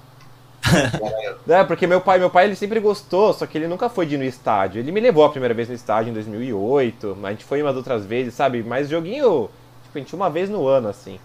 [1.47, 4.16] é, porque meu pai, meu pai ele sempre gostou, só que ele nunca foi de
[4.16, 4.80] ir no estádio.
[4.80, 8.05] Ele me levou a primeira vez no estádio em 2008, a gente foi umas outras
[8.05, 8.62] vezes, sabe?
[8.62, 9.49] Mas joguinho,
[9.84, 11.18] tipo, a gente uma vez no ano, assim.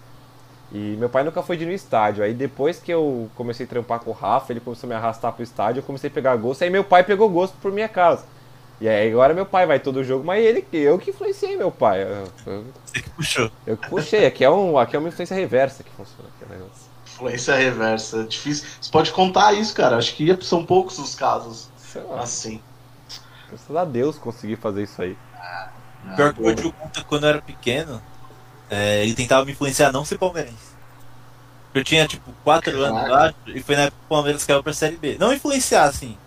[0.75, 2.21] E meu pai nunca foi de ir no estádio.
[2.21, 5.31] Aí depois que eu comecei a trampar com o Rafa, ele começou a me arrastar
[5.31, 8.25] pro estádio, eu comecei a pegar gosto, aí meu pai pegou gosto por minha causa.
[8.81, 12.03] E aí agora meu pai vai todo jogo, mas ele, eu que influenciei meu pai.
[12.03, 13.49] Eu, eu, Você que puxou.
[13.65, 16.89] eu que puxei, aqui é, um, aqui é uma influência reversa que funciona aqui negócio.
[17.07, 18.25] Influência reversa.
[18.25, 18.67] Difícil.
[18.81, 19.95] Você pode contar isso, cara.
[19.95, 22.61] Acho que são poucos os casos Sei lá, assim.
[23.47, 25.15] graças a Deus consegui fazer isso aí.
[26.17, 28.01] Pior que o meu tio conta quando eu era pequeno,
[28.69, 30.75] é, ele tentava me influenciar a não ser palmeirense.
[31.73, 34.63] Eu tinha tipo 4 anos, eu acho, e foi na época que o Palmeiras caiu
[34.63, 35.17] pra Série B.
[35.19, 36.17] Não influenciar, assim.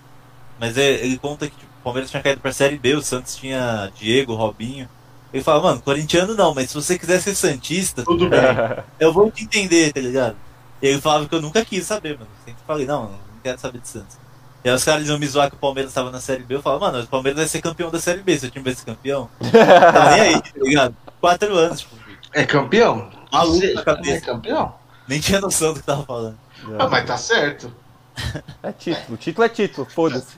[0.60, 3.36] Mas é, ele conta que tipo, o Palmeiras tinha caído pra Série B, o Santos
[3.36, 4.88] tinha Diego, Robinho.
[5.32, 8.40] Ele fala, mano, corintiano não, mas se você quiser ser Santista, Tudo bem.
[9.00, 10.36] eu vou te entender, tá ligado?
[10.82, 12.30] E ele falava que eu nunca quis saber, mano.
[12.44, 14.18] Sempre falei, não, não quero saber de Santos.
[14.64, 16.56] E aí os caras iam me zoar que o Palmeiras tava na Série B.
[16.56, 18.38] Eu falava, mano, o Palmeiras vai ser campeão da Série B.
[18.38, 19.30] Seu time vai ser campeão.
[19.40, 20.96] Tá nem aí, tá ligado?
[21.20, 21.96] Quatro anos, tipo,
[22.32, 23.10] É campeão?
[23.32, 24.10] Maluco Você.
[24.10, 24.74] É campeão?
[25.08, 26.38] nem tinha noção do que tava falando.
[26.78, 27.72] Ah, mas tá certo.
[28.60, 30.36] É título, título é título, foda-se.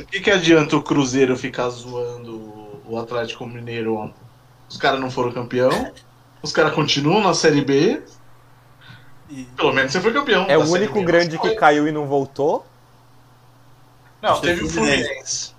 [0.00, 4.22] O que, que adianta o Cruzeiro ficar zoando o Atlético Mineiro ontem?
[4.68, 5.92] Os caras não foram campeão,
[6.40, 8.00] os caras continuam na Série B,
[9.28, 10.46] E pelo menos você foi campeão.
[10.48, 12.64] É o único grande que caiu e não voltou.
[14.22, 15.51] Não, teve o Fluminense.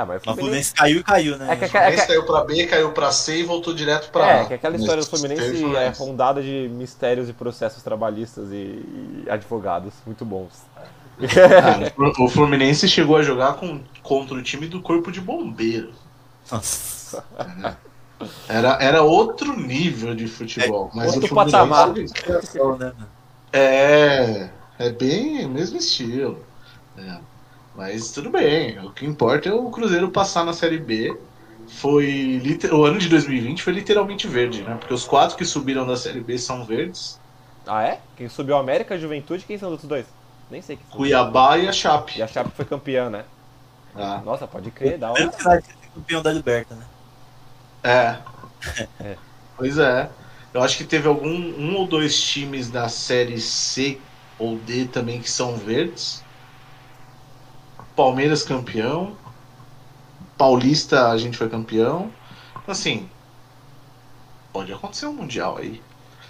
[0.00, 0.40] Ah, mas o Fluminense.
[0.40, 1.48] Fluminense caiu e caiu, né?
[1.52, 4.40] É que- O Fluminense caiu pra B, caiu pra C e voltou direto pra É,
[4.40, 4.44] A.
[4.46, 8.82] que aquela história do Fluminense é rondada de mistérios e processos trabalhistas e,
[9.24, 10.48] e advogados muito bons.
[11.34, 15.92] Cara, o Fluminense chegou a jogar com, contra o time do Corpo de Bombeiro.
[16.50, 17.22] Nossa.
[18.48, 20.90] Era, era outro nível de futebol.
[20.94, 21.88] mas outro o Fluminense patamar.
[21.94, 22.94] né, mano?
[23.52, 24.48] É,
[24.78, 26.42] é bem o mesmo estilo.
[26.96, 27.18] É.
[27.72, 28.78] Mas tudo bem.
[28.80, 31.24] O que importa é o Cruzeiro passar na Série B.
[31.66, 32.04] Foi
[32.38, 34.76] liter- o ano de 2020 foi literalmente verde, né?
[34.76, 37.22] Porque os quatro que subiram da Série B são verdes:
[37.66, 38.00] Ah, é?
[38.16, 40.06] Quem subiu a América, a Juventude, quem são os outros dois?
[40.50, 40.98] Nem sei quem são.
[40.98, 42.18] Cuiabá e a Chape.
[42.18, 43.24] E a Chape foi campeã, né?
[43.94, 45.30] Ah, Nossa, pode crer, da hora.
[45.42, 46.86] Vai ser campeão da Liberta, né?
[47.84, 48.22] é.
[49.00, 49.18] É.
[49.56, 50.16] Pois é.
[50.52, 55.20] Eu acho que teve algum um ou dois times da Série C ou D também
[55.20, 56.28] que são verdes.
[58.00, 59.12] Palmeiras campeão.
[60.38, 62.10] Paulista a gente foi campeão.
[62.66, 63.10] Assim,
[64.50, 65.82] pode acontecer um mundial aí.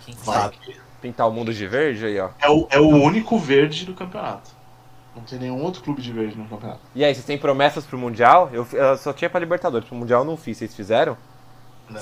[0.05, 0.57] Quem Vai sabe?
[1.01, 2.31] Pintar o mundo de verde aí, ó.
[2.41, 4.51] É o, é o único verde do campeonato.
[5.15, 6.81] Não tem nenhum outro clube de verde no campeonato.
[6.93, 8.51] E aí, vocês têm promessas pro Mundial?
[8.53, 10.59] Eu, eu só tinha pra Libertadores, pro Mundial eu não fiz.
[10.59, 11.17] Vocês fizeram?
[11.89, 12.01] Não.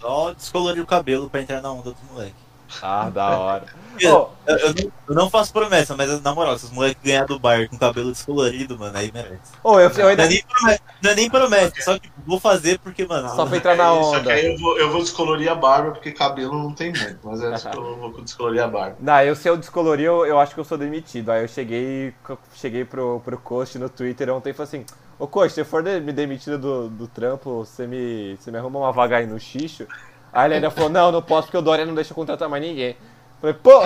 [0.00, 2.47] Só descolorir o cabelo pra entrar na onda dos moleques.
[2.80, 3.66] Ah, da hora.
[4.00, 7.02] Eu, Ô, eu, eu não, eu não faço promessa, mas na moral, se os moleques
[7.02, 9.52] ganhar do Bayern com cabelo descolorido, mano, aí merece.
[9.62, 10.24] ô, eu, eu Não ainda.
[10.24, 13.28] é nem promessa, não é nem promessa só que vou fazer porque, mano.
[13.28, 14.32] Só pra entrar na isso, só que onda.
[14.32, 17.18] aí eu vou, eu vou descolorir a barba, porque cabelo não tem muito.
[17.26, 18.96] Mas é descolor, eu vou descolorir a barba.
[19.00, 21.30] Não, eu se eu descolorir, eu, eu acho que eu sou demitido.
[21.30, 22.14] Aí eu cheguei,
[22.54, 24.86] cheguei pro, pro coach no Twitter ontem e falei assim,
[25.18, 28.58] ô coach, se eu for de- me demitido do, do trampo, você me, você me
[28.58, 29.86] arruma uma vaga aí no xixo?
[30.32, 32.62] Aí ele ainda falou, não, não posso porque o Dória não deixa eu contratar mais
[32.62, 32.96] ninguém.
[33.40, 33.80] Falei, pô,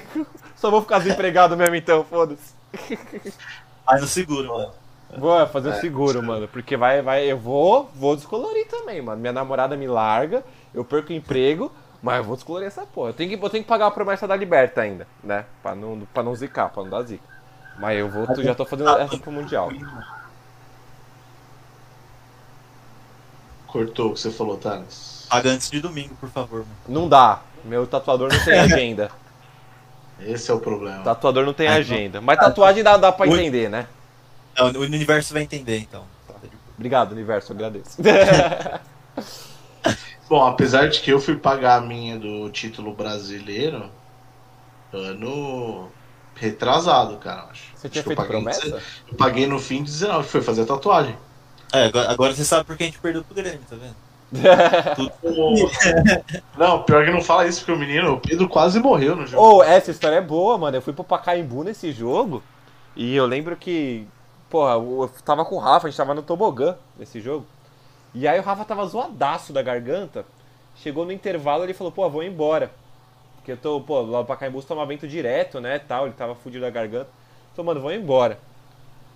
[0.56, 2.54] só vou ficar desempregado mesmo então, foda-se.
[3.86, 4.72] Aí no seguro, mano.
[5.16, 9.20] Vou fazer o seguro, mano, porque vai, vai, eu vou, vou descolorir também, mano.
[9.20, 11.72] Minha namorada me larga, eu perco o emprego,
[12.02, 13.10] mas eu vou descolorir essa porra.
[13.10, 15.46] Eu tenho que, eu tenho que pagar a promessa da Liberta ainda, né?
[15.62, 17.24] Pra não, pra não zicar, pra não dar zica.
[17.78, 19.70] Mas eu vou, já tô fazendo essa pro Mundial.
[23.66, 25.17] Cortou o que você falou, Thales.
[25.28, 26.70] Paga antes de domingo, por favor, mano.
[26.88, 29.10] Não dá, meu tatuador não tem agenda.
[30.20, 31.02] Esse é o problema.
[31.04, 32.20] Tatuador não tem Ah, agenda.
[32.20, 33.34] Mas tatuagem dá, dá pra Ui.
[33.38, 33.86] entender, né?
[34.56, 36.04] Não, o universo vai entender, então.
[36.76, 37.98] Obrigado, universo, eu agradeço.
[40.28, 43.90] Bom, apesar de que eu fui pagar a minha do título brasileiro
[44.92, 45.90] ano
[46.34, 47.44] retrasado, cara.
[47.50, 47.64] Acho.
[47.74, 48.82] Você Acho tinha eu feito em promessa?
[49.08, 51.16] Eu paguei no fim de 19, foi fazer tatuagem.
[51.72, 53.96] É, agora, agora você sabe por que a gente perdeu pro Grêmio, tá vendo?
[54.94, 55.70] Tudo
[56.56, 59.42] Não, pior que não fala isso, porque o menino, o Pedro quase morreu no jogo.
[59.42, 60.76] Ô, essa história é boa, mano.
[60.76, 62.42] Eu fui pro Pacaembu nesse jogo
[62.94, 64.06] e eu lembro que,
[64.50, 67.46] porra, eu tava com o Rafa, a gente tava no tobogã nesse jogo.
[68.14, 70.24] E aí o Rafa tava zoadaço da garganta.
[70.76, 72.70] Chegou no intervalo ele falou, pô, vou embora.
[73.36, 76.06] Porque eu tô, pô, lá no Pacaembu toma vento direto, né, tal.
[76.06, 77.08] Ele tava fudido da garganta.
[77.54, 78.38] Falei, mano, vou embora.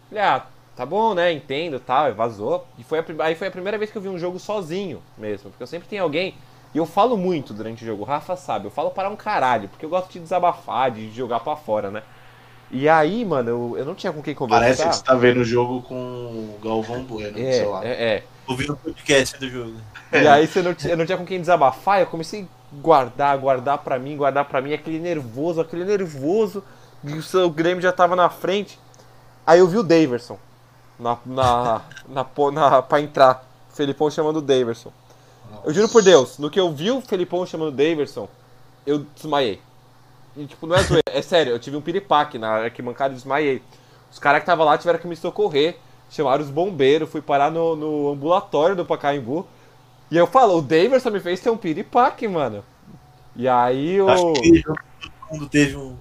[0.08, 0.46] Falei, ah,
[0.76, 2.08] tá bom, né, entendo, tal.
[2.08, 2.66] E vazou.
[2.78, 5.50] E foi a, aí foi a primeira vez que eu vi um jogo sozinho mesmo.
[5.50, 6.34] Porque eu sempre tenho alguém
[6.74, 9.68] e eu falo muito durante o jogo, o Rafa sabe, eu falo para um caralho,
[9.68, 12.02] porque eu gosto de desabafar, de jogar pra fora, né?
[12.70, 14.88] E aí, mano, eu, eu não tinha com quem Parece conversar.
[14.88, 17.84] que você tá vendo o jogo com o Galvão Bueno no É, celular.
[17.84, 18.22] é, é.
[18.48, 19.74] ouvindo o podcast do jogo.
[20.10, 23.36] E aí você não, tinha- eu não tinha com quem desabafar, eu comecei a guardar,
[23.36, 26.64] guardar pra mim, guardar pra mim, aquele nervoso, aquele nervoso,
[27.04, 28.78] e o seu Grêmio já tava na frente.
[29.46, 30.38] Aí eu vi o Daverson
[31.03, 32.26] na, na, na,
[32.70, 33.45] na, pra entrar.
[33.74, 34.92] Felipão chamando o Daverson.
[35.64, 38.29] Eu juro por Deus, no que eu vi o Felipão chamando o Daverson,
[38.87, 39.61] eu desmaiei.
[40.37, 43.62] E, tipo, não é zoeira, é sério, eu tive um piripaque na arquibancada e desmaiei.
[44.11, 45.76] Os caras que estavam lá tiveram que me socorrer,
[46.11, 49.46] chamaram os bombeiros, fui parar no, no ambulatório do Pacaembu.
[50.11, 52.64] E eu falo, o Daverson me fez ter um piripaque, mano.
[53.34, 54.08] E aí o.
[54.08, 54.79] Acho que todo
[55.30, 55.96] mundo teve um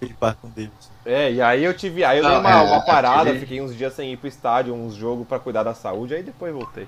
[0.00, 0.91] piripaque com o Davidson.
[1.04, 2.04] É, e aí eu tive.
[2.04, 4.72] Aí eu dei uma, é, uma parada, aquele- fiquei uns dias sem ir pro estádio,
[4.74, 6.86] uns jogos pra cuidar da saúde, aí depois voltei.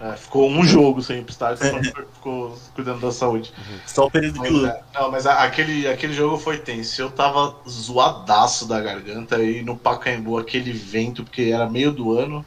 [0.00, 1.82] É, ficou um jogo sem ir pro estádio, você
[2.14, 3.52] ficou- cuidando da saúde.
[3.86, 4.66] Só o período de luto.
[4.66, 7.00] é, não, mas a- aquele, aquele jogo foi tenso.
[7.00, 12.44] Eu tava zoadaço da garganta e no Pacaembu aquele vento, porque era meio do ano.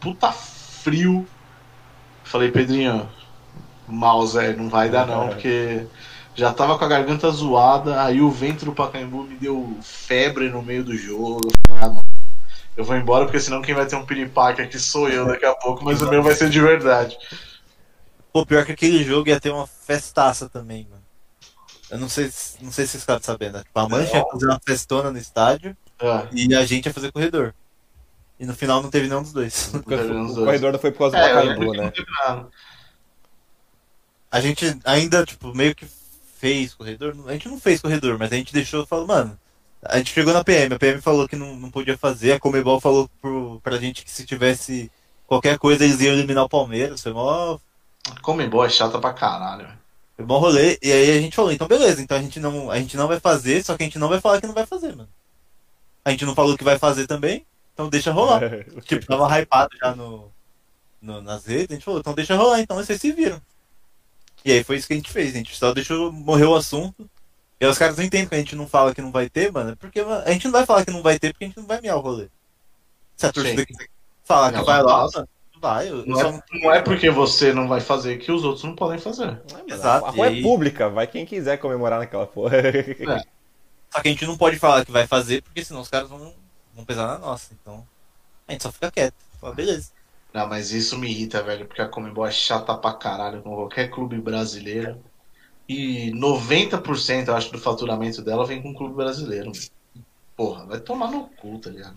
[0.00, 1.26] Puta frio.
[2.24, 3.08] Falei, Pedrinho,
[3.88, 5.86] mal, Zé, não vai dar não, porque
[6.40, 10.62] já tava com a garganta zoada, aí o vento do Pacaembu me deu febre no
[10.62, 11.38] meio do jogo.
[11.68, 15.44] Eu ah, vou embora porque senão quem vai ter um piripaque aqui sou eu daqui
[15.44, 17.14] a pouco, mas o meu vai ser de verdade.
[18.32, 21.02] Pô, pior que aquele jogo ia ter uma festaça também, mano.
[21.90, 23.58] Eu não sei, se- não sei se vocês ficaram sabendo.
[23.58, 23.62] né?
[23.64, 27.12] Tipo, a Mancha ia fazer uma festona no estádio Ah, e a gente ia fazer
[27.12, 27.52] corredor.
[28.38, 29.66] E no final não teve nenhum dos dois.
[29.72, 30.46] Porque Teve o uns dois.
[30.46, 31.92] corredor não foi por causa do É, eu Pacaembu, né?
[32.26, 32.50] não.
[34.30, 35.84] A gente ainda, tipo, meio que
[36.40, 37.14] fez corredor.
[37.26, 39.38] A gente não fez corredor, mas a gente deixou, falou, mano.
[39.82, 42.80] A gente chegou na PM, a PM falou que não, não podia fazer, a Comebol
[42.80, 44.90] falou pro, pra gente que se tivesse
[45.26, 47.02] qualquer coisa eles iam eliminar o Palmeiras.
[47.02, 47.58] Foi mó,
[48.22, 49.64] Comembol é chata pra caralho.
[49.66, 49.78] velho.
[50.16, 50.78] foi mó rolê.
[50.82, 53.18] E aí a gente falou, então beleza, então a gente, não, a gente não vai
[53.20, 55.08] fazer, só que a gente não vai falar que não vai fazer, mano.
[56.04, 58.40] A gente não falou que vai fazer também, então deixa rolar.
[58.84, 60.30] Tipo, tava hypado já no,
[61.00, 63.40] no- nas redes, a gente falou, então deixa rolar, então vocês se viram.
[64.44, 67.08] E aí foi isso que a gente fez, a gente só deixou morrer o assunto.
[67.60, 69.52] E aí os caras não entendem que a gente não fala que não vai ter,
[69.52, 71.58] mano, porque mano, a gente não vai falar que não vai ter porque a gente
[71.58, 72.28] não vai miar o rolê.
[73.16, 73.86] Se a torcida quiser
[74.24, 75.28] falar que Não, vai lá, mano,
[75.60, 75.90] vai.
[75.90, 78.98] Não só é, não é porque você não vai fazer que os outros não podem
[78.98, 79.42] fazer.
[79.68, 82.56] É, Exato, A rua aí- é pública, vai quem quiser comemorar naquela porra.
[83.92, 86.32] Só que a gente não pode falar que vai fazer, porque senão os caras vão,
[86.74, 87.52] vão pesar na nossa.
[87.60, 87.86] Então,
[88.48, 89.14] a gente só fica quieto.
[89.40, 89.90] Fala, beleza.
[90.32, 93.90] Não, mas isso me irrita, velho, porque a Comembol é chata pra caralho com qualquer
[93.90, 95.02] clube brasileiro.
[95.68, 99.52] E 90%, eu acho, do faturamento dela vem com o clube brasileiro.
[100.36, 101.96] Porra, vai tomar no cu, tá ligado?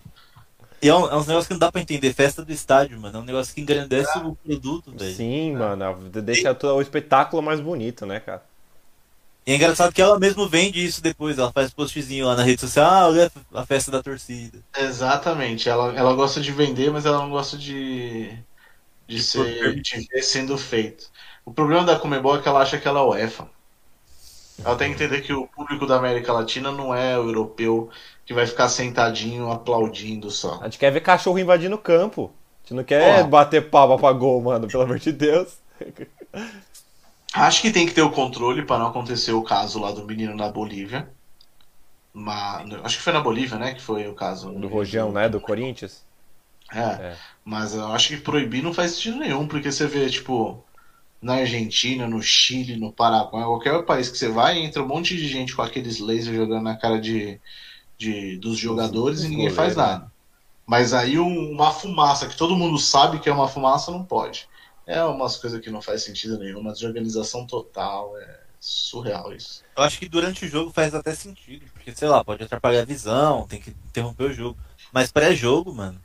[0.82, 2.12] E é, um, é uns negócios que não dá pra entender.
[2.12, 3.18] Festa do estádio, mano.
[3.18, 5.14] É um negócio que engrandece o produto, velho.
[5.14, 8.44] Sim, mano, deixa todo o espetáculo mais bonito, né, cara?
[9.46, 11.38] E é engraçado que ela mesmo vende isso depois.
[11.38, 12.90] Ela faz postzinho lá na rede social.
[12.90, 14.58] Ah, olha a festa da torcida.
[14.76, 15.68] Exatamente.
[15.68, 18.36] Ela, ela gosta de vender, mas ela não gosta de,
[19.06, 21.10] de, ser, de ver sendo feito.
[21.44, 23.48] O problema da Comebol é que ela acha que ela é UEFA.
[24.64, 27.90] Ela tem que entender que o público da América Latina não é o europeu
[28.24, 30.58] que vai ficar sentadinho aplaudindo só.
[30.60, 32.32] A gente quer ver cachorro invadindo o campo.
[32.32, 33.28] A gente não quer Porra.
[33.28, 35.58] bater palma pra gol, mano, pelo amor de Deus.
[37.34, 40.34] Acho que tem que ter o controle para não acontecer o caso lá do menino
[40.36, 41.08] na Bolívia.
[42.12, 43.74] Mas, acho que foi na Bolívia, né?
[43.74, 44.52] Que foi o caso.
[44.52, 46.04] Do Rojão, né, do Corinthians.
[46.72, 47.16] É, É.
[47.44, 50.64] mas eu acho que proibir não faz sentido nenhum, porque você vê, tipo,
[51.20, 55.28] na Argentina, no Chile, no Paraguai, qualquer país que você vai, entra um monte de
[55.28, 57.40] gente com aqueles lasers jogando na cara de,
[57.98, 60.10] de dos jogadores dos e ninguém faz nada.
[60.66, 64.48] Mas aí um- uma fumaça, que todo mundo sabe que é uma fumaça, não pode.
[64.86, 69.62] É umas coisas que não faz sentido nenhum, mas de organização total, é surreal isso.
[69.76, 71.64] Eu acho que durante o jogo faz até sentido.
[71.72, 74.58] Porque, sei lá, pode atrapalhar a visão, tem que interromper o jogo.
[74.92, 76.00] Mas pré-jogo, mano,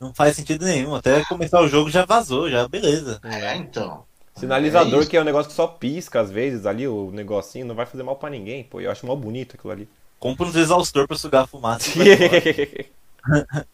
[0.00, 0.94] não faz sentido nenhum.
[0.94, 3.20] Até começar o jogo já vazou, já beleza.
[3.24, 4.04] É, então.
[4.34, 7.74] Sinalizador É que é um negócio que só pisca às vezes ali, o negocinho, não
[7.74, 8.80] vai fazer mal pra ninguém, pô.
[8.80, 9.88] Eu acho mal bonito aquilo ali.
[10.18, 11.90] Compra uns exaustor pra sugar a fumaça.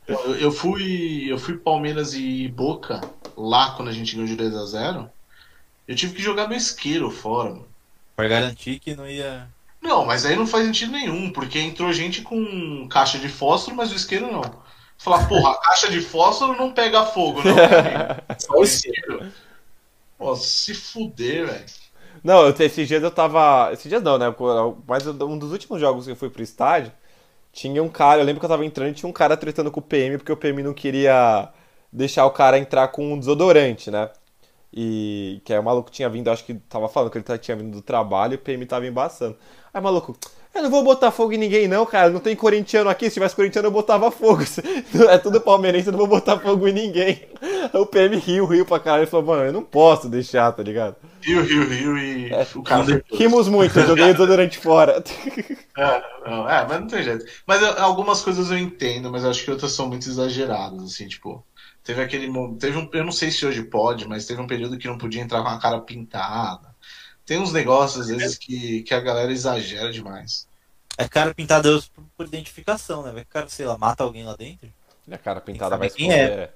[0.07, 3.01] Eu, eu fui eu fui Palmeiras e Boca
[3.37, 5.11] lá quando a gente ganhou de 2 a 0
[5.87, 7.51] Eu tive que jogar no isqueiro fora.
[7.51, 7.69] mano.
[8.17, 9.49] pra garantir que não ia.
[9.81, 13.91] Não, mas aí não faz sentido nenhum, porque entrou gente com caixa de fósforo, mas
[13.91, 14.43] o isqueiro não.
[14.97, 17.57] Falar, porra, a caixa de fósforo não pega fogo, não.
[18.39, 19.33] Só o isqueiro.
[20.17, 21.65] Pô, se fuder, velho.
[22.23, 23.71] Não, eu, esses dias eu tava.
[23.73, 24.33] Esses dias não, né?
[24.87, 26.93] Mas um dos últimos jogos que eu fui pro estádio,
[27.53, 29.81] tinha um cara, eu lembro que eu tava entrando e tinha um cara tretando com
[29.81, 31.53] o PM, porque o PM não queria
[31.93, 34.11] deixar o cara entrar com um desodorante, né?
[34.73, 37.73] E que aí o maluco tinha vindo, acho que tava falando que ele tinha vindo
[37.73, 39.37] do trabalho e o PM tava embaçando.
[39.73, 40.17] Aí maluco,
[40.55, 43.35] eu não vou botar fogo em ninguém não, cara, não tem corintiano aqui, se tivesse
[43.37, 44.43] corintiano eu botava fogo.
[45.11, 47.23] É tudo palmeirense, eu não vou botar fogo em ninguém.
[47.73, 50.63] Aí o PM riu, riu pra caralho e falou, mano, eu não posso deixar, tá
[50.63, 50.97] ligado?
[51.23, 55.03] Rio, rio, rio e o cara foi Rimos muito, eu joguei o desodorante fora.
[55.75, 57.25] É, não, é, mas não tem jeito.
[57.47, 61.43] Mas eu- algumas coisas eu entendo, mas acho que outras são muito exageradas, assim, tipo.
[61.83, 62.31] Teve aquele.
[62.59, 62.89] Teve um.
[62.93, 65.49] Eu não sei se hoje pode, mas teve um período que não podia entrar com
[65.49, 66.72] a cara pintada.
[67.33, 70.47] Tem uns negócios, às vezes, que, que a galera exagera demais.
[70.99, 73.11] É cara pintado por, por identificação, né?
[73.11, 74.69] Vai que o cara, sei lá, mata alguém lá dentro.
[75.11, 76.51] A cara pintada vai Tem que saber esconder.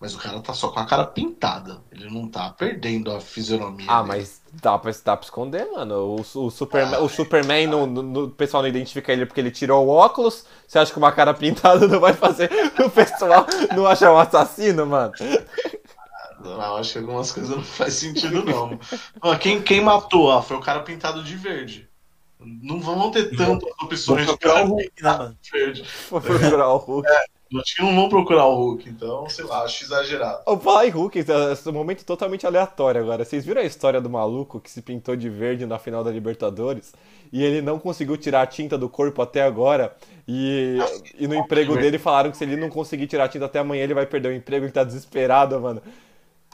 [0.00, 1.82] Mas o cara tá só com a cara pintada.
[1.92, 3.84] Ele não tá perdendo a fisionomia.
[3.90, 4.08] Ah, dele.
[4.08, 5.94] mas dá pra, dá pra esconder, mano.
[6.16, 9.50] O, o, Superman, o Superman no, no- no- o pessoal não identifica ele porque ele
[9.50, 10.46] tirou o óculos.
[10.66, 12.50] Você acha que uma cara pintada não vai fazer
[12.82, 13.44] o pessoal
[13.76, 15.12] não achar um assassino, mano?
[16.44, 18.78] Eu acho que algumas coisas não faz sentido, não.
[19.38, 20.30] Quem, quem matou?
[20.30, 21.88] Ah, foi o cara pintado de verde.
[22.38, 25.38] Não vão ter tantas opções de cara o Hulk, né, mano?
[25.52, 25.84] verde.
[25.84, 27.08] Foi procurar o Hulk.
[27.58, 30.40] Acho que não vão procurar o Hulk, então, sei lá, acho exagerado.
[30.46, 33.24] Ô, falar em Hulk, esse é um momento totalmente aleatório agora.
[33.24, 36.94] Vocês viram a história do maluco que se pintou de verde na final da Libertadores?
[37.32, 39.94] E ele não conseguiu tirar a tinta do corpo até agora.
[40.26, 40.78] E,
[41.18, 43.82] e no emprego dele falaram que se ele não conseguir tirar a tinta até amanhã,
[43.82, 44.64] ele vai perder o emprego.
[44.64, 45.82] Ele tá desesperado, mano.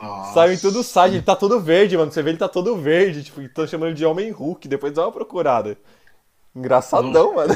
[0.00, 0.34] Nossa.
[0.34, 2.12] Saiu em tudo site, ele tá todo verde, mano.
[2.12, 4.68] Você vê ele tá todo verde, tipo, estão chamando ele de Homem Hulk.
[4.68, 5.76] Depois dá uma procurada.
[6.54, 7.54] Engraçadão, mano.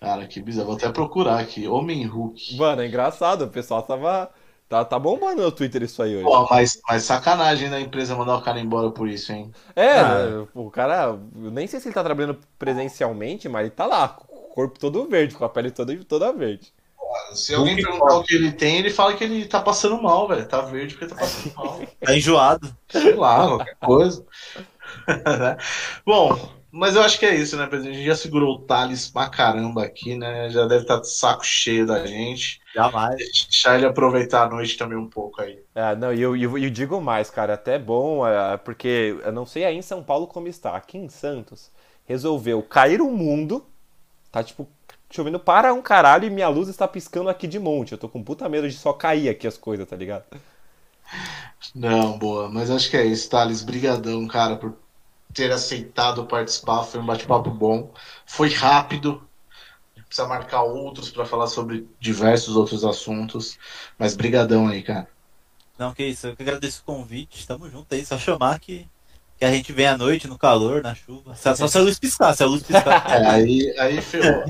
[0.00, 0.68] Cara, que bizarro.
[0.68, 1.66] Vou até procurar aqui.
[1.66, 2.56] Homem Hulk.
[2.56, 4.30] Mano, é engraçado, o pessoal tava.
[4.68, 6.24] Tá, tá bombando no Twitter isso aí hoje.
[6.24, 9.52] Pô, mas, mas sacanagem da empresa mandar o cara embora por isso, hein?
[9.76, 10.46] É, Ah.
[10.54, 11.16] o cara.
[11.36, 14.78] Eu nem sei se ele tá trabalhando presencialmente, mas ele tá lá, com o corpo
[14.78, 16.72] todo verde, com a pele toda, toda verde.
[17.32, 20.46] Se alguém perguntar o que ele tem, ele fala que ele tá passando mal, velho.
[20.46, 21.80] Tá verde porque tá passando mal.
[22.00, 22.76] Tá enjoado.
[22.88, 24.24] Sei lá, qualquer coisa.
[25.06, 25.56] Né?
[26.04, 27.94] Bom, mas eu acho que é isso, né, presidente?
[27.94, 30.50] A gente já segurou o Thales pra caramba aqui, né?
[30.50, 32.60] Já deve estar de saco cheio da gente.
[32.74, 33.16] Jamais.
[33.16, 35.58] Deixar ele aproveitar a noite também um pouco aí.
[35.74, 39.32] É, não, e eu, eu, eu digo mais, cara, até é bom, é, porque eu
[39.32, 40.76] não sei aí em São Paulo como está.
[40.76, 41.70] Aqui em Santos,
[42.04, 43.64] resolveu cair o mundo,
[44.30, 44.68] tá tipo
[45.10, 47.92] chovendo para um caralho e minha luz está piscando aqui de monte.
[47.92, 50.24] Eu tô com puta medo de só cair aqui as coisas, tá ligado?
[51.74, 52.48] Não, boa.
[52.48, 53.62] Mas acho que é isso, Thales.
[53.62, 54.76] Brigadão, cara, por
[55.32, 56.84] ter aceitado participar.
[56.84, 57.92] Foi um bate-papo bom.
[58.24, 59.22] Foi rápido.
[60.06, 63.58] Precisa marcar outros pra falar sobre diversos outros assuntos.
[63.98, 65.08] Mas brigadão aí, cara.
[65.78, 66.28] Não, que isso.
[66.28, 67.46] Eu que agradeço o convite.
[67.46, 68.04] Tamo junto aí.
[68.04, 68.86] Só chamar que,
[69.38, 71.34] que a gente vem à noite, no calor, na chuva.
[71.34, 72.34] Só, só se a luz piscar.
[72.34, 73.04] Se a luz piscar.
[73.10, 74.44] É, aí, aí ferrou.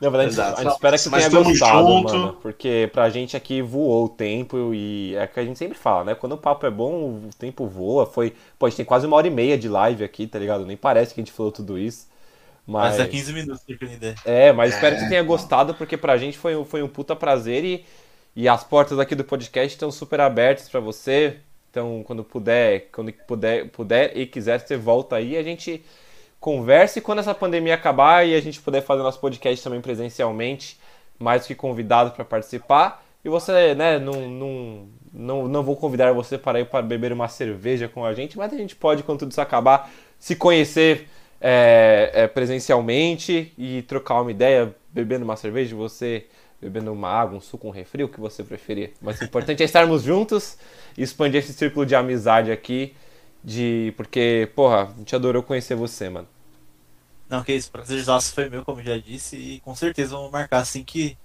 [0.00, 0.60] Na verdade, Exato.
[0.60, 2.12] a gente espera que tenha gostado, junto.
[2.14, 2.32] mano.
[2.42, 6.04] Porque pra gente aqui voou o tempo e é o que a gente sempre fala,
[6.04, 6.14] né?
[6.14, 8.04] Quando o papo é bom, o tempo voa.
[8.06, 8.34] Foi.
[8.58, 10.66] Pô, a gente tem quase uma hora e meia de live aqui, tá ligado?
[10.66, 12.06] Nem parece que a gente falou tudo isso.
[12.66, 12.98] Mas.
[12.98, 14.14] É 15 minutos, trocando ideia.
[14.24, 15.10] É, mas espero que você É.
[15.10, 17.84] tenha gostado, porque pra gente foi, um- foi um puta prazer e,
[18.34, 21.36] e as portas aqui do podcast estão super abertas pra você.
[21.70, 25.82] Então, quando puder, quando puder, puder e quiser, você volta aí, a gente
[26.40, 30.78] conversa e quando essa pandemia acabar e a gente puder fazer nosso podcast também presencialmente,
[31.18, 33.04] mais do que convidado pra participar.
[33.24, 37.26] E você, né, não, não, não, não vou convidar você para ir para beber uma
[37.26, 41.08] cerveja com a gente, mas a gente pode, quando tudo isso acabar, se conhecer
[41.40, 46.26] é, é, presencialmente e trocar uma ideia, bebendo uma cerveja, você
[46.60, 48.92] bebendo uma água, um suco, um refri, o que você preferir.
[49.00, 50.56] Mas o importante é estarmos juntos
[50.96, 52.94] e expandir esse círculo de amizade aqui,
[53.46, 56.26] de porque, porra, a gente adorou conhecer você, mano.
[57.28, 57.70] Não, que isso.
[57.70, 59.36] Prazer nosso foi meu, como já disse.
[59.36, 61.16] E com certeza vamos marcar assim que,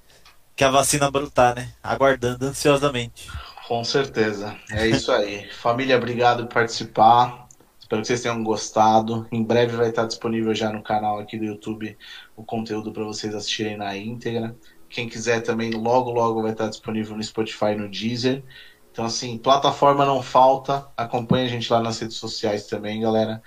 [0.55, 1.73] que a vacina brotar, né?
[1.81, 3.27] Aguardando ansiosamente.
[3.67, 4.55] Com certeza.
[4.69, 5.49] É isso aí.
[5.61, 7.47] Família, obrigado por participar.
[7.79, 9.27] Espero que vocês tenham gostado.
[9.31, 11.97] Em breve vai estar disponível já no canal aqui do YouTube
[12.35, 14.55] o conteúdo para vocês assistirem na íntegra.
[14.87, 18.43] Quem quiser também, logo, logo vai estar disponível no Spotify e no Deezer.
[18.91, 20.87] Então, assim, plataforma não falta.
[20.97, 23.41] Acompanhe a gente lá nas redes sociais também, galera.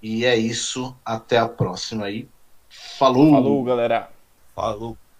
[0.00, 0.96] E é isso.
[1.04, 2.28] Até a próxima aí.
[2.68, 3.32] Falou!
[3.32, 4.10] Falou, galera.
[4.54, 4.96] Falou.